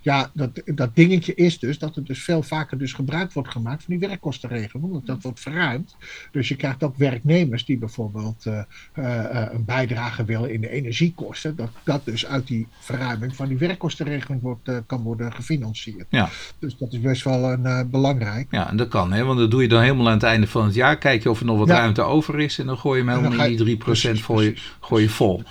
ja, 0.00 0.30
dat, 0.32 0.62
dat 0.64 0.96
dingetje 0.96 1.34
is 1.34 1.58
dus 1.58 1.78
dat 1.78 1.94
het 1.94 2.06
dus 2.06 2.24
veel 2.24 2.42
vaker 2.42 2.78
dus 2.78 2.92
gebruik 2.92 3.32
wordt 3.32 3.50
gemaakt 3.50 3.84
van 3.84 3.98
die 3.98 4.08
werkkostenregeling. 4.08 4.92
Want 4.92 5.06
dat 5.06 5.22
wordt 5.22 5.40
verruimd. 5.40 5.96
Dus 6.32 6.48
je 6.48 6.56
krijgt 6.56 6.82
ook 6.82 6.96
werknemers 6.96 7.64
die 7.64 7.78
bijvoorbeeld 7.78 8.44
uh, 8.46 8.60
uh, 8.98 9.46
een 9.50 9.64
bijdrage 9.64 10.24
willen 10.24 10.52
in 10.52 10.60
de 10.60 10.70
energiekosten. 10.70 11.56
Dat 11.56 11.70
dat 11.84 12.04
dus 12.04 12.26
uit 12.26 12.46
die 12.46 12.66
verruiming 12.78 13.36
van 13.36 13.48
die 13.48 13.58
werkkostenregeling 13.58 14.42
wordt, 14.42 14.68
uh, 14.68 14.76
kan 14.86 15.02
worden 15.02 15.32
gefinancierd. 15.32 16.06
Ja. 16.08 16.28
Dus 16.58 16.76
dat 16.76 16.92
is 16.92 17.00
best 17.00 17.24
wel 17.24 17.52
een, 17.52 17.90
belangrijk. 17.90 18.46
Ja, 18.50 18.70
en 18.70 18.76
dat 18.76 18.88
kan, 18.88 19.12
hè? 19.12 19.24
want 19.24 19.38
dat 19.38 19.50
doe 19.50 19.62
je 19.62 19.68
dan 19.68 19.82
helemaal 19.82 20.06
aan 20.06 20.12
het 20.12 20.22
einde 20.22 20.46
van 20.46 20.64
het 20.64 20.74
jaar. 20.74 20.98
Kijk 20.98 21.22
je 21.22 21.30
of 21.30 21.40
er 21.40 21.46
nog 21.46 21.58
wat 21.58 21.68
ja. 21.68 21.78
ruimte 21.78 22.02
over 22.02 22.40
is 22.40 22.58
en 22.58 22.66
dan 22.66 22.78
gooi 22.78 23.00
je 23.00 23.08
hem 23.08 23.22
helemaal 23.22 23.46
in 23.46 23.56
die 23.56 23.76
3% 23.76 23.78
precies, 23.78 24.22
voor 24.22 24.42
je, 24.42 24.54
gooi 24.80 25.02
je 25.02 25.08
vol. 25.08 25.42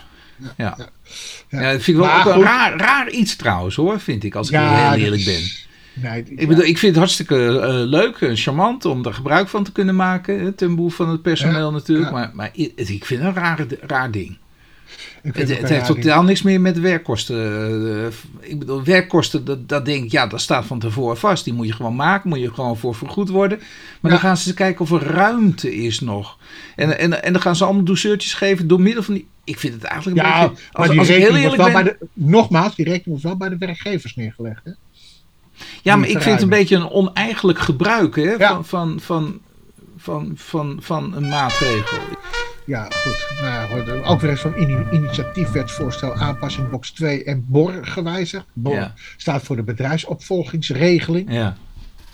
Ja, 0.57 0.77
ja. 1.49 1.71
dat 1.71 1.83
vind 1.83 1.97
ik 1.97 2.03
wel 2.03 2.13
ook 2.13 2.25
een 2.25 2.41
raar, 2.41 2.77
raar 2.77 3.09
iets 3.09 3.35
trouwens 3.35 3.75
hoor, 3.75 3.99
vind 3.99 4.23
ik, 4.23 4.35
als 4.35 4.49
ik 4.49 4.59
heel 4.59 4.93
eerlijk 4.93 5.25
ben. 5.25 5.41
Nee, 6.01 6.23
ik, 6.23 6.47
bedoel, 6.47 6.63
ik 6.63 6.77
vind 6.77 6.91
het 6.91 6.95
hartstikke 6.95 7.35
uh, 7.35 7.89
leuk 7.89 8.17
en 8.21 8.37
charmant 8.37 8.85
om 8.85 9.05
er 9.05 9.13
gebruik 9.13 9.47
van 9.47 9.63
te 9.63 9.71
kunnen 9.71 9.95
maken. 9.95 10.55
Ten 10.55 10.75
behoeve 10.75 10.95
van 10.95 11.09
het 11.09 11.21
personeel 11.21 11.71
natuurlijk. 11.71 12.11
Maar, 12.11 12.31
maar 12.33 12.49
ik 12.53 13.05
vind 13.05 13.09
het 13.09 13.19
een 13.21 13.33
raar, 13.33 13.65
raar 13.81 14.11
ding. 14.11 14.37
Het, 15.21 15.49
het 15.59 15.69
heeft 15.69 15.85
totaal 15.85 16.23
niks 16.23 16.41
meer 16.41 16.61
met 16.61 16.79
werkkosten. 16.79 17.35
Uh, 17.81 18.05
ik 18.39 18.59
bedoel, 18.59 18.83
werkkosten, 18.83 19.45
dat, 19.45 19.69
dat 19.69 19.85
denk 19.85 20.03
ik, 20.03 20.11
ja, 20.11 20.27
dat 20.27 20.41
staat 20.41 20.65
van 20.65 20.79
tevoren 20.79 21.17
vast. 21.17 21.43
Die 21.43 21.53
moet 21.53 21.67
je 21.67 21.73
gewoon 21.73 21.95
maken, 21.95 22.29
moet 22.29 22.39
je 22.39 22.53
gewoon 22.53 22.77
voor 22.77 22.95
vergoed 22.95 23.29
worden. 23.29 23.59
Maar 23.99 24.11
dan 24.11 24.19
gaan 24.19 24.37
ze 24.37 24.53
kijken 24.53 24.81
of 24.81 24.91
er 24.91 25.03
ruimte 25.03 25.75
is 25.75 25.99
nog. 25.99 26.37
En, 26.75 26.97
en, 26.99 27.23
en 27.23 27.33
dan 27.33 27.41
gaan 27.41 27.55
ze 27.55 27.63
allemaal 27.63 27.83
douceurtjes 27.83 28.33
geven 28.33 28.67
door 28.67 28.81
middel 28.81 29.03
van 29.03 29.13
die 29.13 29.27
ik 29.47 29.59
vind 29.59 29.73
het 29.73 29.83
eigenlijk 29.83 30.21
een 30.21 30.27
ja, 30.27 30.47
beetje... 30.47 30.63
Als, 30.71 30.77
maar 30.77 30.89
die 30.89 30.99
als 30.99 31.07
heel 31.07 31.35
eerlijk 31.35 31.63
ben, 31.63 31.73
bij 31.73 31.83
de, 31.83 31.97
nogmaals, 32.13 32.75
die 32.75 32.85
rekening 32.85 33.07
wordt 33.07 33.23
wel 33.23 33.37
bij 33.37 33.49
de 33.49 33.65
werkgevers 33.65 34.15
neergelegd. 34.15 34.61
Hè? 34.63 34.71
Ja, 35.81 35.95
maar 35.95 36.07
ik 36.07 36.21
vind 36.21 36.33
het 36.33 36.41
een 36.41 36.49
beetje 36.49 36.75
een 36.75 36.89
oneigenlijk 36.89 37.59
gebruik 37.59 38.15
hè, 38.15 38.21
ja. 38.21 38.63
van, 38.63 38.65
van, 38.65 38.99
van, 38.99 39.39
van, 39.97 40.31
van, 40.35 40.77
van 40.81 41.15
een 41.15 41.27
maatregel. 41.27 41.97
Ja, 42.65 42.83
goed. 42.83 43.27
Nou, 43.41 44.03
ook 44.03 44.21
weer 44.21 44.29
eens 44.29 44.41
zo'n 44.41 44.91
initiatiefwetsvoorstel 44.91 46.13
aanpassing 46.13 46.69
box 46.69 46.91
2 46.91 47.23
en 47.23 47.45
BOR 47.47 47.73
gewijzigd. 47.81 48.45
BOR 48.53 48.73
ja. 48.73 48.93
staat 49.17 49.43
voor 49.43 49.55
de 49.55 49.63
bedrijfsopvolgingsregeling. 49.63 51.33
Ja. 51.33 51.57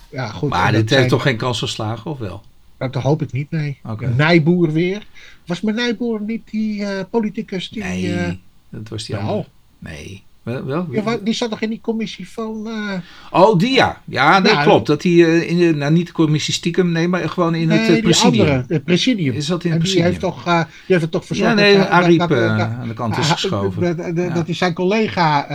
Ja, 0.10 0.28
goed. 0.28 0.50
Maar 0.50 0.72
dit 0.72 0.90
heeft 0.90 1.10
toch 1.10 1.22
geen 1.22 1.38
kans 1.38 1.60
geslagen, 1.60 2.12
of 2.12 2.18
wel? 2.18 2.44
Dat 2.78 2.96
hoop 2.96 3.22
ik 3.22 3.32
niet, 3.32 3.52
nee. 3.52 3.78
Okay. 3.84 4.14
Nijboer 4.14 4.72
weer. 4.72 5.08
Was 5.46 5.62
mijn 5.62 5.76
Nijboer 5.76 6.22
niet 6.22 6.52
die 6.52 6.82
uh, 6.82 7.00
politicus 7.10 7.70
die... 7.70 7.84
Nee, 7.84 8.04
uh, 8.04 8.32
dat 8.70 8.90
was 8.90 9.06
die 9.06 9.16
andere. 9.16 9.46
Nee. 9.80 10.24
Wel, 10.44 10.66
wel? 10.66 10.88
Ja, 10.92 11.18
die 11.24 11.34
zat 11.34 11.50
toch 11.50 11.62
in 11.62 11.70
die 11.70 11.82
commissie 11.82 12.30
van... 12.30 12.68
Uh... 12.68 12.94
Oh, 13.32 13.60
die 13.60 13.74
ja. 13.74 14.02
Ja, 14.06 14.42
dat 14.42 14.54
nou, 14.54 14.64
klopt. 14.64 14.88
Dat 14.88 15.02
die 15.02 15.26
uh, 15.26 15.50
in 15.50 15.58
de, 15.58 15.76
nou 15.76 15.92
niet 15.92 16.08
de 16.08 16.14
commissie 16.14 16.54
stiekem, 16.54 16.92
nee, 16.92 17.08
maar 17.08 17.30
gewoon 17.30 17.56
in 17.56 17.70
het 17.70 17.90
uh, 17.90 18.02
presidium. 18.02 18.42
Andere, 18.42 18.66
het 18.68 18.84
presidium. 18.84 19.34
Is 19.34 19.46
dat 19.46 19.64
in 19.64 19.72
het 19.72 19.80
en 19.80 19.84
presidium? 19.84 20.12
Die 20.12 20.20
heeft 20.20 20.20
toch, 20.20 20.44
die 20.44 20.66
heeft 20.86 21.02
het 21.02 21.12
toch 21.12 21.26
verzorgd... 21.26 21.52
Ja, 21.52 21.56
nee, 21.56 21.78
dat, 21.78 21.88
Ariep 21.88 22.20
dat, 22.20 22.30
dat, 22.30 22.40
aan 22.40 22.88
de 22.88 22.94
kant 22.94 23.18
is 23.18 23.32
geschoven. 23.32 24.16
Dat, 24.16 24.46
hij 24.46 24.56
zijn 24.56 24.74
collega... 24.74 25.48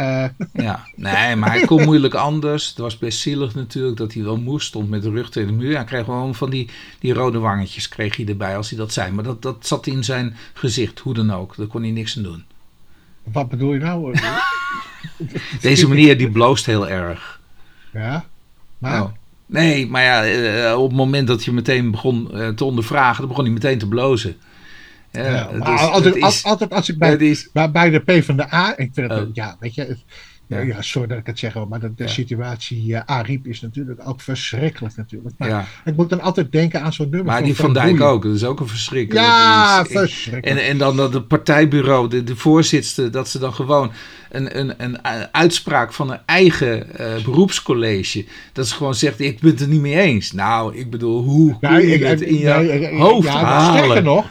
Ja, 0.53 0.87
nee, 0.96 1.37
maar 1.37 1.51
hij 1.51 1.64
kon 1.64 1.85
moeilijk 1.85 2.14
anders. 2.14 2.68
Het 2.68 2.79
was 2.79 2.98
best 2.98 3.18
zielig 3.18 3.55
natuurlijk 3.55 3.96
dat 3.96 4.12
hij 4.12 4.22
wel 4.22 4.37
moest, 4.37 4.66
stond 4.66 4.90
met 4.90 5.03
de 5.03 5.11
rug 5.11 5.31
tegen 5.31 5.48
de 5.48 5.55
muur. 5.55 5.74
Hij 5.74 5.85
kreeg 5.85 6.05
gewoon 6.05 6.35
van 6.35 6.51
die, 6.51 6.68
die 6.98 7.12
rode 7.12 7.38
wangetjes 7.38 7.88
kreeg 7.88 8.16
hij 8.16 8.27
erbij 8.27 8.57
als 8.57 8.68
hij 8.68 8.79
dat 8.79 8.92
zei. 8.92 9.12
Maar 9.12 9.24
dat, 9.24 9.42
dat 9.42 9.66
zat 9.66 9.87
in 9.87 10.05
zijn 10.05 10.37
gezicht, 10.53 10.98
hoe 10.98 11.14
dan 11.14 11.31
ook. 11.31 11.57
Daar 11.57 11.66
kon 11.66 11.83
hij 11.83 11.90
niks 11.90 12.16
aan 12.16 12.22
doen. 12.22 12.44
Wat 13.33 13.48
bedoel 13.48 13.72
je 13.72 13.79
nou? 13.79 14.14
Deze 15.61 15.88
meneer 15.88 16.18
die 16.18 16.31
bloost 16.31 16.66
heel 16.66 16.88
erg. 16.88 17.40
Ja, 17.92 18.24
maar... 18.78 19.02
Oh. 19.02 19.11
Nee, 19.46 19.87
maar 19.87 20.02
ja, 20.02 20.24
eh, 20.24 20.78
op 20.78 20.88
het 20.88 20.96
moment 20.96 21.26
dat 21.26 21.44
je 21.44 21.52
meteen 21.52 21.90
begon 21.90 22.28
uh, 22.33 22.48
te 22.48 22.64
ondervragen, 22.64 23.18
dan 23.18 23.28
begon 23.28 23.44
hij 23.44 23.52
meteen 23.52 23.78
te 23.78 23.88
blozen. 23.88 24.37
Ja, 25.12 25.24
ja 25.24 25.50
maar 25.59 25.70
dus, 25.70 25.81
altijd, 25.81 26.16
is, 26.16 26.44
altijd 26.44 26.70
als 26.70 26.88
ik 26.88 26.98
bij, 26.98 27.16
is, 27.16 27.48
bij, 27.52 27.70
bij 27.70 27.90
de 27.90 27.98
P 27.98 28.24
van 28.24 28.37
de 28.37 28.54
A, 28.54 28.78
ik 28.78 28.90
vind 28.92 29.11
het, 29.11 29.22
oh. 29.22 29.28
ja, 29.33 29.57
weet 29.61 29.74
je, 29.74 29.96
ja. 30.48 30.58
ja, 30.58 30.82
sorry 30.82 31.08
dat 31.08 31.18
ik 31.18 31.26
het 31.26 31.38
zeg, 31.38 31.54
maar 31.68 31.80
de, 31.80 31.94
de 31.94 32.04
ja. 32.04 32.08
situatie 32.08 32.88
uh, 32.88 33.00
Ariep 33.04 33.46
is 33.46 33.61
natuurlijk 33.61 34.00
ook 34.04 34.20
verschrikkelijk 34.20 34.96
natuurlijk. 34.96 35.34
Maar 35.38 35.48
ja. 35.48 35.64
ik 35.84 35.96
moet 35.96 36.11
dan 36.11 36.20
altijd 36.20 36.52
denken 36.52 36.82
aan 36.82 36.92
zo'n 36.92 37.08
nummer 37.11 37.32
Maar 37.32 37.42
die 37.42 37.54
Van 37.54 37.72
Dijk 37.72 38.00
ook, 38.00 38.22
dat 38.22 38.34
is 38.34 38.44
ook 38.44 38.61
een 38.61 38.68
verschrikkelijk. 38.68 39.26
Ja, 39.26 39.84
verschrikkelijk. 39.84 40.58
En, 40.58 40.66
en 40.66 40.78
dan 40.78 40.96
dat 40.96 41.14
het 41.14 41.28
partijbureau, 41.28 42.08
de, 42.08 42.24
de 42.24 42.37
voorzitter, 42.37 43.11
dat 43.11 43.28
ze 43.28 43.38
dan 43.38 43.54
gewoon 43.54 43.92
een, 44.30 44.58
een, 44.58 44.74
een 44.84 44.98
uitspraak 45.32 45.92
van 45.92 46.11
een 46.11 46.20
eigen 46.26 46.87
uh, 47.00 47.24
beroepscollege, 47.24 48.24
dat 48.52 48.68
ze 48.68 48.74
gewoon 48.74 48.94
zegt, 48.94 49.20
ik 49.20 49.40
ben 49.40 49.50
het 49.50 49.61
er 49.61 49.68
niet 49.68 49.80
mee 49.80 49.96
eens. 49.96 50.32
Nou, 50.32 50.76
ik 50.76 50.90
bedoel, 50.90 51.22
hoe 51.22 51.58
kun 51.61 51.87
je 51.87 51.94
ik, 51.94 52.02
het 52.02 52.20
in 52.20 52.38
je 52.38 52.94
hoofd 52.98 53.26
ja, 53.26 53.44
halen? 53.44 53.84
Sterker 53.84 54.02
nog, 54.02 54.26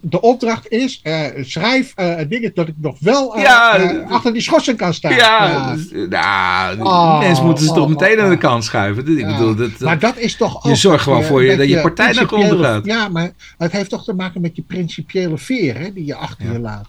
de 0.00 0.20
opdracht 0.20 0.68
is, 0.68 1.00
uh, 1.04 1.24
schrijf 1.40 1.92
uh, 1.96 2.14
dingen 2.28 2.50
dat 2.54 2.68
ik 2.68 2.74
nog 2.80 2.96
wel 3.00 3.36
uh, 3.36 3.42
ja, 3.42 4.04
achter 4.08 4.32
die 4.32 4.42
schorsing 4.42 4.76
kan 4.76 4.94
staan. 4.94 5.14
Ja. 5.14 5.74
Dus, 5.74 6.08
nou, 6.08 6.80
oh, 6.80 7.18
mensen 7.18 7.44
moeten 7.44 7.64
ze 7.64 7.70
oh, 7.70 7.76
toch 7.76 7.88
meteen 7.88 8.18
oh, 8.18 8.24
aan 8.24 8.30
de 8.30 8.38
kant 8.38 8.64
schuiven. 8.64 9.18
Ik 9.18 9.26
bedoel, 9.26 9.54
dat, 9.54 9.78
maar 9.78 9.98
dat 9.98 10.16
is 10.16 10.36
toch 10.36 10.68
Je 10.68 10.74
zorgt 10.74 11.02
gewoon 11.02 11.24
voor 11.24 11.44
je 11.44 11.56
dat 11.56 11.68
je 11.68 11.80
partij 11.80 12.12
naar 12.12 12.32
onder 12.32 12.58
gaat. 12.58 12.84
Ja, 12.84 13.08
maar 13.08 13.32
het 13.58 13.72
heeft 13.72 13.90
toch 13.90 14.04
te 14.04 14.14
maken 14.14 14.40
met 14.40 14.56
je 14.56 14.62
principiële 14.62 15.38
veer 15.38 15.78
hè, 15.78 15.92
die 15.92 16.04
je 16.04 16.14
achter 16.14 16.52
je 16.52 16.58
laat. 16.58 16.86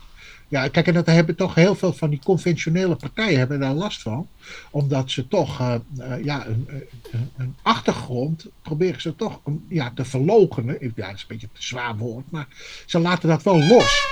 Ja, 0.49 0.67
kijk, 0.67 0.87
en 0.87 0.93
dat 0.93 1.05
hebben 1.05 1.35
toch 1.35 1.55
heel 1.55 1.75
veel 1.75 1.93
van 1.93 2.09
die 2.09 2.21
conventionele 2.23 2.95
partijen 2.95 3.37
hebben 3.37 3.59
daar 3.59 3.73
last 3.73 4.01
van. 4.01 4.27
Omdat 4.71 5.11
ze 5.11 5.27
toch 5.27 5.59
uh, 5.59 5.75
uh, 5.99 6.23
ja, 6.23 6.47
een, 6.47 6.67
een, 7.11 7.29
een, 7.37 7.55
achtergrond 7.61 8.47
proberen 8.61 9.01
ze 9.01 9.15
toch 9.15 9.39
um, 9.47 9.65
ja, 9.69 9.91
te 9.95 10.05
verlogenen. 10.05 10.77
Ja, 10.79 10.89
dat 10.95 11.15
is 11.15 11.21
een 11.21 11.27
beetje 11.27 11.47
een 11.53 11.61
zwaar 11.61 11.97
woord, 11.97 12.31
maar 12.31 12.47
ze 12.85 12.99
laten 12.99 13.29
dat 13.29 13.43
wel 13.43 13.63
los. 13.63 14.05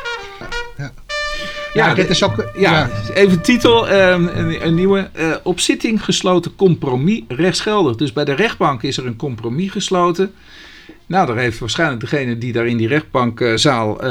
Ja. 0.77 0.91
Ja, 1.73 1.87
ja, 1.87 1.93
dit 1.93 2.09
is 2.09 2.23
ook. 2.23 2.51
Ja, 2.57 2.71
ja. 2.71 2.89
even 3.13 3.41
titel: 3.41 3.91
um, 3.91 4.27
een, 4.27 4.65
een, 4.65 4.75
nieuwe. 4.75 5.09
Uh, 5.15 5.35
op 5.43 5.59
zitting 5.59 6.03
gesloten 6.03 6.55
compromis 6.55 7.21
rechtsgeldig. 7.27 7.95
Dus 7.95 8.13
bij 8.13 8.25
de 8.25 8.33
rechtbank 8.33 8.83
is 8.83 8.97
er 8.97 9.05
een 9.05 9.15
compromis 9.15 9.71
gesloten. 9.71 10.33
Nou, 11.05 11.27
daar 11.27 11.37
heeft 11.37 11.59
waarschijnlijk 11.59 12.01
degene 12.01 12.37
die 12.37 12.53
daar 12.53 12.67
in 12.67 12.77
die 12.77 12.87
rechtbankzaal, 12.87 14.01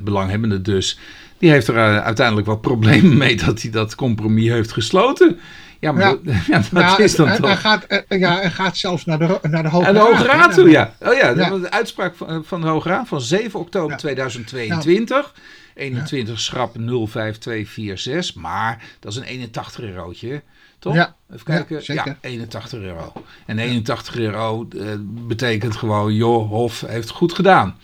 belanghebbende 0.00 0.62
dus, 0.62 0.98
die 1.40 1.50
heeft 1.50 1.68
er 1.68 1.74
uh, 1.74 1.98
uiteindelijk 2.04 2.46
wat 2.46 2.60
problemen 2.60 3.16
mee 3.24 3.36
dat 3.36 3.62
hij 3.62 3.70
dat 3.70 3.94
compromis 3.94 4.48
heeft 4.48 4.72
gesloten. 4.72 5.38
Ja, 5.78 5.92
maar 5.92 6.02
ja. 6.02 6.10
Dat, 6.10 6.34
ja, 6.46 6.62
dat 6.70 6.82
ja, 6.82 6.98
is 6.98 7.14
dan 7.16 7.36
toch. 7.36 7.46
Hij 7.46 7.56
gaat, 7.56 7.86
ja, 8.08 8.34
hij 8.40 8.50
gaat 8.50 8.76
zelfs 8.76 9.04
naar 9.04 9.18
de, 9.18 9.38
naar 9.42 9.62
de 9.62 9.68
Hoge 9.68 9.86
en 9.86 9.94
de 9.94 10.00
Hoge 10.00 10.24
Raad. 10.24 10.36
Raad 10.36 10.54
toe, 10.54 10.70
ja. 10.70 10.94
Oh 10.98 11.14
ja, 11.14 11.34
de 11.34 11.70
uitspraak 11.70 12.16
van, 12.16 12.44
van 12.44 12.60
de 12.60 12.66
Hoge 12.66 12.88
Raad 12.88 13.08
van 13.08 13.20
7 13.20 13.60
oktober 13.60 13.96
2022. 13.96 15.34
21 15.74 16.40
schrap 16.40 16.76
05246. 16.76 18.34
Maar 18.34 18.82
dat 19.00 19.12
is 19.12 19.18
een 19.18 19.24
81 19.24 19.80
eurotje. 19.84 20.42
Toch? 20.78 20.94
Ja. 20.94 21.14
Even 21.32 21.44
kijken. 21.44 21.94
Ja, 21.94 22.16
81 22.20 22.78
euro. 22.78 23.12
En 23.46 23.58
81 23.58 24.16
euro 24.16 24.68
uh, 24.72 24.82
betekent 25.02 25.76
gewoon, 25.76 26.14
joh, 26.14 26.48
Hof 26.48 26.80
heeft 26.80 27.10
goed 27.10 27.32
gedaan. 27.32 27.76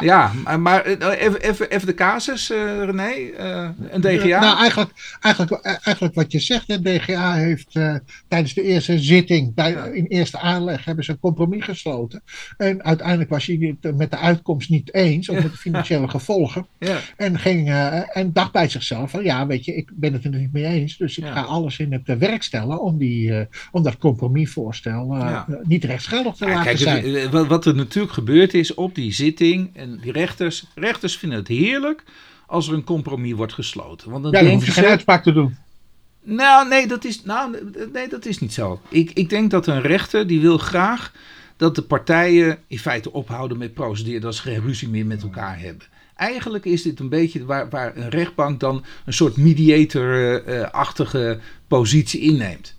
Ja, 0.00 0.32
ja 0.44 0.56
maar 0.56 0.84
even, 0.84 1.40
even, 1.40 1.70
even 1.70 1.86
de 1.86 1.94
casus, 1.94 2.50
uh, 2.50 2.84
René. 2.84 3.12
Uh, 3.14 3.68
een 3.90 4.00
DGA. 4.00 4.40
Nou, 4.40 4.58
eigenlijk, 4.58 5.16
eigenlijk, 5.20 5.64
eigenlijk 5.64 6.14
wat 6.14 6.32
je 6.32 6.40
zegt. 6.40 6.66
De 6.66 6.82
DGA 6.82 7.34
heeft 7.34 7.74
uh, 7.74 7.94
tijdens 8.28 8.54
de 8.54 8.62
eerste 8.62 8.98
zitting, 8.98 9.54
bij, 9.54 9.72
in 9.92 10.06
eerste 10.06 10.38
aanleg, 10.38 10.84
hebben 10.84 11.04
ze 11.04 11.10
een 11.10 11.18
compromis 11.18 11.64
gesloten. 11.64 12.22
En 12.56 12.84
uiteindelijk 12.84 13.30
was 13.30 13.46
hij 13.46 13.76
het 13.80 13.96
met 13.96 14.10
de 14.10 14.16
uitkomst 14.16 14.70
niet 14.70 14.94
eens, 14.94 15.28
of 15.28 15.42
met 15.42 15.52
de 15.52 15.58
financiële 15.58 16.08
gevolgen. 16.18 16.66
Ja. 16.78 16.98
En, 17.16 17.38
ging, 17.38 17.68
en 18.12 18.32
dacht 18.32 18.52
bij 18.52 18.68
zichzelf 18.68 19.10
van, 19.10 19.24
ja, 19.24 19.46
weet 19.46 19.64
je, 19.64 19.74
ik 19.74 19.90
ben 19.94 20.12
het 20.12 20.24
er 20.24 20.30
niet 20.30 20.52
mee 20.52 20.64
eens. 20.64 20.96
Dus 20.96 21.18
ik 21.18 21.24
ga 21.24 21.40
alles 21.40 21.78
in 21.78 21.92
het 21.92 22.18
werk 22.18 22.42
stellen 22.42 22.80
om, 22.80 22.98
die, 22.98 23.46
om 23.70 23.82
dat 23.82 23.98
compromisvoorstel 23.98 25.16
niet 25.62 25.84
rechtsgeldig 25.84 26.34
te 26.34 26.46
laten 26.46 26.64
kijk, 26.64 26.78
zijn. 26.78 27.30
Wat 27.48 27.66
er 27.66 27.74
natuurlijk 27.74 28.12
gebeurd 28.12 28.54
is 28.54 28.74
op 28.74 28.94
die 28.94 29.12
zitting 29.12 29.70
en 29.82 29.98
die 30.02 30.12
rechters, 30.12 30.64
rechters 30.74 31.16
vinden 31.16 31.38
het 31.38 31.48
heerlijk 31.48 32.02
als 32.46 32.68
er 32.68 32.74
een 32.74 32.84
compromis 32.84 33.32
wordt 33.32 33.52
gesloten. 33.52 34.10
Want 34.10 34.22
dan 34.22 34.32
ja, 34.32 34.40
dan 34.40 34.50
hoef 34.50 34.66
je 34.66 34.72
geen 34.72 34.84
uitspraak 34.84 35.22
te 35.22 35.32
doen. 35.32 35.56
Nou, 36.22 36.68
nee, 36.68 36.86
dat 36.86 37.04
is, 37.04 37.24
nou, 37.24 37.56
nee, 37.92 38.08
dat 38.08 38.26
is 38.26 38.38
niet 38.38 38.52
zo. 38.52 38.80
Ik, 38.88 39.10
ik 39.10 39.28
denk 39.28 39.50
dat 39.50 39.66
een 39.66 39.80
rechter 39.80 40.26
die 40.26 40.40
wil 40.40 40.58
graag 40.58 41.12
dat 41.56 41.74
de 41.74 41.82
partijen 41.82 42.58
in 42.66 42.78
feite 42.78 43.12
ophouden 43.12 43.58
met 43.58 43.74
procederen, 43.74 44.20
dat 44.20 44.34
ze 44.34 44.42
geen 44.42 44.60
ruzie 44.60 44.88
meer 44.88 45.06
met 45.06 45.22
elkaar 45.22 45.60
hebben. 45.60 45.86
Eigenlijk 46.16 46.64
is 46.64 46.82
dit 46.82 47.00
een 47.00 47.08
beetje 47.08 47.44
waar, 47.44 47.68
waar 47.68 47.96
een 47.96 48.08
rechtbank 48.08 48.60
dan 48.60 48.84
een 49.04 49.12
soort 49.12 49.36
mediator-achtige 49.36 51.38
positie 51.68 52.20
inneemt. 52.20 52.74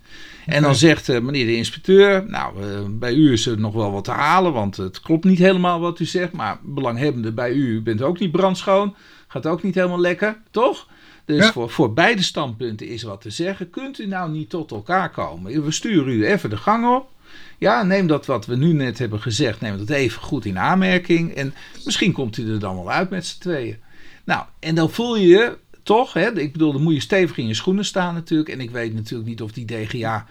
En 0.46 0.62
dan 0.62 0.76
zegt 0.76 1.10
uh, 1.10 1.20
meneer 1.20 1.46
de 1.46 1.56
inspecteur, 1.56 2.26
nou, 2.28 2.64
uh, 2.64 2.80
bij 2.90 3.14
u 3.14 3.32
is 3.32 3.46
er 3.46 3.60
nog 3.60 3.74
wel 3.74 3.92
wat 3.92 4.04
te 4.04 4.12
halen, 4.12 4.54
want 4.54 4.78
het 4.78 5.00
klopt 5.00 5.24
niet 5.24 5.40
helemaal 5.40 5.80
wat 5.80 6.00
u 6.00 6.06
zegt. 6.06 6.32
Maar 6.32 6.60
belanghebbende 6.64 7.32
bij 7.32 7.52
u, 7.52 7.68
u 7.68 7.82
bent 7.82 8.02
ook 8.02 8.20
niet 8.20 8.32
brandschoon, 8.32 8.96
gaat 9.28 9.48
ook 9.48 9.64
niet 9.64 9.76
helemaal 9.76 10.00
lekker, 10.00 10.38
toch? 10.52 10.88
Dus 11.26 11.48
voor, 11.48 11.70
voor 11.70 11.94
beide 11.94 12.22
standpunten 12.22 12.88
is 12.88 13.04
wat 13.04 13.22
te 13.22 13.30
zeggen. 13.30 13.70
Kunt 13.70 14.00
u 14.00 14.08
nou 14.08 14.32
niet 14.32 14.50
tot 14.50 14.72
elkaar 14.72 15.10
komen? 15.12 15.64
We 15.64 15.72
sturen 15.72 16.14
u 16.14 16.26
even 16.26 16.50
de 16.50 16.58
gang 16.58 16.96
op. 16.96 17.12
Ja, 17.58 17.84
neem 17.84 18.08
dat 18.08 18.26
wat 18.26 18.46
we 18.46 18.56
nu 18.56 18.74
net 18.74 19.00
hebben 19.00 19.22
gezegd, 19.22 19.62
neem 19.62 19.78
dat 19.78 19.90
even 19.90 20.22
goed 20.22 20.46
in 20.46 20.60
aanmerking. 20.60 21.34
En 21.34 21.54
misschien 21.86 22.12
komt 22.12 22.38
u 22.38 22.52
er 22.52 22.60
dan 22.60 22.76
wel 22.76 22.92
uit 22.92 23.10
met 23.10 23.26
z'n 23.26 23.40
tweeën. 23.40 23.78
Nou, 24.24 24.46
en 24.60 24.76
dan 24.76 24.90
voel 24.90 25.16
je 25.16 25.28
je 25.28 25.58
toch, 25.84 26.14
hè, 26.14 26.40
ik 26.40 26.52
bedoel, 26.52 26.72
dan 26.72 26.82
moet 26.82 26.94
je 26.94 27.00
stevig 27.00 27.38
in 27.38 27.48
je 27.48 27.54
schoenen 27.54 27.86
staan 27.86 28.14
natuurlijk. 28.14 28.50
En 28.50 28.60
ik 28.60 28.72
weet 28.72 28.94
natuurlijk 28.94 29.30
niet 29.30 29.42
of 29.42 29.52
die 29.52 29.66
DGA 29.66 30.26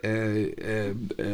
uh, 0.00 0.36
uh, 0.36 0.44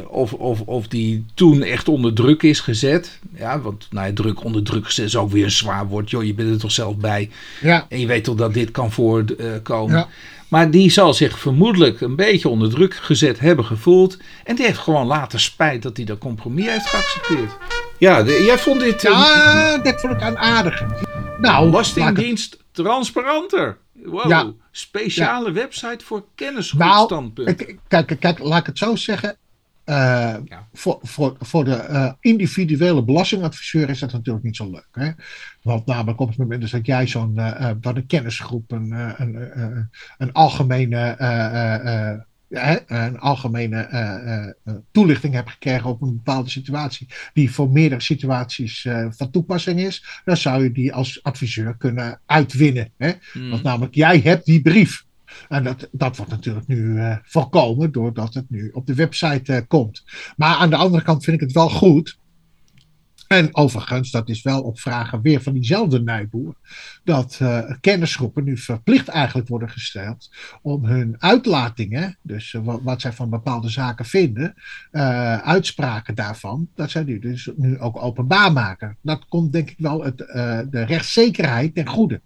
of, 0.09 0.33
of, 0.33 0.61
of 0.61 0.89
die 0.89 1.25
toen 1.35 1.63
echt 1.63 1.89
onder 1.89 2.15
druk 2.15 2.43
is 2.43 2.61
gezet. 2.61 3.19
Ja, 3.35 3.61
want 3.61 3.89
nou, 3.91 4.13
druk 4.13 4.45
onder 4.45 4.63
druk 4.63 4.85
gezet 4.85 5.07
is 5.07 5.17
ook 5.17 5.31
weer 5.31 5.45
een 5.45 5.51
zwaar 5.51 5.87
woord. 5.87 6.11
Joh, 6.11 6.25
je 6.25 6.35
bent 6.35 6.51
er 6.51 6.59
toch 6.59 6.73
zelf 6.73 6.97
bij. 6.97 7.31
Ja. 7.61 7.87
En 7.89 8.01
je 8.01 8.07
weet 8.07 8.25
toch 8.25 8.37
dat 8.37 8.55
dit 8.55 8.71
kan 8.71 8.93
voorkomen. 8.93 9.97
Ja. 9.97 10.09
Maar 10.49 10.71
die 10.71 10.91
zal 10.91 11.15
zich 11.15 11.39
vermoedelijk 11.39 12.01
een 12.01 12.17
beetje 12.17 12.49
onder 12.49 12.71
druk 12.71 12.95
gezet 12.95 13.39
hebben 13.39 13.65
gevoeld. 13.65 14.19
En 14.45 14.57
die 14.57 14.67
heeft 14.67 14.79
gewoon 14.79 15.07
later 15.07 15.41
spijt 15.41 15.83
dat 15.83 15.97
hij 15.97 16.07
dat 16.07 16.19
compromis 16.19 16.67
heeft 16.67 16.87
geaccepteerd. 16.87 17.57
Ja, 17.99 18.25
jij 18.25 18.59
vond 18.59 18.81
dit... 18.81 19.03
Ja, 19.03 19.79
dat 19.79 20.01
vond 20.01 20.13
ik 20.13 20.23
aan 20.23 20.39
aardig. 20.39 20.83
Nou, 21.41 21.71
Belastingdienst 21.71 22.57
transparanter. 22.83 23.79
Wow, 23.93 24.29
ja. 24.29 24.53
speciale 24.71 25.53
website 25.53 26.05
voor 26.05 26.25
kennisgoedstandpunt. 26.35 27.67
Nou, 27.67 28.05
kijk, 28.05 28.21
kijk, 28.21 28.39
laat 28.39 28.61
ik 28.61 28.67
het 28.67 28.79
zo 28.79 28.97
zeggen. 28.97 29.37
Uh, 29.87 30.37
voor, 30.73 30.99
voor, 31.03 31.37
voor 31.39 31.65
de 31.65 31.87
uh, 31.91 32.13
individuele 32.21 33.05
belastingadviseur 33.05 33.89
is 33.89 33.99
dat 33.99 34.13
natuurlijk 34.13 34.45
niet 34.45 34.57
zo 34.57 34.71
leuk. 34.71 34.89
Hè? 34.93 35.11
Want 35.63 35.87
namelijk 35.87 36.21
op 36.21 36.29
het 36.29 36.39
moment 36.39 36.71
dat 36.71 36.87
jij 36.87 37.07
zo'n 37.07 37.35
uh, 37.37 37.71
een 37.83 38.07
kennisgroep, 38.07 38.71
een, 38.73 38.91
een, 39.21 39.91
een 40.19 40.33
algemene 40.33 41.17
een 42.49 43.19
algemene 43.19 43.89
uh, 44.65 44.75
toelichting 44.91 45.35
hebt 45.35 45.51
gekregen 45.51 45.91
op 45.91 46.03
een 46.03 46.15
bepaalde 46.15 46.51
situatie, 46.51 47.09
die 47.33 47.51
voor 47.51 47.71
meerdere 47.71 48.01
situaties 48.01 48.85
uh, 48.85 49.07
van 49.11 49.31
toepassing 49.31 49.81
is, 49.81 50.21
dan 50.25 50.37
zou 50.37 50.63
je 50.63 50.73
die 50.73 50.95
als 50.95 51.23
adviseur 51.23 51.77
kunnen 51.77 52.21
uitwinnen. 52.27 52.91
Hè? 52.97 53.13
Hmm. 53.33 53.51
Want 53.51 53.63
namelijk, 53.63 53.95
jij 53.95 54.19
hebt 54.19 54.47
die 54.47 54.63
brief. 54.63 55.05
En 55.49 55.63
dat, 55.63 55.89
dat 55.93 56.17
wordt 56.17 56.31
natuurlijk 56.33 56.67
nu 56.67 57.01
voorkomen 57.23 57.93
doordat 57.93 58.35
het 58.35 58.51
nu 58.51 58.71
op 58.73 58.87
de 58.87 58.95
website 58.95 59.65
komt. 59.69 60.05
Maar 60.37 60.57
aan 60.57 60.71
de 60.71 60.77
andere 60.77 61.03
kant 61.03 61.25
vind 61.25 61.37
ik 61.37 61.43
het 61.43 61.53
wel 61.53 61.71
goed 61.71 62.19
en 63.29 63.57
overigens, 63.57 64.11
dat 64.11 64.29
is 64.29 64.43
wel 64.43 64.63
op 64.63 64.81
vragen 64.81 65.21
weer 65.21 65.43
van 65.43 65.53
diezelfde 65.53 66.03
Nijboer, 66.03 66.55
dat 67.05 67.39
uh, 67.43 67.71
kennisgroepen 67.81 68.45
nu 68.45 68.57
verplicht 68.57 69.09
eigenlijk 69.09 69.49
worden 69.49 69.71
gesteld 69.71 70.31
om 70.63 70.85
hun 70.85 71.17
uitlatingen, 71.19 72.17
dus 72.23 72.53
uh, 72.53 72.63
wat, 72.83 73.01
zij 73.01 73.13
van 73.13 73.31
bepaalde 73.31 73.69
zaken 73.69 74.05
vinden, 74.05 74.55
uh, 74.93 75.37
uitspraken 75.37 76.15
daarvan, 76.15 76.69
dat 76.75 76.91
zij 76.91 77.05
die 77.05 77.19
dus 77.19 77.51
nu 77.57 77.79
ook 77.79 78.03
openbaar 78.03 78.53
maken. 78.53 78.97
Dat 79.01 79.25
komt 79.29 79.53
denk 79.53 79.71
ik 79.71 79.79
wel 79.79 80.05
het, 80.05 80.19
de 80.71 80.85
rechtszekerheid 80.87 81.75
ten 81.75 81.89
goede. 81.89 82.21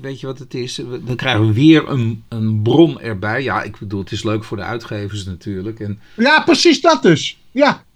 Weet 0.00 0.20
je 0.20 0.26
wat 0.26 0.38
het 0.38 0.54
is? 0.54 0.74
Dan 1.04 1.16
krijgen 1.16 1.46
we 1.46 1.52
weer 1.52 1.88
een, 1.88 2.24
een 2.28 2.62
bron 2.62 3.00
erbij. 3.00 3.42
Ja, 3.42 3.62
ik 3.62 3.78
bedoel, 3.78 4.00
het 4.00 4.12
is 4.12 4.22
leuk 4.22 4.44
voor 4.44 4.56
de 4.56 4.62
uitgevers 4.62 5.24
natuurlijk. 5.24 5.80
En... 5.80 5.98
Ja, 6.16 6.42
precies 6.42 6.80
dat 6.80 7.02
dus. 7.02 7.38
Ja. 7.50 7.86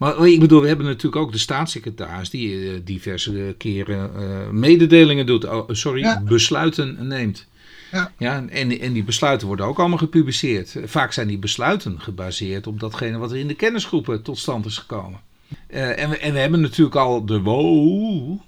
Maar 0.00 0.26
ik 0.26 0.40
bedoel, 0.40 0.60
we 0.60 0.68
hebben 0.68 0.86
natuurlijk 0.86 1.22
ook 1.22 1.32
de 1.32 1.38
staatssecretaris 1.38 2.30
die 2.30 2.52
uh, 2.52 2.80
diverse 2.84 3.54
keren 3.58 4.10
uh, 4.16 4.48
mededelingen 4.48 5.26
doet, 5.26 5.44
oh, 5.44 5.68
sorry, 5.68 6.20
besluiten 6.24 7.06
neemt. 7.06 7.46
Ja. 7.92 8.12
Ja, 8.18 8.44
en, 8.48 8.80
en 8.80 8.92
die 8.92 9.04
besluiten 9.04 9.46
worden 9.46 9.66
ook 9.66 9.78
allemaal 9.78 9.98
gepubliceerd. 9.98 10.76
Vaak 10.84 11.12
zijn 11.12 11.26
die 11.26 11.38
besluiten 11.38 12.00
gebaseerd 12.00 12.66
op 12.66 12.80
datgene 12.80 13.18
wat 13.18 13.30
er 13.30 13.36
in 13.36 13.48
de 13.48 13.54
kennisgroepen 13.54 14.22
tot 14.22 14.38
stand 14.38 14.66
is 14.66 14.78
gekomen. 14.78 15.20
Uh, 15.68 16.02
en, 16.02 16.10
we, 16.10 16.18
en 16.18 16.32
we 16.32 16.38
hebben 16.38 16.60
natuurlijk 16.60 16.96
al 16.96 17.26
de 17.26 17.40
WO. 17.40 18.40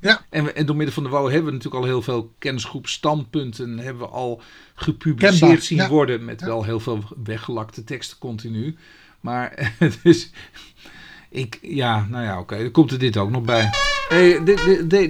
Ja. 0.00 0.24
en, 0.30 0.44
we, 0.44 0.52
en 0.52 0.66
door 0.66 0.76
middel 0.76 0.94
van 0.94 1.02
de 1.02 1.08
WO 1.08 1.24
hebben 1.24 1.44
we 1.44 1.52
natuurlijk 1.52 1.82
al 1.82 1.90
heel 1.90 2.02
veel 2.02 2.32
kennisgroepstandpunten 2.38 3.78
hebben 3.78 4.02
we 4.02 4.08
al 4.08 4.42
gepubliceerd 4.74 5.64
zien 5.64 5.88
worden. 5.88 6.24
Met 6.24 6.40
wel 6.40 6.64
heel 6.64 6.80
veel 6.80 7.04
weggelakte 7.24 7.84
teksten 7.84 8.18
continu. 8.18 8.76
Maar 9.20 9.74
dus, 10.02 10.30
ik, 11.28 11.58
ja, 11.62 12.06
nou 12.10 12.24
ja, 12.24 12.38
oké, 12.38 12.58
dan 12.58 12.70
komt 12.70 12.90
er 12.90 12.98
dit 12.98 13.16
ook 13.16 13.30
nog 13.30 13.42
bij. 13.42 13.70
Hey, 14.08 14.44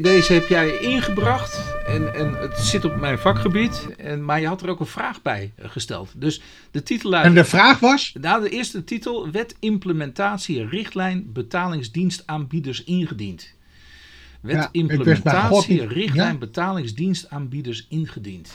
deze 0.01 0.33
heb 0.33 0.47
jij 0.47 0.79
ingebracht 0.79 1.77
en, 1.87 2.15
en 2.15 2.35
het 2.35 2.59
zit 2.59 2.85
op 2.85 2.97
mijn 2.97 3.19
vakgebied, 3.19 3.89
en, 3.97 4.25
maar 4.25 4.41
je 4.41 4.47
had 4.47 4.63
er 4.63 4.69
ook 4.69 4.81
een 4.81 4.87
vraag 4.87 5.23
bij 5.23 5.53
gesteld. 5.59 6.13
Dus 6.17 6.43
de 6.71 6.83
titel 6.83 7.17
En 7.17 7.35
de 7.35 7.45
vraag 7.45 7.79
was? 7.79 8.15
Nou, 8.21 8.43
de 8.43 8.49
eerste 8.49 8.85
titel, 8.85 9.31
wet 9.31 9.57
implementatie 9.61 10.67
richtlijn 10.67 11.33
betalingsdienstaanbieders 11.33 12.85
ingediend. 12.85 13.55
Wet 14.41 14.69
implementatie 14.73 15.87
richtlijn 15.87 16.39
betalingsdienstaanbieders 16.39 17.87
ingediend. 17.89 18.51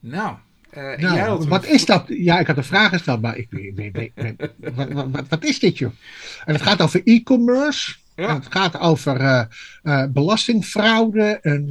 Nou, 0.00 0.36
uh, 0.76 0.96
nou, 0.96 1.48
wat 1.48 1.66
is 1.66 1.86
dat? 1.86 2.04
Ja, 2.06 2.38
ik 2.38 2.46
had 2.46 2.56
een 2.56 2.64
vraag 2.64 2.88
gesteld, 2.88 3.20
maar 3.20 3.36
ik 3.36 3.46
weet, 3.50 4.10
wat, 4.74 4.88
wat, 5.10 5.28
wat, 5.28 5.44
is 5.44 5.58
dit, 5.58 5.78
joh? 5.78 5.92
En 6.44 6.52
het 6.52 6.62
gaat 6.62 6.82
over 6.82 7.00
e-commerce. 7.04 7.94
Ja. 8.16 8.34
Het 8.34 8.46
gaat 8.50 8.78
over 8.78 9.20
uh, 9.20 9.42
uh, 9.82 10.04
belastingfraude. 10.08 11.38
En, 11.42 11.62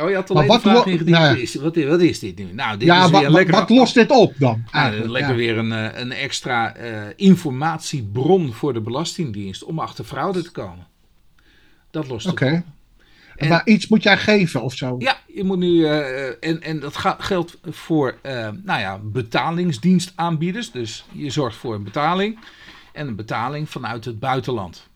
oh, 0.00 0.08
je 0.08 0.14
had 0.14 0.28
wat, 0.28 0.36
vraag 0.46 0.46
nou, 0.46 0.46
wat, 0.46 0.62
wat, 0.62 1.76
wat, 1.84 2.00
is 2.00 2.18
dit 2.18 2.38
nu? 2.38 2.52
Nou, 2.52 2.76
dit 2.78 2.88
ja, 2.88 3.04
is 3.04 3.10
wat, 3.10 3.28
lekker, 3.28 3.54
wat 3.54 3.70
lost 3.70 3.94
dit 3.94 4.10
op 4.10 4.34
dan? 4.38 4.64
lekker 5.06 5.34
weer 5.34 5.58
een, 5.58 6.00
een 6.00 6.12
extra 6.12 6.74
informatiebron 7.16 8.52
voor 8.52 8.72
de 8.72 8.80
Belastingdienst 8.80 9.64
om 9.64 9.78
achter 9.78 10.04
fraude 10.04 10.42
te 10.42 10.50
komen. 10.50 10.86
Dat 11.90 12.08
lost 12.08 12.26
het 12.26 12.40
op 12.40 12.62
maar 13.48 13.66
iets 13.66 13.88
moet 13.88 14.02
jij 14.02 14.18
geven 14.18 14.62
of 14.62 14.74
zo? 14.74 14.96
Ja, 14.98 15.16
je 15.26 15.44
moet 15.44 15.58
nu. 15.58 15.72
Uh, 15.72 16.26
en, 16.26 16.62
en 16.62 16.80
dat 16.80 16.96
geldt 17.18 17.58
voor 17.62 18.18
uh, 18.26 18.48
nou 18.62 18.80
ja, 18.80 18.98
betalingsdienstaanbieders. 19.02 20.70
Dus 20.70 21.04
je 21.12 21.30
zorgt 21.30 21.56
voor 21.56 21.74
een 21.74 21.84
betaling. 21.84 22.38
En 22.92 23.08
een 23.08 23.16
betaling 23.16 23.68
vanuit 23.68 24.04
het 24.04 24.18
buitenland. 24.18 24.88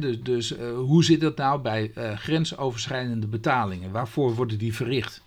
dus 0.00 0.22
dus 0.22 0.52
uh, 0.52 0.58
hoe 0.76 1.04
zit 1.04 1.20
dat 1.20 1.36
nou 1.36 1.60
bij 1.60 1.92
grensoverschrijdende 2.14 3.26
betalingen? 3.26 3.90
Waarvoor 3.90 4.34
worden 4.34 4.58
die 4.58 4.74
verricht? 4.74 5.22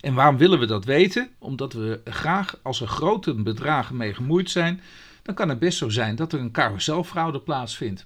En 0.00 0.14
waarom 0.14 0.36
willen 0.36 0.58
we 0.58 0.66
dat 0.66 0.84
weten? 0.84 1.28
Omdat 1.38 1.72
we 1.72 2.00
graag, 2.04 2.58
als 2.62 2.80
er 2.80 2.86
grote 2.86 3.34
bedragen 3.34 3.96
mee 3.96 4.14
gemoeid 4.14 4.50
zijn, 4.50 4.80
dan 5.22 5.34
kan 5.34 5.48
het 5.48 5.58
best 5.58 5.78
zo 5.78 5.88
zijn 5.88 6.16
dat 6.16 6.32
er 6.32 6.40
een 6.40 6.50
carouselfraude 6.50 7.40
plaatsvindt. 7.40 8.04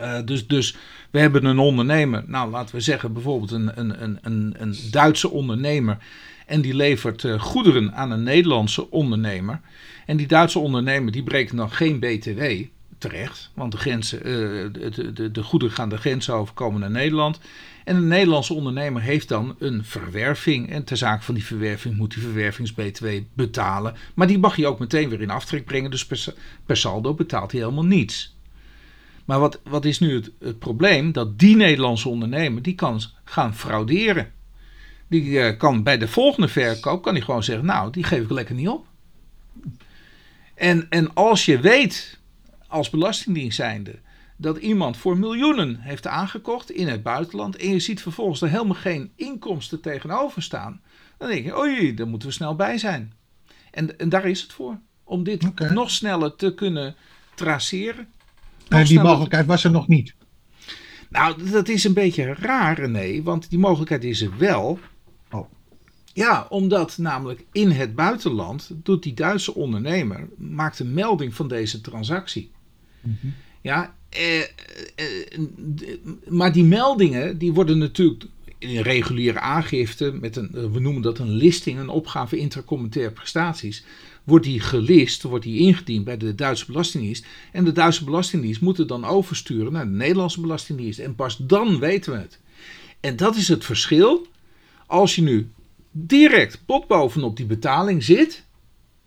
Uh, 0.00 0.18
dus, 0.24 0.46
dus 0.46 0.76
we 1.10 1.18
hebben 1.18 1.44
een 1.44 1.58
ondernemer, 1.58 2.24
nou 2.26 2.50
laten 2.50 2.74
we 2.74 2.80
zeggen 2.80 3.12
bijvoorbeeld 3.12 3.50
een, 3.50 3.78
een, 3.78 4.18
een, 4.22 4.54
een 4.58 4.76
Duitse 4.90 5.30
ondernemer. 5.30 5.98
En 6.46 6.60
die 6.60 6.74
levert 6.74 7.22
uh, 7.22 7.40
goederen 7.40 7.94
aan 7.94 8.10
een 8.10 8.22
Nederlandse 8.22 8.90
ondernemer. 8.90 9.60
En 10.06 10.16
die 10.16 10.26
Duitse 10.26 10.58
ondernemer 10.58 11.12
die 11.12 11.22
breekt 11.22 11.56
dan 11.56 11.70
geen 11.70 11.98
BTW 11.98 12.42
terecht. 12.98 13.50
Want 13.54 13.72
de, 13.72 13.78
grenzen, 13.78 14.18
uh, 14.18 14.72
de, 14.72 15.12
de, 15.12 15.30
de 15.30 15.42
goederen 15.42 15.74
gaan 15.74 15.88
de 15.88 15.96
grens 15.96 16.30
over, 16.30 16.54
komen 16.54 16.80
naar 16.80 16.90
Nederland. 16.90 17.40
En 17.84 17.96
een 17.96 18.08
Nederlandse 18.08 18.54
ondernemer 18.54 19.02
heeft 19.02 19.28
dan 19.28 19.56
een 19.58 19.84
verwerving. 19.84 20.70
En 20.70 20.84
ter 20.84 20.96
zake 20.96 21.22
van 21.22 21.34
die 21.34 21.44
verwerving 21.44 21.96
moet 21.96 22.14
die 22.14 22.22
verwervings-BTW 22.22 23.06
betalen. 23.34 23.94
Maar 24.14 24.26
die 24.26 24.38
mag 24.38 24.56
je 24.56 24.66
ook 24.66 24.78
meteen 24.78 25.08
weer 25.08 25.20
in 25.20 25.30
aftrek 25.30 25.64
brengen. 25.64 25.90
Dus 25.90 26.06
per 26.66 26.76
saldo 26.76 27.14
betaalt 27.14 27.52
hij 27.52 27.60
helemaal 27.60 27.84
niets. 27.84 28.34
Maar 29.32 29.40
wat, 29.40 29.60
wat 29.64 29.84
is 29.84 29.98
nu 29.98 30.14
het, 30.14 30.30
het 30.38 30.58
probleem? 30.58 31.12
Dat 31.12 31.38
die 31.38 31.56
Nederlandse 31.56 32.08
ondernemer, 32.08 32.62
die 32.62 32.74
kan 32.74 33.00
gaan 33.24 33.54
frauderen. 33.54 34.32
Die 35.08 35.24
uh, 35.24 35.58
kan 35.58 35.82
bij 35.82 35.98
de 35.98 36.08
volgende 36.08 36.48
verkoop, 36.48 37.02
kan 37.02 37.14
hij 37.14 37.22
gewoon 37.22 37.42
zeggen, 37.42 37.66
nou, 37.66 37.90
die 37.90 38.04
geef 38.04 38.22
ik 38.22 38.30
lekker 38.30 38.54
niet 38.54 38.68
op. 38.68 38.86
En, 40.54 40.86
en 40.90 41.14
als 41.14 41.44
je 41.44 41.60
weet, 41.60 42.18
als 42.66 42.90
belastingdienst 42.90 43.56
zijnde, 43.56 43.98
dat 44.36 44.56
iemand 44.56 44.96
voor 44.96 45.18
miljoenen 45.18 45.80
heeft 45.80 46.06
aangekocht 46.06 46.70
in 46.70 46.88
het 46.88 47.02
buitenland 47.02 47.56
en 47.56 47.68
je 47.68 47.80
ziet 47.80 48.02
vervolgens 48.02 48.42
er 48.42 48.48
helemaal 48.48 48.74
geen 48.74 49.12
inkomsten 49.16 49.80
tegenover 49.80 50.42
staan, 50.42 50.80
dan 51.18 51.28
denk 51.28 51.44
je, 51.44 51.58
oei, 51.58 51.94
daar 51.94 52.08
moeten 52.08 52.28
we 52.28 52.34
snel 52.34 52.56
bij 52.56 52.78
zijn. 52.78 53.12
En, 53.70 53.98
en 53.98 54.08
daar 54.08 54.24
is 54.24 54.42
het 54.42 54.52
voor, 54.52 54.78
om 55.04 55.24
dit 55.24 55.70
nog 55.70 55.90
sneller 55.90 56.36
te 56.36 56.54
kunnen 56.54 56.94
traceren. 57.34 58.08
En 58.72 58.84
die 58.84 59.00
mogelijkheid 59.00 59.46
was 59.46 59.64
er 59.64 59.70
nog 59.70 59.88
niet. 59.88 60.14
Nou, 61.08 61.50
dat 61.50 61.68
is 61.68 61.84
een 61.84 61.92
beetje 61.92 62.34
raar, 62.34 62.78
René, 62.78 63.22
want 63.22 63.50
die 63.50 63.58
mogelijkheid 63.58 64.04
is 64.04 64.22
er 64.22 64.38
wel. 64.38 64.78
Oh. 65.30 65.50
Ja, 66.12 66.46
omdat 66.48 66.98
namelijk 66.98 67.44
in 67.52 67.70
het 67.70 67.94
buitenland 67.94 68.70
doet 68.74 69.02
die 69.02 69.14
Duitse 69.14 69.54
ondernemer 69.54 70.28
maakt 70.36 70.78
een 70.78 70.94
melding 70.94 71.34
van 71.34 71.48
deze 71.48 71.80
transactie. 71.80 72.50
Mm 73.00 73.34
Ja, 73.60 73.94
eh, 74.08 74.40
eh, 74.40 74.46
maar 76.28 76.52
die 76.52 76.64
meldingen 76.64 77.38
die 77.38 77.52
worden 77.52 77.78
natuurlijk 77.78 78.24
in 78.58 78.82
reguliere 78.82 79.40
aangifte, 79.40 80.12
met 80.12 80.36
een, 80.36 80.72
we 80.72 80.80
noemen 80.80 81.02
dat 81.02 81.18
een 81.18 81.30
listing, 81.30 81.78
een 81.78 81.88
opgave 81.88 82.36
intercommunautaire 82.36 83.12
prestaties, 83.12 83.84
wordt 84.24 84.44
die 84.44 84.60
gelist, 84.60 85.22
wordt 85.22 85.44
die 85.44 85.58
ingediend 85.58 86.04
bij 86.04 86.16
de 86.16 86.34
Duitse 86.34 86.66
Belastingdienst. 86.66 87.26
En 87.52 87.64
de 87.64 87.72
Duitse 87.72 88.04
Belastingdienst 88.04 88.60
moet 88.60 88.76
het 88.76 88.88
dan 88.88 89.04
oversturen 89.04 89.72
naar 89.72 89.84
de 89.84 89.90
Nederlandse 89.90 90.40
Belastingdienst. 90.40 90.98
En 90.98 91.14
pas 91.14 91.36
dan 91.36 91.78
weten 91.78 92.12
we 92.12 92.18
het. 92.18 92.40
En 93.00 93.16
dat 93.16 93.36
is 93.36 93.48
het 93.48 93.64
verschil. 93.64 94.26
Als 94.86 95.14
je 95.14 95.22
nu 95.22 95.50
direct 95.90 96.62
pot 96.66 96.86
bovenop 96.86 97.36
die 97.36 97.46
betaling 97.46 98.04
zit, 98.04 98.44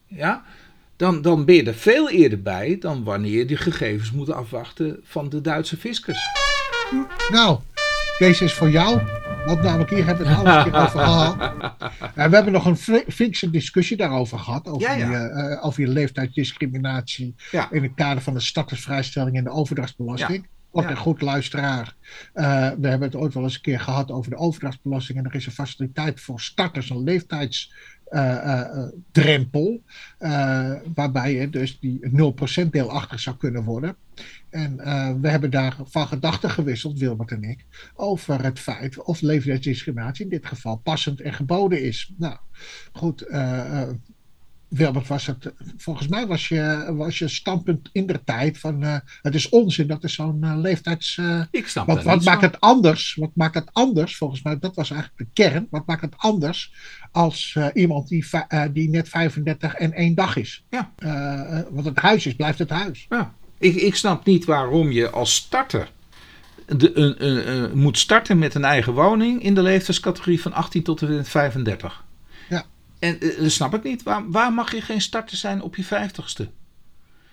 ja, 0.08 0.46
dan, 0.96 1.22
dan 1.22 1.46
ben 1.46 1.56
je 1.56 1.64
er 1.64 1.74
veel 1.74 2.10
eerder 2.10 2.42
bij 2.42 2.78
dan 2.80 3.04
wanneer 3.04 3.38
je 3.38 3.46
die 3.46 3.58
gegevens 3.58 4.12
moet 4.12 4.32
afwachten 4.32 5.00
van 5.04 5.30
de 5.30 5.42
Duitse 5.42 5.78
fiscus. 5.78 6.20
Nou, 7.32 7.60
deze 8.18 8.44
is 8.44 8.54
voor 8.54 8.70
jou. 8.70 9.00
Want 9.46 9.62
namelijk 9.62 9.90
hier 9.90 10.06
hebben 10.06 10.26
we 10.26 10.32
het 10.34 10.46
al 10.48 10.58
een 10.58 10.64
keer 10.72 10.82
over 10.82 11.00
gehad. 11.00 11.36
En 12.16 12.30
we 12.30 12.36
hebben 12.36 12.54
nog 12.54 12.66
een 12.66 13.04
fikse 13.08 13.50
discussie 13.50 13.98
daarover 13.98 14.40
gehad. 14.40 14.68
Over, 14.68 14.82
Ja, 14.82 14.94
ja. 14.94 15.06
Die, 15.08 15.16
eh, 15.16 15.52
eh, 15.54 15.66
over 15.66 15.82
je 15.82 15.88
leeftijdsdiscriminatie. 15.88 17.36
Ja. 17.52 17.72
In 17.72 17.84
het 17.84 17.92
kader 17.96 18.24
van 18.24 18.34
de 18.34 18.40
startersvrijstelling 18.40 19.38
en 19.38 19.44
de 19.44 19.50
overdrachtsbelasting. 19.50 20.48
Kort 20.72 20.86
Ja. 20.86 20.92
en 20.92 20.98
goed 20.98 21.22
luisteraar. 21.22 21.96
eh, 22.34 22.46
we 22.80 22.88
hebben 22.88 23.02
het 23.08 23.16
ooit 23.16 23.34
wel 23.34 23.44
eens 23.44 23.56
een 23.56 23.62
keer 23.62 23.80
gehad 23.80 24.12
over 24.12 24.32
de 24.32 24.38
overdrachtsbelasting. 24.38 25.18
En 25.18 25.26
er 25.26 25.36
is 25.36 25.46
een 25.46 25.52
faciliteit 25.52 26.22
voor 26.22 26.40
starters, 26.42 26.90
een 26.90 27.04
leeftijdsdrempel. 27.04 27.74
Eh, 28.08 28.62
waarbij 30.94 31.34
je 31.34 31.50
dus 31.50 31.80
die 31.80 32.00
0% 32.66 32.70
deelachtig 32.70 33.20
zou 33.20 33.38
kunnen 33.38 33.64
worden. 33.64 33.96
En 34.56 34.80
eh, 34.80 35.14
we 35.22 35.30
hebben 35.30 35.52
daar 35.52 35.78
van 35.84 36.08
gedachten 36.08 36.50
gewisseld, 36.50 37.00
Wilbert 37.00 37.32
en 37.32 37.44
ik, 37.44 37.66
over 37.96 38.44
het 38.44 38.60
feit 38.60 39.04
of 39.04 39.22
leeftijdsdiscriminatie 39.22 40.24
in 40.24 40.30
dit 40.30 40.46
geval 40.46 40.76
passend 40.76 41.22
en 41.22 41.34
geboden 41.34 41.82
is. 41.82 42.14
Nou, 42.18 42.38
goed, 42.92 43.22
eh, 43.22 43.82
eh, 43.82 43.90
Wilbert, 44.68 45.08
was 45.08 45.26
het, 45.26 45.54
volgens 45.78 46.08
mij 46.08 46.28
was 46.28 46.48
je, 46.48 46.94
was 46.98 47.18
je 47.20 47.28
standpunt 47.28 47.90
in 47.92 48.06
de 48.08 48.24
tijd 48.24 48.58
van 48.60 48.84
eh, 48.84 48.96
het 49.22 49.36
is 49.36 49.50
onzin 49.50 49.88
dat 49.88 50.04
er 50.04 50.10
zo'n 50.10 50.44
eh, 50.44 50.58
leeftijds... 50.58 51.18
eh, 51.18 51.42
Ik 51.52 51.68
snap 51.68 51.88
wat 51.88 52.04
wat 52.04 52.24
maakt 52.24 52.42
het 52.42 52.60
anders? 52.60 53.16
Wat 53.16 53.32
maakt 53.34 53.56
het 53.56 53.70
anders? 53.72 54.18
Volgens 54.18 54.42
mij, 54.42 54.60
dat 54.60 54.76
was 54.76 54.92
eigenlijk 54.92 55.20
de 55.20 55.28
kern. 55.44 55.68
Wat 55.70 55.86
maakt 55.86 56.02
het 56.02 56.14
anders 56.18 56.74
als 57.12 57.58
iemand 57.74 58.08
die, 58.08 58.26
die 58.72 58.90
net 58.90 59.10
35 59.10 59.74
en 59.74 59.94
één 59.94 60.16
dag 60.16 60.36
is? 60.38 60.64
Ja. 60.70 60.92
Want 61.72 61.86
het 61.86 61.98
huis 62.00 62.26
is, 62.26 62.36
blijft 62.36 62.60
het 62.60 62.70
huis. 62.70 63.06
Ja. 63.10 63.34
Ik, 63.60 63.76
ik 63.76 63.96
snap 63.96 64.26
niet 64.26 64.46
waarom 64.46 64.92
je 64.92 65.10
als 65.10 65.36
starter 65.36 65.92
de, 66.68 66.98
een, 66.98 67.26
een, 67.26 67.50
een- 67.50 67.78
moet 67.78 67.98
starten 67.98 68.38
met 68.40 68.56
een 68.56 68.64
eigen 68.66 68.94
woning 68.94 69.44
in 69.44 69.54
de 69.56 69.62
leeftijdscategorie 69.62 70.42
van 70.42 70.54
18 70.54 70.84
tot 70.84 71.02
en 71.02 71.16
met 71.16 71.30
35. 71.30 72.04
En 73.06 73.20
eh, 73.20 73.40
dat 73.40 73.52
snap 73.52 73.74
ik 73.74 73.84
niet. 73.84 74.04
Waar, 74.04 74.32
waar 74.32 74.54
mag 74.54 74.72
je 74.72 74.82
geen 74.82 75.02
starter 75.02 75.38
zijn 75.38 75.62
op 75.62 75.76
je 75.76 75.86
50ste? 75.86 76.50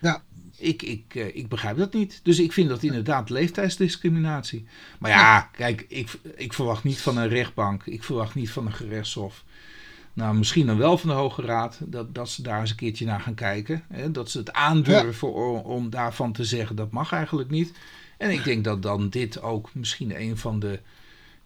Ja. 0.00 0.22
Ik, 0.56 0.82
ik, 0.82 1.14
eh, 1.14 1.36
ik 1.36 1.48
begrijp 1.48 1.76
dat 1.76 1.92
niet. 1.92 2.20
Dus 2.22 2.38
ik 2.38 2.52
vind 2.52 2.68
dat 2.68 2.82
inderdaad 2.82 3.30
leeftijdsdiscriminatie. 3.30 4.66
Maar 4.98 5.10
ja, 5.10 5.40
kijk, 5.40 5.84
ik, 5.88 6.18
ik 6.36 6.52
verwacht 6.52 6.84
niet 6.84 7.00
van 7.00 7.16
een 7.16 7.28
rechtbank. 7.28 7.82
Ik 7.86 8.04
verwacht 8.04 8.34
niet 8.34 8.50
van 8.50 8.66
een 8.66 8.72
gerechtshof. 8.72 9.44
Nou, 10.12 10.34
misschien 10.34 10.66
dan 10.66 10.78
wel 10.78 10.98
van 10.98 11.08
de 11.08 11.14
Hoge 11.14 11.42
Raad. 11.42 11.78
Dat, 11.80 12.14
dat 12.14 12.28
ze 12.28 12.42
daar 12.42 12.60
eens 12.60 12.70
een 12.70 12.76
keertje 12.76 13.04
naar 13.04 13.20
gaan 13.20 13.34
kijken. 13.34 13.84
Hè? 13.88 14.10
Dat 14.10 14.30
ze 14.30 14.38
het 14.38 14.52
aandurven 14.52 15.32
om, 15.32 15.56
om 15.56 15.90
daarvan 15.90 16.32
te 16.32 16.44
zeggen 16.44 16.76
dat 16.76 16.90
mag 16.90 17.12
eigenlijk 17.12 17.50
niet. 17.50 17.72
En 18.18 18.30
ik 18.30 18.44
denk 18.44 18.64
dat 18.64 18.82
dan 18.82 19.08
dit 19.08 19.42
ook 19.42 19.74
misschien 19.74 20.20
een 20.20 20.36
van 20.36 20.58
de, 20.58 20.80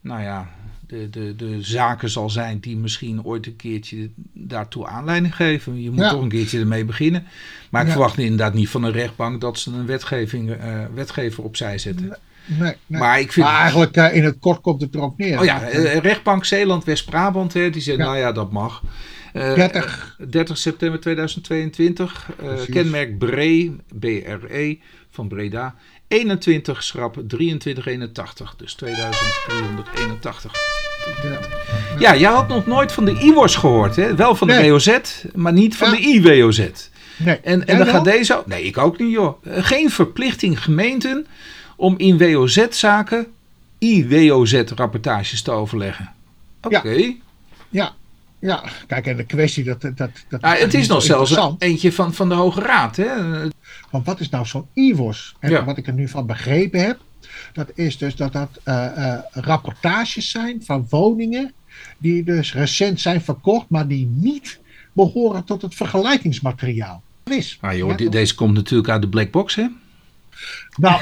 nou 0.06 0.22
ja, 0.22 0.48
de, 0.86 1.10
de, 1.10 1.36
de 1.36 1.62
zaken 1.62 2.10
zal 2.10 2.30
zijn 2.30 2.58
die 2.58 2.76
misschien 2.76 3.24
ooit 3.24 3.46
een 3.46 3.56
keertje 3.56 4.10
daartoe 4.32 4.86
aanleiding 4.86 5.36
geven. 5.36 5.82
Je 5.82 5.90
moet 5.90 6.00
Ja. 6.04 6.10
toch 6.10 6.22
een 6.22 6.28
keertje 6.28 6.58
ermee 6.60 6.84
beginnen. 6.84 7.26
Maar 7.70 7.80
ik 7.80 7.86
Ja. 7.86 7.92
verwacht 7.92 8.18
inderdaad 8.18 8.54
niet 8.54 8.68
van 8.68 8.82
een 8.84 8.92
rechtbank 8.92 9.40
dat 9.40 9.58
ze 9.58 9.72
een 9.72 9.86
wetgeving, 9.86 10.50
eh, 10.50 10.84
wetgever 10.94 11.44
opzij 11.44 11.78
zetten. 11.78 12.16
Nee, 12.46 12.74
nee. 12.86 13.00
Maar 13.00 13.20
ik 13.20 13.32
vind. 13.32 13.46
Maar 13.46 13.60
eigenlijk 13.60 13.96
eh, 13.96 14.14
in 14.14 14.24
het 14.24 14.36
kort 14.40 14.60
komt 14.60 14.80
het 14.80 14.94
erop 14.94 15.18
neer. 15.18 15.38
Oh 15.38 15.44
ja, 15.44 15.62
eh, 15.62 15.96
rechtbank 15.98 16.44
Zeeland, 16.44 16.84
West-Brabant, 16.84 17.52
die 17.52 17.80
zegt, 17.80 17.98
Ja. 17.98 18.04
nou 18.04 18.16
ja, 18.18 18.32
dat 18.32 18.52
mag. 18.52 18.82
Eh, 19.32 19.54
30. 19.54 20.16
30 20.30 20.58
september 20.58 21.00
2022. 21.00 22.30
eh, 22.40 22.46
Precies. 22.46 22.74
kenmerk 22.74 23.18
BRE, 23.18 23.72
BRE 23.94 24.78
van 25.10 25.28
Breda. 25.28 25.74
21 26.08 26.82
schrap 26.82 27.12
2381, 27.28 28.54
dus 28.56 28.74
2381. 28.74 30.52
Ja. 31.22 31.38
Ja, 31.98 32.16
jij 32.16 32.30
had 32.30 32.48
nog 32.48 32.66
nooit 32.66 32.92
van 32.92 33.04
de 33.04 33.18
IWOS 33.18 33.56
gehoord, 33.56 33.96
hè? 33.96 34.14
Wel 34.14 34.34
van 34.34 34.46
de 34.48 34.54
Nee. 34.54 34.70
WOZ, 34.70 34.98
maar 35.34 35.52
niet 35.52 35.76
van 35.76 35.90
Ja. 35.90 35.96
de 35.96 36.00
IWOZ. 36.02 36.68
Nee. 37.16 37.36
En, 37.36 37.66
en 37.66 37.78
dan 37.78 37.86
gaat 37.86 38.04
deze. 38.04 38.42
Nee, 38.46 38.62
ik 38.62 38.78
ook 38.78 38.98
niet, 38.98 39.10
joh. 39.12 39.44
Eh, 39.46 39.64
Geen 39.64 39.90
verplichting 39.90 40.62
gemeenten 40.62 41.26
om 41.76 41.94
in 41.96 42.18
WOZ-zaken 42.18 43.26
IWOZ-rapportages 43.78 45.42
te 45.42 45.50
overleggen. 45.50 46.12
Oké. 46.62 46.78
Ja. 46.88 47.14
Ja. 47.70 47.94
Ja, 48.38 48.64
kijk, 48.86 49.06
en 49.06 49.16
de 49.16 49.24
kwestie 49.24 49.64
dat... 49.64 49.80
dat, 49.80 50.10
dat 50.28 50.42
Ah, 50.42 50.58
het 50.58 50.74
is 50.74 50.88
nog 50.88 51.02
zelfs 51.02 51.36
eentje 51.58 51.92
van, 51.92 52.14
van 52.14 52.28
de 52.28 52.34
Hoge 52.34 52.60
Raad. 52.60 52.96
Hè? 52.96 53.06
Want 53.90 54.06
wat 54.06 54.20
is 54.20 54.28
nou 54.28 54.46
zo'n 54.46 54.66
IWOS? 54.72 55.34
En 55.38 55.50
Ja. 55.50 55.64
wat 55.64 55.76
ik 55.78 55.86
er 55.86 55.92
nu 55.92 56.08
van 56.08 56.26
begrepen 56.26 56.80
heb, 56.80 56.98
dat 57.52 57.70
is 57.74 57.98
dus 57.98 58.16
dat 58.16 58.32
dat 58.32 58.60
eh, 58.62 59.12
eh, 59.12 59.18
rapportages 59.32 60.30
zijn 60.30 60.62
van 60.64 60.86
woningen 60.90 61.52
die 61.98 62.24
dus 62.24 62.54
recent 62.54 63.00
zijn 63.00 63.20
verkocht, 63.20 63.68
maar 63.68 63.88
die 63.88 64.06
niet 64.06 64.60
behoren 64.92 65.44
tot 65.44 65.62
het 65.62 65.74
vergelijkingsmateriaal. 65.74 67.02
Is. 67.24 67.58
Ah, 67.60 67.76
joh, 67.76 67.98
Ja, 67.98 68.08
deze 68.10 68.34
komt 68.34 68.54
natuurlijk 68.54 68.88
uit 68.88 69.02
de 69.02 69.08
black 69.08 69.30
box, 69.30 69.54
hè? 69.54 69.66
Nou, 70.76 71.00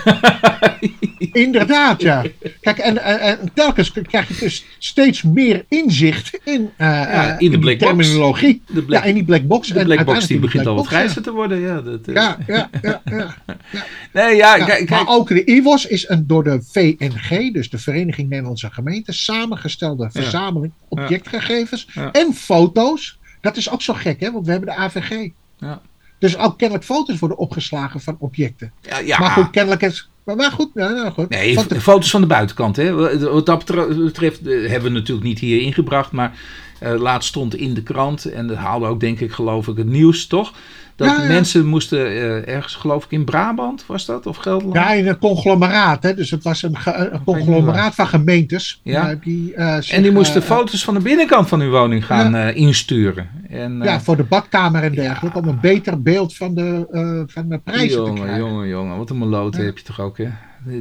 inderdaad, 1.32 2.02
ja. 2.02 2.24
Kijk, 2.60 2.78
en, 2.78 3.02
en, 3.02 3.20
en 3.20 3.50
telkens 3.54 3.92
krijg 3.92 4.28
je 4.28 4.34
dus 4.38 4.64
steeds 4.78 5.22
meer 5.22 5.64
inzicht 5.68 6.40
in, 6.44 6.70
eh, 6.76 6.86
Ja, 6.86 7.34
eh, 7.34 7.40
in 7.40 7.50
de 7.50 7.58
black 7.58 7.78
box. 7.78 7.90
terminologie. 7.90 8.62
De 8.66 8.82
black, 8.82 9.02
ja, 9.02 9.08
in 9.08 9.14
die 9.14 9.24
black 9.24 9.46
box. 9.46 9.68
de 9.68 9.78
En 9.78 9.84
black 9.84 10.04
box 10.04 10.26
die 10.26 10.38
begint 10.38 10.66
al 10.66 10.74
wat 10.74 10.82
box, 10.82 10.94
grijzer 10.96 11.22
te 11.22 11.32
worden. 11.32 11.60
Ja, 11.60 11.80
dat, 11.80 12.08
eh. 12.08 12.14
Ja, 12.14 12.38
ja, 12.46 12.70
ja, 12.82 13.02
ja. 13.04 13.34
Nee, 14.12 14.36
ja, 14.36 14.56
Ja, 14.56 14.64
kijk, 14.64 14.90
maar 14.90 15.08
ook 15.08 15.28
de 15.28 15.44
IWOS 15.44 15.86
is 15.86 16.08
een 16.08 16.26
door 16.26 16.44
de 16.44 16.62
VNG, 16.70 17.52
dus 17.52 17.70
de 17.70 17.78
Vereniging 17.78 18.28
Nederlandse 18.28 18.70
Gemeenten, 18.70 19.14
samengestelde 19.14 20.10
verzameling 20.10 20.72
objectgegevens 20.88 21.88
en 22.12 22.34
foto's. 22.34 23.18
Dat 23.40 23.56
is 23.56 23.70
ook 23.70 23.82
zo 23.82 23.94
gek, 23.94 24.20
hè? 24.20 24.32
Want 24.32 24.44
we 24.44 24.50
hebben 24.50 24.68
de 24.68 24.76
AVG. 24.76 25.28
Ja. 25.58 25.80
Dus 26.18 26.36
ook 26.38 26.58
kennelijk 26.58 26.86
foto's 26.86 27.18
worden 27.18 27.38
opgeslagen 27.38 28.00
van 28.00 28.16
objecten. 28.18 28.72
Ja, 28.80 28.98
ja. 28.98 29.18
Maar 29.18 29.30
goed, 29.30 29.50
kennelijk 29.50 29.82
is. 29.82 30.08
Maar, 30.24 30.36
maar 30.36 30.50
goed, 30.52 30.70
ja, 30.74 30.88
nou 30.88 31.10
goed. 31.12 31.28
Nee, 31.28 31.66
de- 31.68 31.80
foto's 31.80 32.10
van 32.10 32.20
de 32.20 32.26
buitenkant. 32.26 32.76
Hè. 32.76 32.92
Wat 33.18 33.46
dat 33.46 33.58
betre- 33.58 33.94
betreft 33.94 34.46
eh, 34.46 34.68
hebben 34.70 34.92
we 34.92 34.98
natuurlijk 34.98 35.26
niet 35.26 35.38
hier 35.38 35.60
ingebracht. 35.60 36.12
Maar 36.12 36.38
eh, 36.80 36.94
laatst 37.00 37.28
stond 37.28 37.54
in 37.56 37.74
de 37.74 37.82
krant. 37.82 38.24
En 38.24 38.46
dat 38.46 38.56
haalde 38.56 38.86
ook, 38.86 39.00
denk 39.00 39.20
ik, 39.20 39.32
geloof 39.32 39.68
ik, 39.68 39.76
het 39.76 39.86
nieuws, 39.86 40.26
toch? 40.26 40.52
Dat 40.96 41.08
Ja, 41.08 41.22
ja. 41.22 41.28
mensen 41.28 41.66
moesten 41.66 42.06
eh, 42.06 42.48
ergens, 42.48 42.74
geloof 42.74 43.04
ik, 43.04 43.10
in 43.10 43.24
Brabant 43.24 43.86
was 43.86 44.06
dat? 44.06 44.26
Of 44.26 44.36
Gelderland? 44.36 44.74
ja, 44.74 44.92
in 44.92 45.06
een 45.06 45.18
conglomeraat. 45.18 46.02
Hè? 46.02 46.14
Dus 46.14 46.30
het 46.30 46.42
was 46.44 46.62
een, 46.62 46.76
conglomeraat 47.24 47.94
van 47.94 48.06
gemeentes. 48.06 48.80
Ja. 48.82 49.10
eh, 49.10 49.16
die, 49.20 49.52
zich, 49.56 49.90
en 49.90 50.02
die 50.02 50.12
moesten 50.12 50.42
eh, 50.42 50.48
foto's 50.48 50.84
van 50.84 50.94
de 50.94 51.00
binnenkant 51.00 51.48
van 51.48 51.60
uw 51.60 51.70
woning 51.70 52.06
gaan 52.06 52.36
insturen. 52.36 53.28
En, 53.48 53.80
ja, 53.82 54.00
voor 54.00 54.16
de 54.16 54.24
badkamer 54.24 54.82
en 54.82 54.92
dergelijke. 54.92 55.38
Om 55.38 55.48
een 55.48 55.60
beter 55.60 56.02
beeld 56.02 56.36
van 56.36 56.54
de, 56.54 57.24
van 57.26 57.48
de 57.48 57.58
prijzen 57.58 57.88
te 57.88 57.94
jongen, 57.94 58.14
krijgen. 58.14 58.38
jongen, 58.38 58.68
jongen. 58.68 58.96
Wat 58.96 59.10
een 59.10 59.18
meloot 59.18 59.56
heb 59.56 59.78
je 59.78 59.84
toch 59.84 60.00
ook, 60.00 60.18
hè? 60.18 60.28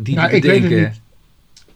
Die 0.02 0.16
Nou, 0.16 0.28
die 0.28 0.38
ik 0.38 0.44
weet 0.44 0.62
het 0.62 0.70
bedenken. 0.70 1.02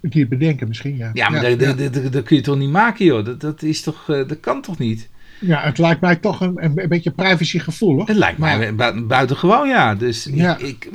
Die 0.02 0.28
bedenken 0.28 0.68
misschien, 0.68 0.98
ja. 0.98 1.10
Ja, 1.14 1.30
maar 1.30 1.50
ja, 1.50 1.56
dat, 1.56 1.78
dat, 1.78 1.94
dat, 1.94 2.14
dat 2.14 2.24
kun 2.24 2.36
je 2.36 2.42
toch 2.42 2.58
niet 2.58 2.70
maken, 2.70 3.06
joh? 3.06 3.26
Dat, 3.26 3.42
dat, 3.42 3.62
is 3.62 3.82
toch, 3.82 4.06
dat 4.06 4.40
kan 4.40 4.62
toch 4.62 4.78
niet? 4.78 5.10
Ja, 5.40 5.62
het 5.62 5.78
lijkt 5.78 6.02
mij 6.02 6.16
toch 6.16 6.42
een, 6.42 6.54
een, 6.64 6.86
beetje 6.90 7.12
privacygevoelig. 7.12 8.08
Het 8.08 8.18
lijkt 8.18 8.38
Maar- 8.38 8.58
mij 8.58 8.76
bu- 8.76 9.02
buitengewoon, 9.02 9.68
ja. 9.68 9.96
Dus 9.96 10.28
Ja. 10.32 10.58
ik, 10.58 10.86
ik, 10.86 10.90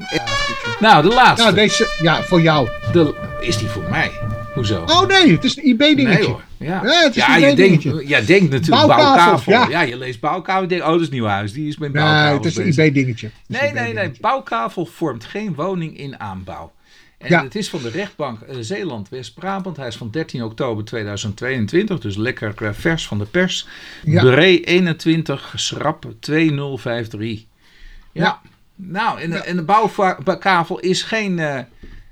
nou, 0.81 1.03
de 1.03 1.09
laatste. 1.15 1.43
Nou, 1.43 1.55
deze, 1.55 1.89
ja, 2.03 2.23
voor 2.23 2.41
jou. 2.41 2.69
De, 2.93 3.15
is 3.41 3.59
die 3.59 3.69
voor 3.69 3.83
mij? 3.91 4.11
Hoezo? 4.55 4.83
Oh 4.87 5.07
nee, 5.07 5.33
het 5.33 5.45
is 5.45 5.57
een 5.57 5.67
IB-dingetje. 5.67 6.05
nee 6.05 6.25
hoor. 6.27 6.43
Ja, 6.57 6.67
Ja, 6.85 7.03
het 7.03 7.17
is 7.17 7.27
ja 7.27 7.35
een 7.35 7.41
je, 7.41 7.55
denkt, 7.55 7.83
dingetje. 7.83 8.09
ja, 8.09 8.21
denkt 8.21 8.51
natuurlijk 8.51 8.87
Bouwkavel, 8.87 9.53
ja. 9.53 9.67
Ja. 9.69 9.81
je 9.81 9.97
leest 9.99 10.21
bouwkavel. 10.21 10.69
Denkt, 10.69 10.85
oh, 10.85 10.91
dat 10.91 11.01
is 11.01 11.11
Nieuwhuis. 11.11 11.53
Die 11.53 11.69
is 11.69 11.79
met 11.79 11.93
nee, 11.93 12.03
bouwkavel 12.03 12.37
het 12.37 12.45
is 12.45 12.57
een. 12.77 12.85
IB-dingetje. 12.87 13.31
Nee, 13.47 13.73
nee, 13.73 13.93
nee. 13.93 14.11
Bouwkavel 14.21 14.87
vormt 14.87 15.25
geen 15.25 15.55
woning 15.55 15.99
in 15.99 16.21
aanbouw. 16.21 16.73
En 17.23 17.29
Ja. 17.29 17.43
het 17.43 17.55
is 17.55 17.69
van 17.71 17.83
de 17.83 17.89
rechtbank 17.91 18.41
eh, 18.41 18.57
Zeeland-West-Brabant. 18.61 19.77
Hij 19.77 19.87
is 19.87 19.97
van 19.97 20.11
13 20.11 20.43
oktober 20.45 20.85
2022, 20.85 22.01
dus 22.01 22.17
lekker 22.17 22.55
eh, 22.63 22.71
vers 22.73 23.07
van 23.07 23.19
de 23.19 23.25
pers. 23.25 23.67
Ja. 24.05 24.21
Bree 24.23 24.61
21, 24.65 25.53
schrap 25.57 26.05
2053. 26.21 27.45
Ja. 28.13 28.23
Ja. 28.25 28.41
Nou, 28.75 29.21
en, 29.21 29.57
de 29.57 29.63
bouwkavel 29.63 30.79
is 30.79 31.03
geen, 31.03 31.39
eh, 31.39 31.59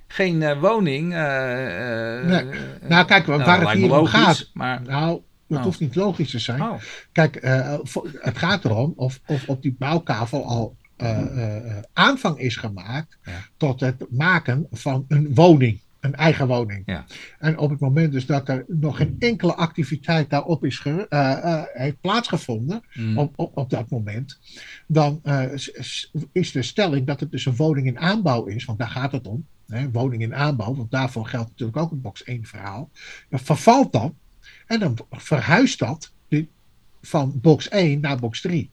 geen 0.06 0.58
woning. 0.58 1.08
Nee. 1.08 2.44
Nou, 2.88 3.04
kijk, 3.06 3.26
waar 3.26 3.38
nou, 3.38 3.64
het 3.66 3.76
hier 3.78 3.98
om 3.98 4.06
gaat. 4.06 4.50
Maar, 4.54 4.82
Nou, 4.82 5.20
dat 5.46 5.58
Oh. 5.58 5.64
hoeft 5.64 5.80
niet 5.80 5.94
logisch 5.94 6.30
te 6.30 6.38
zijn. 6.38 6.62
oh, 6.62 6.74
Kijk, 7.12 7.38
het 8.20 8.38
gaat 8.38 8.64
erom 8.64 8.92
of, 8.96 9.20
of 9.26 9.48
op 9.48 9.62
die 9.62 9.76
bouwkavel 9.78 10.44
al 10.46 10.76
aanvang 11.92 12.38
is 12.38 12.56
gemaakt 12.56 13.18
tot 13.56 13.80
het 13.80 14.04
maken 14.10 14.66
van 14.70 15.04
een 15.08 15.34
woning. 15.34 15.80
Een 16.00 16.14
eigen 16.14 16.46
woning. 16.46 16.82
Ja. 16.86 17.04
En 17.38 17.58
op 17.58 17.70
het 17.70 17.80
moment 17.80 18.12
dus 18.12 18.26
dat 18.26 18.48
er 18.48 18.64
nog 18.68 18.96
geen 18.96 19.16
enkele 19.18 19.54
activiteit 19.54 20.30
daarop 20.30 20.64
is 20.64 20.78
ge- 20.78 21.06
eh, 21.08 21.32
eh, 21.54 21.62
heeft 21.72 22.00
plaatsgevonden, 22.00 22.82
mm, 22.94 23.18
op, 23.18 23.32
op, 23.36 23.56
op 23.56 23.70
dat 23.70 23.90
moment, 23.90 24.38
dan 24.86 25.20
eh, 25.22 25.42
is 26.32 26.52
de 26.52 26.62
stelling 26.62 27.06
dat 27.06 27.20
het 27.20 27.30
dus 27.30 27.46
een 27.46 27.56
woning 27.56 27.86
in 27.86 27.98
aanbouw 27.98 28.44
is, 28.44 28.64
want 28.64 28.78
daar 28.78 28.88
gaat 28.88 29.12
het 29.12 29.26
om. 29.26 29.46
Hè, 29.66 29.90
woning 29.90 30.22
in 30.22 30.34
aanbouw, 30.34 30.74
want 30.74 30.90
daarvoor 30.90 31.26
geldt 31.26 31.48
natuurlijk 31.50 31.78
ook 31.78 31.90
een 31.90 32.00
box 32.00 32.24
1 32.24 32.44
verhaal. 32.44 32.90
Dat 33.28 33.40
vervalt 33.42 33.92
dan 33.92 34.14
en 34.66 34.80
dan 34.80 34.96
verhuist 35.10 35.78
dat 35.78 36.12
die- 36.28 36.48
van 37.02 37.38
box 37.40 37.68
1 37.68 38.00
naar 38.00 38.18
box 38.18 38.40
3. 38.40 38.70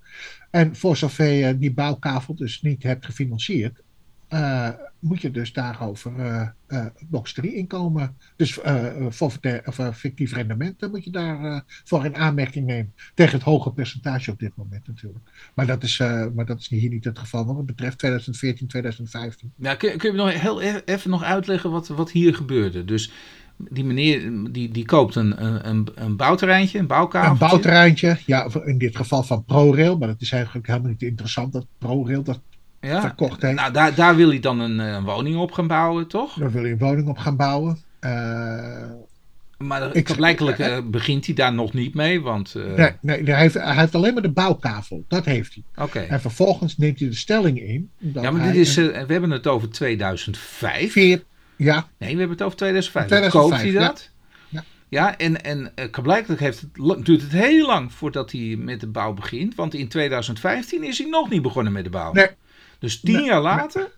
En 0.51 0.75
voor 0.75 0.97
zover 0.97 1.31
je 1.31 1.57
die 1.57 1.73
bouwkavel 1.73 2.35
dus 2.35 2.61
niet 2.61 2.83
hebt 2.83 3.05
gefinancierd, 3.05 3.81
eh, 4.27 4.69
moet 4.99 5.21
je 5.21 5.31
dus 5.31 5.53
daarover 5.53 6.19
eh, 6.19 6.47
eh, 6.67 6.85
box 7.07 7.33
3 7.33 7.55
inkomen. 7.55 8.17
Dus 8.35 8.59
forfaitair- 9.11 9.63
of 9.65 9.97
fictief 9.97 10.33
rendement, 10.33 10.91
moet 10.91 11.03
je 11.03 11.11
daar 11.11 11.43
eh, 11.43 11.59
voor 11.83 12.05
in 12.05 12.15
aanmerking 12.15 12.65
nemen. 12.65 12.93
Tegen 13.13 13.33
het 13.33 13.43
hoge 13.43 13.71
percentage 13.71 14.31
op 14.31 14.39
dit 14.39 14.55
moment 14.55 14.87
natuurlijk. 14.87 15.51
Maar 15.53 15.65
dat 15.65 15.83
is, 15.83 15.97
maar 16.35 16.45
dat 16.45 16.59
is 16.59 16.67
hier 16.67 16.89
niet 16.89 17.03
het 17.03 17.19
geval 17.19 17.45
wat 17.45 17.57
het 17.57 17.65
betreft 17.65 17.97
2014, 17.97 18.67
2015. 18.67 19.51
Ja, 19.55 19.75
kun, 19.75 19.97
kun 19.97 20.11
je 20.11 20.17
me 20.17 20.23
nog 20.23 20.41
heel 20.41 20.61
e- 20.63 20.81
even 20.85 21.09
nog 21.09 21.23
uitleggen 21.23 21.71
wat, 21.71 21.87
wat 21.87 22.11
hier 22.11 22.35
gebeurde? 22.35 22.85
Dus 22.85 23.11
die 23.57 23.83
meneer 23.83 24.31
die, 24.51 24.71
die 24.71 24.85
koopt 24.85 25.15
een, 25.15 25.43
een, 25.69 25.87
een, 25.95 26.15
bouwterreintje, 26.15 26.79
een 26.79 26.87
bouwkavel. 26.87 27.31
Een 27.31 27.37
bouwterreintje, 27.37 28.17
ja, 28.25 28.47
in 28.65 28.77
dit 28.77 28.95
geval 28.95 29.23
van 29.23 29.43
ProRail, 29.43 29.97
maar 29.97 30.07
dat 30.07 30.21
is 30.21 30.31
eigenlijk 30.31 30.67
helemaal 30.67 30.89
niet 30.89 31.01
interessant 31.01 31.53
dat 31.53 31.65
ProRail 31.77 32.23
dat 32.23 32.39
ja. 32.81 33.01
verkocht 33.01 33.41
heeft. 33.41 33.55
Nou, 33.55 33.73
daar, 33.73 33.95
daar 33.95 34.15
wil 34.15 34.29
hij 34.29 34.39
dan 34.39 34.59
een, 34.59 34.79
eh, 34.79 35.03
woning 35.03 35.37
op 35.37 35.51
gaan 35.51 35.67
bouwen, 35.67 36.07
toch? 36.07 36.33
Daar 36.33 36.51
wil 36.51 36.65
je 36.65 36.71
een 36.71 36.77
woning 36.77 37.07
op 37.07 37.17
gaan 37.17 37.35
bouwen. 37.35 37.77
Eh, 37.99 38.83
Maar 39.57 40.03
blijkelijk 40.15 40.59
eh, 40.59 40.77
begint 40.85 41.25
hij 41.25 41.35
daar 41.35 41.53
nog 41.53 41.73
niet 41.73 41.93
mee, 41.93 42.21
want... 42.21 42.55
nee, 42.75 42.91
nee, 43.01 43.23
hij 43.23 43.39
heeft, 43.39 43.53
hij 43.53 43.75
heeft 43.75 43.95
alleen 43.95 44.13
maar 44.13 44.21
de 44.21 44.31
bouwkavel. 44.31 45.03
Dat 45.07 45.25
heeft 45.25 45.53
hij. 45.53 45.85
Oké. 45.85 45.99
En 45.99 46.21
vervolgens 46.21 46.77
neemt 46.77 46.99
hij 46.99 47.09
de 47.09 47.15
stelling 47.15 47.61
in. 47.61 47.89
Ja, 47.97 48.31
maar 48.31 48.41
hij 48.41 48.51
dit 48.51 48.67
is, 48.67 48.75
een 48.75 48.91
we 48.91 49.11
hebben 49.11 49.31
het 49.31 49.47
over 49.47 49.69
2005. 49.69 50.91
veer, 50.91 51.23
ja, 51.57 51.87
Nee, 51.97 52.13
we 52.13 52.19
hebben 52.19 52.37
het 52.37 52.41
over 52.45 52.57
2005. 52.57 53.05
2005, 53.07 53.49
Koopt 53.49 53.61
hij 53.61 53.87
dat? 53.87 54.09
Ja. 54.49 54.63
Ja, 54.89 55.17
en, 55.17 55.43
en 55.43 55.71
eh, 55.75 56.01
blijkbaar 56.01 56.37
heeft 56.37 56.61
het, 56.61 57.05
duurt 57.05 57.21
het 57.21 57.31
heel 57.31 57.65
lang 57.67 57.93
voordat 57.93 58.31
hij 58.31 58.55
met 58.59 58.79
de 58.79 58.87
bouw 58.87 59.13
begint. 59.13 59.55
Want 59.55 59.73
in 59.73 59.87
2015 59.87 60.83
is 60.83 60.97
hij 60.97 61.09
nog 61.09 61.29
niet 61.29 61.41
begonnen 61.41 61.73
met 61.73 61.83
de 61.83 61.89
bouw. 61.89 62.11
Nee. 62.13 62.27
Dus 62.79 62.99
tien 62.99 63.13
Nee, 63.15 63.25
jaar 63.25 63.41
later 63.41 63.89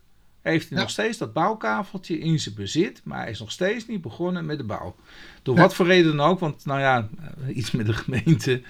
heeft 0.41 0.67
hij 0.69 0.77
Ja. 0.77 0.83
nog 0.83 0.91
steeds 0.91 1.17
dat 1.17 1.33
bouwkaveltje 1.33 2.19
in 2.19 2.39
zijn 2.39 2.55
bezit. 2.55 3.01
Maar 3.03 3.19
hij 3.21 3.29
is 3.29 3.39
nog 3.39 3.51
steeds 3.51 3.87
niet 3.87 4.01
begonnen 4.01 4.45
met 4.45 4.57
de 4.57 4.63
bouw. 4.63 4.95
Door 5.43 5.55
wat 5.55 5.73
voor 5.75 5.85
reden 5.85 6.17
dan 6.17 6.27
ook. 6.27 6.39
Want 6.39 6.65
nou 6.65 6.79
ja, 6.79 7.07
eh, 7.47 7.55
iets 7.57 7.71
met 7.71 7.85
de 7.85 7.93
gemeente. 7.93 8.61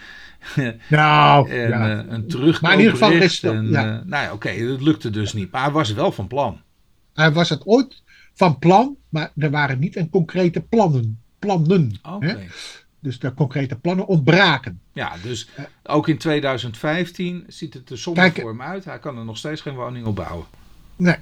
nou, 0.89 1.49
en 1.51 1.69
ja. 1.69 1.89
eh, 1.89 2.11
een 2.11 2.27
terugkooprecht. 2.27 2.61
Maar 2.61 2.71
in 2.73 2.77
ieder 2.79 2.93
geval 2.93 3.11
is 3.11 3.41
het- 3.41 3.53
nou 3.69 4.07
ja, 4.09 4.33
oké, 4.33 4.67
dat 4.67 4.81
lukte 4.81 5.09
dus 5.09 5.33
niet. 5.33 5.51
Maar 5.51 5.63
hij 5.63 5.71
was 5.71 5.93
wel 5.93 6.11
van 6.11 6.27
plan. 6.27 6.61
hij 7.13 7.31
was 7.31 7.49
het 7.49 7.65
ooit 7.65 8.01
van 8.39 8.59
plan, 8.59 8.95
maar 9.09 9.31
er 9.37 9.49
waren 9.51 9.79
niet 9.79 9.95
een 9.95 10.09
concrete 10.09 10.61
plannen. 10.61 11.19
plannen 11.39 11.99
hè? 12.19 12.35
Dus 12.99 13.19
de 13.19 13.33
concrete 13.33 13.75
plannen 13.75 14.07
ontbraken. 14.07 14.79
Ja, 14.93 15.11
dus 15.23 15.49
ook 15.83 16.07
in 16.07 16.17
2015 16.17 17.43
ziet 17.47 17.73
het 17.73 17.89
er 17.89 18.01
Kijk- 18.13 18.39
voor 18.39 18.49
hem 18.49 18.61
uit. 18.61 18.85
Hij 18.85 18.99
kan 18.99 19.17
er 19.17 19.25
nog 19.25 19.37
steeds 19.37 19.61
geen 19.61 19.75
woning 19.75 20.05
op 20.05 20.15
bouwen. 20.15 20.45
Nee, 20.95 21.15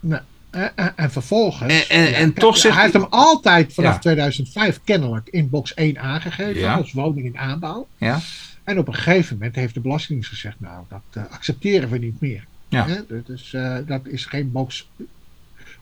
nee. 0.00 0.20
En, 0.50 0.76
en, 0.76 0.96
en 0.96 1.10
vervolgens. 1.10 1.72
En- 1.72 1.88
en- 1.88 2.06
en 2.14 2.32
kijk, 2.32 2.38
toch 2.38 2.56
zegt 2.56 2.74
hij 2.74 2.82
heeft 2.82 2.94
hem 2.94 3.06
altijd 3.10 3.72
vanaf 3.74 3.92
Ja. 3.92 3.98
2005 3.98 4.80
kennelijk 4.84 5.28
in 5.28 5.48
box 5.48 5.74
1 5.74 5.98
aangegeven 6.00 6.60
Ja. 6.60 6.74
als 6.74 6.92
woning 6.92 7.26
in 7.26 7.38
aanbouw. 7.38 7.88
Ja? 7.96 8.20
En 8.64 8.78
op 8.78 8.88
een 8.88 8.94
gegeven 8.94 9.36
moment 9.36 9.54
heeft 9.54 9.74
de 9.74 9.80
Belastingdienst 9.80 10.28
gezegd: 10.30 10.60
Nou, 10.60 10.84
dat 10.88 11.02
eh, 11.12 11.32
accepteren 11.32 11.88
we 11.90 11.98
niet 11.98 12.20
meer. 12.20 12.46
Ja. 12.68 12.86
Hè? 12.86 13.22
Is, 13.32 13.54
eh, 13.54 13.76
dat 13.86 14.06
is 14.06 14.26
geen 14.26 14.52
box, 14.52 14.88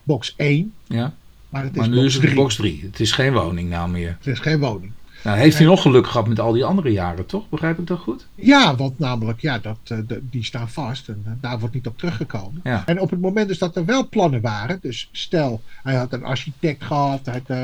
box 0.03 0.33
1, 0.37 0.73
ja. 0.87 1.13
maar 1.49 1.63
het 1.63 1.71
is 1.71 1.77
Maar 1.77 1.89
nu 1.89 1.95
box 1.95 2.07
is 2.07 2.13
het 2.13 2.21
3. 2.23 2.35
box 2.35 2.55
3. 2.55 2.81
Het 2.83 2.99
is 2.99 3.11
geen 3.11 3.33
woning 3.33 3.69
nou 3.69 3.89
meer. 3.89 4.15
Het 4.17 4.27
is 4.27 4.39
geen 4.39 4.59
woning. 4.59 4.91
Nou, 5.23 5.37
heeft 5.37 5.57
hij 5.57 5.65
nog 5.65 5.81
geluk 5.81 6.07
gehad 6.07 6.27
met 6.27 6.39
al 6.39 6.51
die 6.51 6.65
andere 6.65 6.89
jaren, 6.91 7.25
toch? 7.25 7.49
Begrijp 7.49 7.79
ik 7.79 7.87
dat 7.87 7.99
goed? 7.99 8.27
Ja, 8.35 8.75
want 8.75 8.99
namelijk, 8.99 9.41
ja, 9.41 9.59
dat, 9.59 9.77
eh, 9.83 9.97
de- 10.07 10.21
die 10.29 10.43
staan 10.43 10.69
vast 10.69 11.07
en 11.09 11.21
eh, 11.25 11.31
daar 11.41 11.59
wordt 11.59 11.75
niet 11.75 11.87
op 11.87 11.97
teruggekomen. 11.97 12.61
Ja. 12.63 12.83
En 12.85 12.99
op 12.99 13.09
het 13.09 13.21
moment 13.21 13.47
dus 13.47 13.57
dat 13.57 13.75
er 13.75 13.85
wel 13.85 14.09
plannen 14.09 14.41
waren, 14.41 14.77
dus 14.81 15.09
stel, 15.11 15.61
hij 15.83 15.95
had 15.95 16.13
een 16.13 16.23
architect 16.23 16.83
gehad, 16.83 17.25
hij 17.25 17.41
had, 17.45 17.57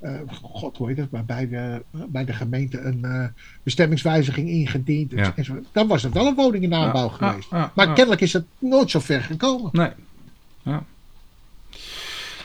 eh, 0.00 0.14
god 0.42 0.76
hoe 0.76 0.88
heet 0.88 0.96
het, 0.96 1.10
maar 1.10 1.24
bij 1.24 1.48
de, 1.48 1.82
bij 1.90 2.24
de 2.24 2.32
gemeente 2.32 2.80
een 2.80 3.30
bestemmingswijziging 3.62 4.48
ingediend, 4.48 5.10
Ja. 5.10 5.32
en 5.36 5.44
zo, 5.44 5.54
dan 5.72 5.86
was 5.86 6.02
het 6.02 6.12
wel 6.14 6.26
een 6.26 6.34
woning 6.34 6.64
in 6.64 6.74
aanbouw 6.74 7.10
Ja, 7.20 7.28
geweest. 7.28 7.50
maar 7.74 7.92
kennelijk 7.92 8.20
is 8.20 8.32
het 8.32 8.44
nooit 8.58 8.90
zo 8.90 9.00
ver 9.00 9.20
gekomen. 9.22 9.68
Nee. 9.72 9.90
Ja. 10.62 10.84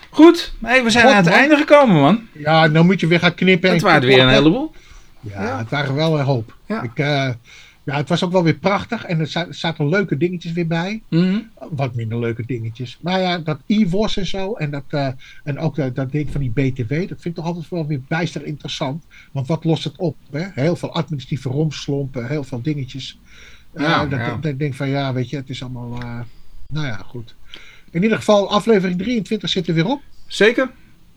Goed, 0.10 0.53
hey, 0.62 0.84
we 0.84 0.89
zijn 0.89 1.03
God, 1.03 1.14
aan 1.14 1.18
het 1.20 1.30
man. 1.30 1.39
einde 1.39 1.55
gekomen, 1.57 1.95
man. 1.95 2.28
Ja, 2.34 2.68
dan 2.70 2.86
moet 2.86 2.99
je 2.99 3.07
weer 3.07 3.20
gaan 3.20 3.34
knippen. 3.36 3.70
Het 3.70 3.80
en 3.80 3.86
waren 3.86 4.01
er 4.01 4.07
weer 4.07 4.20
een 4.24 4.30
heleboel. 4.30 4.72
Ja, 5.20 5.43
Ja. 5.43 5.57
het 5.57 5.70
waren 5.70 5.95
wel 5.95 6.20
een 6.20 6.26
hoop. 6.26 6.55
Ja. 6.66 6.82
Ik, 6.82 6.91
eh, 6.99 7.30
ja, 7.84 7.95
het 7.95 8.10
was 8.10 8.24
ook 8.24 8.32
wel 8.32 8.43
weer 8.43 8.53
prachtig 8.53 9.05
en 9.05 9.20
er 9.20 9.28
za- 9.28 9.47
zaten 9.49 9.89
leuke 9.89 10.18
dingetjes 10.18 10.51
weer 10.51 10.68
bij. 10.68 11.01
Mhm. 11.10 11.39
wat 11.70 11.95
minder 11.95 12.20
leuke 12.20 12.43
dingetjes. 12.45 12.97
Maar 13.01 13.20
ja, 13.20 13.38
dat 13.38 13.60
e-was 13.68 14.18
en 14.18 14.26
zo. 14.26 14.53
En, 14.53 14.72
dat, 14.72 14.84
eh, 14.88 15.07
en 15.43 15.60
ook 15.60 15.76
dat, 15.76 15.95
dat 15.95 16.12
ding 16.12 16.30
van 16.32 16.41
die 16.41 16.51
BTW. 16.51 16.89
Dat 16.89 17.07
vind 17.07 17.26
ik 17.26 17.36
toch 17.36 17.45
altijd 17.45 17.70
wel 17.70 17.88
weer 17.88 18.01
bijster 18.07 18.45
interessant. 18.45 19.05
Want 19.32 19.47
wat 19.47 19.64
lost 19.64 19.84
het 19.84 19.97
op? 19.97 20.16
Hè? 20.32 20.45
Heel 20.53 20.76
veel 20.76 20.93
administratieve 20.93 21.49
romslompen. 21.49 22.28
Heel 22.28 22.43
veel 22.43 22.62
dingetjes. 22.62 23.20
Eh, 23.74 23.84
Ja, 23.84 24.05
dat, 24.05 24.20
ja. 24.20 24.36
dat 24.36 24.45
ik 24.51 24.60
denk 24.60 24.74
van 24.74 24.88
ja, 24.89 25.14
weet 25.14 25.30
je, 25.30 25.36
het 25.36 25.49
is 25.49 25.62
allemaal. 25.64 25.99
eh, 26.01 26.20
nou 26.74 26.86
ja, 26.86 26.95
goed. 27.07 27.36
In 27.92 28.04
ieder 28.04 28.18
geval, 28.18 28.50
aflevering 28.50 28.98
23 28.98 29.50
zit 29.50 29.68
er 29.68 29.74
weer 29.74 29.88
op. 29.88 30.02
Zeker? 30.28 30.72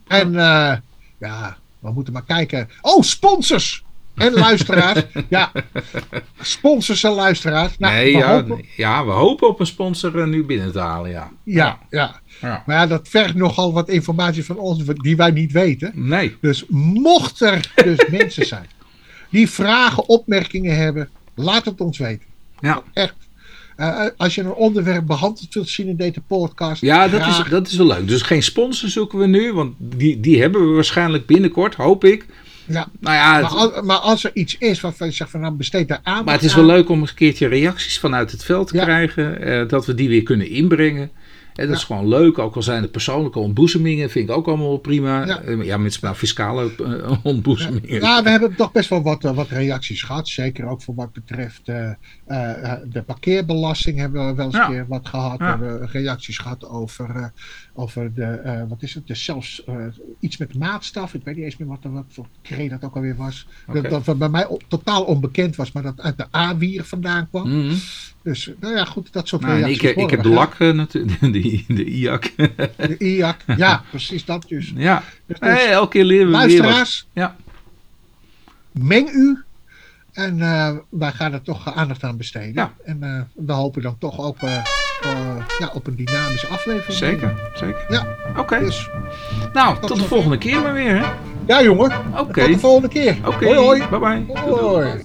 En 0.06 0.36
eh, 0.38 0.76
ja, 1.18 1.56
we 1.78 1.92
moeten 1.92 2.12
maar 2.12 2.24
kijken. 2.24 2.68
Oh, 2.80 3.02
sponsors! 3.02 3.84
En 4.14 4.32
luisteraars. 4.32 5.02
ja, 5.28 5.52
sponsors 6.40 7.04
en 7.04 7.10
luisteraars. 7.12 7.78
Nou, 7.78 7.94
nee, 7.94 8.12
we 8.12 8.18
ja, 8.18 8.32
hopen- 8.34 8.64
ja, 8.76 9.04
we 9.04 9.10
hopen 9.10 9.48
op 9.48 9.60
een 9.60 9.66
sponsor 9.66 10.20
eh, 10.20 10.26
nu 10.26 10.44
binnen 10.44 10.72
te 10.72 10.78
halen, 10.78 11.10
ja. 11.10 11.30
ja, 11.44 11.78
ja. 11.90 12.20
Ja. 12.40 12.62
Maar 12.66 12.76
ja, 12.76 12.86
dat 12.86 13.08
vergt 13.08 13.34
nogal 13.34 13.72
wat 13.72 13.88
informatie 13.88 14.44
van 14.44 14.56
ons 14.58 14.84
die 14.84 15.16
wij 15.16 15.30
niet 15.30 15.52
weten. 15.52 15.92
Nee. 15.94 16.36
Dus 16.40 16.64
mocht 16.68 17.40
er 17.40 17.72
dus 17.84 18.06
mensen 18.18 18.46
zijn 18.46 18.66
die 19.30 19.50
vragen, 19.50 20.08
opmerkingen 20.08 20.76
hebben, 20.76 21.08
laat 21.34 21.64
het 21.64 21.80
ons 21.80 21.98
weten. 21.98 22.26
Ja, 22.60 22.82
Echt. 22.92 23.14
Eh, 23.76 24.04
als 24.16 24.34
je 24.34 24.40
een 24.40 24.52
onderwerp 24.52 25.06
behandeld 25.06 25.54
wilt 25.54 25.68
zien 25.68 25.88
in 25.88 25.96
deze 25.96 26.20
podcast. 26.20 26.80
ja 26.80 27.08
dat, 27.08 27.20
graag. 27.20 27.44
is, 27.44 27.50
dat 27.50 27.66
is 27.66 27.76
wel 27.76 27.86
leuk. 27.86 28.08
Dus 28.08 28.22
geen 28.22 28.42
sponsor 28.42 28.88
zoeken 28.88 29.18
we 29.18 29.26
nu, 29.26 29.52
want 29.52 29.74
die, 29.78 30.20
die 30.20 30.40
hebben 30.40 30.68
we 30.68 30.74
waarschijnlijk 30.74 31.26
binnenkort, 31.26 31.74
hoop 31.74 32.04
ik. 32.04 32.26
Ja, 32.66 32.88
Nou 33.00 33.16
ja, 33.16 33.40
maar, 33.40 33.50
als, 33.50 33.80
maar 33.82 33.96
als 33.96 34.24
er 34.24 34.30
iets 34.34 34.58
is 34.58 34.80
waarvan 34.80 35.06
je 35.06 35.12
zegt 35.12 35.30
van 35.30 35.40
nou 35.40 35.54
besteed 35.54 35.88
daar 35.88 36.00
aan. 36.02 36.24
maar 36.24 36.34
het 36.34 36.42
is 36.44 36.54
wel 36.54 36.64
leuk 36.64 36.88
om 36.88 37.00
eens 37.00 37.10
een 37.10 37.16
keertje 37.16 37.46
reacties 37.46 37.98
vanuit 37.98 38.30
het 38.30 38.44
veld 38.44 38.68
te 38.68 38.76
Ja. 38.76 38.82
krijgen. 38.84 39.40
eh, 39.42 39.68
dat 39.68 39.86
we 39.86 39.94
die 39.94 40.08
weer 40.08 40.22
kunnen 40.22 40.48
inbrengen. 40.48 41.10
En 41.54 41.68
dat 41.68 41.76
is 41.76 41.84
gewoon 41.84 42.08
leuk, 42.08 42.38
ook 42.38 42.56
al 42.56 42.62
zijn 42.62 42.82
het 42.82 42.90
persoonlijke 42.90 43.38
ontboezemingen, 43.38 44.10
vind 44.10 44.28
ik 44.28 44.34
ook 44.36 44.46
allemaal 44.46 44.76
prima. 44.76 45.26
Ja. 45.26 45.42
Ja, 45.62 45.76
met 45.76 45.98
nou, 46.00 46.14
fiscale 46.16 46.70
eh, 46.84 47.12
ontboezemingen. 47.32 48.00
Ja, 48.00 48.22
we 48.22 48.30
hebben 48.30 48.54
toch 48.56 48.72
best 48.72 48.88
wel 48.88 49.02
wat, 49.02 49.24
eh, 49.24 49.34
wat 49.34 49.48
reacties 49.48 50.02
gehad. 50.02 50.28
Zeker 50.28 50.66
ook 50.66 50.82
voor 50.82 50.94
wat 50.94 51.12
betreft 51.12 51.60
eh, 51.64 51.90
eh, 52.32 52.72
de 52.92 53.02
parkeerbelasting 53.02 53.98
hebben 53.98 54.26
we 54.26 54.34
wel 54.34 54.46
eens 54.46 54.54
Ja. 54.54 54.66
keer 54.66 54.86
wat 54.88 55.08
gehad. 55.08 55.38
Ja. 55.38 55.58
We 55.58 55.64
hebben 55.66 55.88
reacties 55.90 56.38
gehad 56.38 56.68
over, 56.68 57.16
eh, 57.16 57.24
over 57.74 58.14
de, 58.14 58.24
eh, 58.24 58.62
wat 58.68 58.82
is 58.82 58.94
het, 58.94 59.06
de 59.06 59.14
zelfs 59.14 59.64
eh, 59.64 59.74
iets 60.20 60.36
met 60.36 60.54
maatstaf. 60.58 61.14
Ik 61.14 61.24
weet 61.24 61.36
niet 61.36 61.44
eens 61.44 61.56
meer 61.56 61.68
wat, 61.68 61.78
wat 61.82 62.04
voor 62.08 62.26
kreet 62.42 62.70
dat 62.70 62.84
ook 62.84 62.94
alweer 62.94 63.16
was. 63.16 63.46
Dat, 63.72 63.84
dat 63.90 64.04
wat 64.04 64.18
bij 64.18 64.28
mij 64.28 64.58
totaal 64.68 65.04
onbekend 65.04 65.56
was, 65.56 65.72
maar 65.72 65.82
dat 65.82 66.00
uit 66.00 66.16
de 66.18 66.26
A-wier 66.36 66.84
vandaan 66.84 67.28
kwam. 67.28 67.48
Mhm. 67.66 67.74
Dus 68.22 68.48
eh, 68.48 68.54
nou 68.60 68.74
ja, 68.76 68.84
goed, 68.84 69.12
dat 69.12 69.28
soort 69.28 69.42
Nou, 69.42 69.54
reacties. 69.54 69.82
ik, 69.82 70.10
heb 70.10 70.22
de 70.22 70.28
lak 70.28 70.54
eh, 70.58 70.70
natuurlijk, 70.72 71.20
de, 71.32 71.64
de 71.68 71.84
IAC. 71.84 72.32
De 72.76 72.96
IAC. 72.98 73.40
Ja, 73.56 73.82
precies 73.90 74.24
dat 74.24 74.44
dus. 74.48 74.72
ja, 74.76 75.02
Dus, 75.26 75.38
dus 75.38 75.48
hey, 75.48 75.70
elke 75.70 75.90
keer 75.90 76.04
leren 76.04 76.26
we 76.26 76.32
weer 76.32 76.40
wat. 76.40 76.48
luisteraars, 76.48 77.06
Ja. 77.12 77.36
meng 78.72 79.08
u. 79.10 79.42
En 80.12 80.40
eh, 80.40 80.76
wij 80.88 81.12
gaan 81.12 81.32
er 81.32 81.42
toch 81.42 81.74
aandacht 81.74 82.04
aan 82.04 82.16
besteden. 82.16 82.54
Ja. 82.54 82.72
En 82.84 83.02
eh, 83.02 83.20
we 83.46 83.52
hopen 83.52 83.82
dan 83.82 83.98
toch 83.98 84.20
ook 84.20 84.36
eh, 84.38 84.64
ja, 85.58 85.70
op 85.74 85.86
een 85.86 85.96
dynamische 85.96 86.46
aflevering. 86.46 86.98
Zeker, 86.98 87.50
zeker. 87.54 87.86
Ja. 87.88 88.06
Oké. 88.36 88.58
Dus, 88.58 88.90
nou, 89.52 89.78
tot 89.80 89.98
de 89.98 90.04
volgende 90.04 90.38
keer 90.38 90.60
maar 90.62 90.74
weer, 90.74 90.98
hè? 90.98 91.12
Ja, 91.46 91.62
jongen. 91.62 91.92
Oké. 92.18 92.40
Tot 92.40 92.52
de 92.52 92.58
volgende 92.58 92.88
keer. 92.88 93.16
Oké. 93.26 93.44
Hoi, 93.44 93.58
hoi. 93.58 93.88
Bye 93.88 93.98
bye. 93.98 94.40
Hoi. 94.40 95.02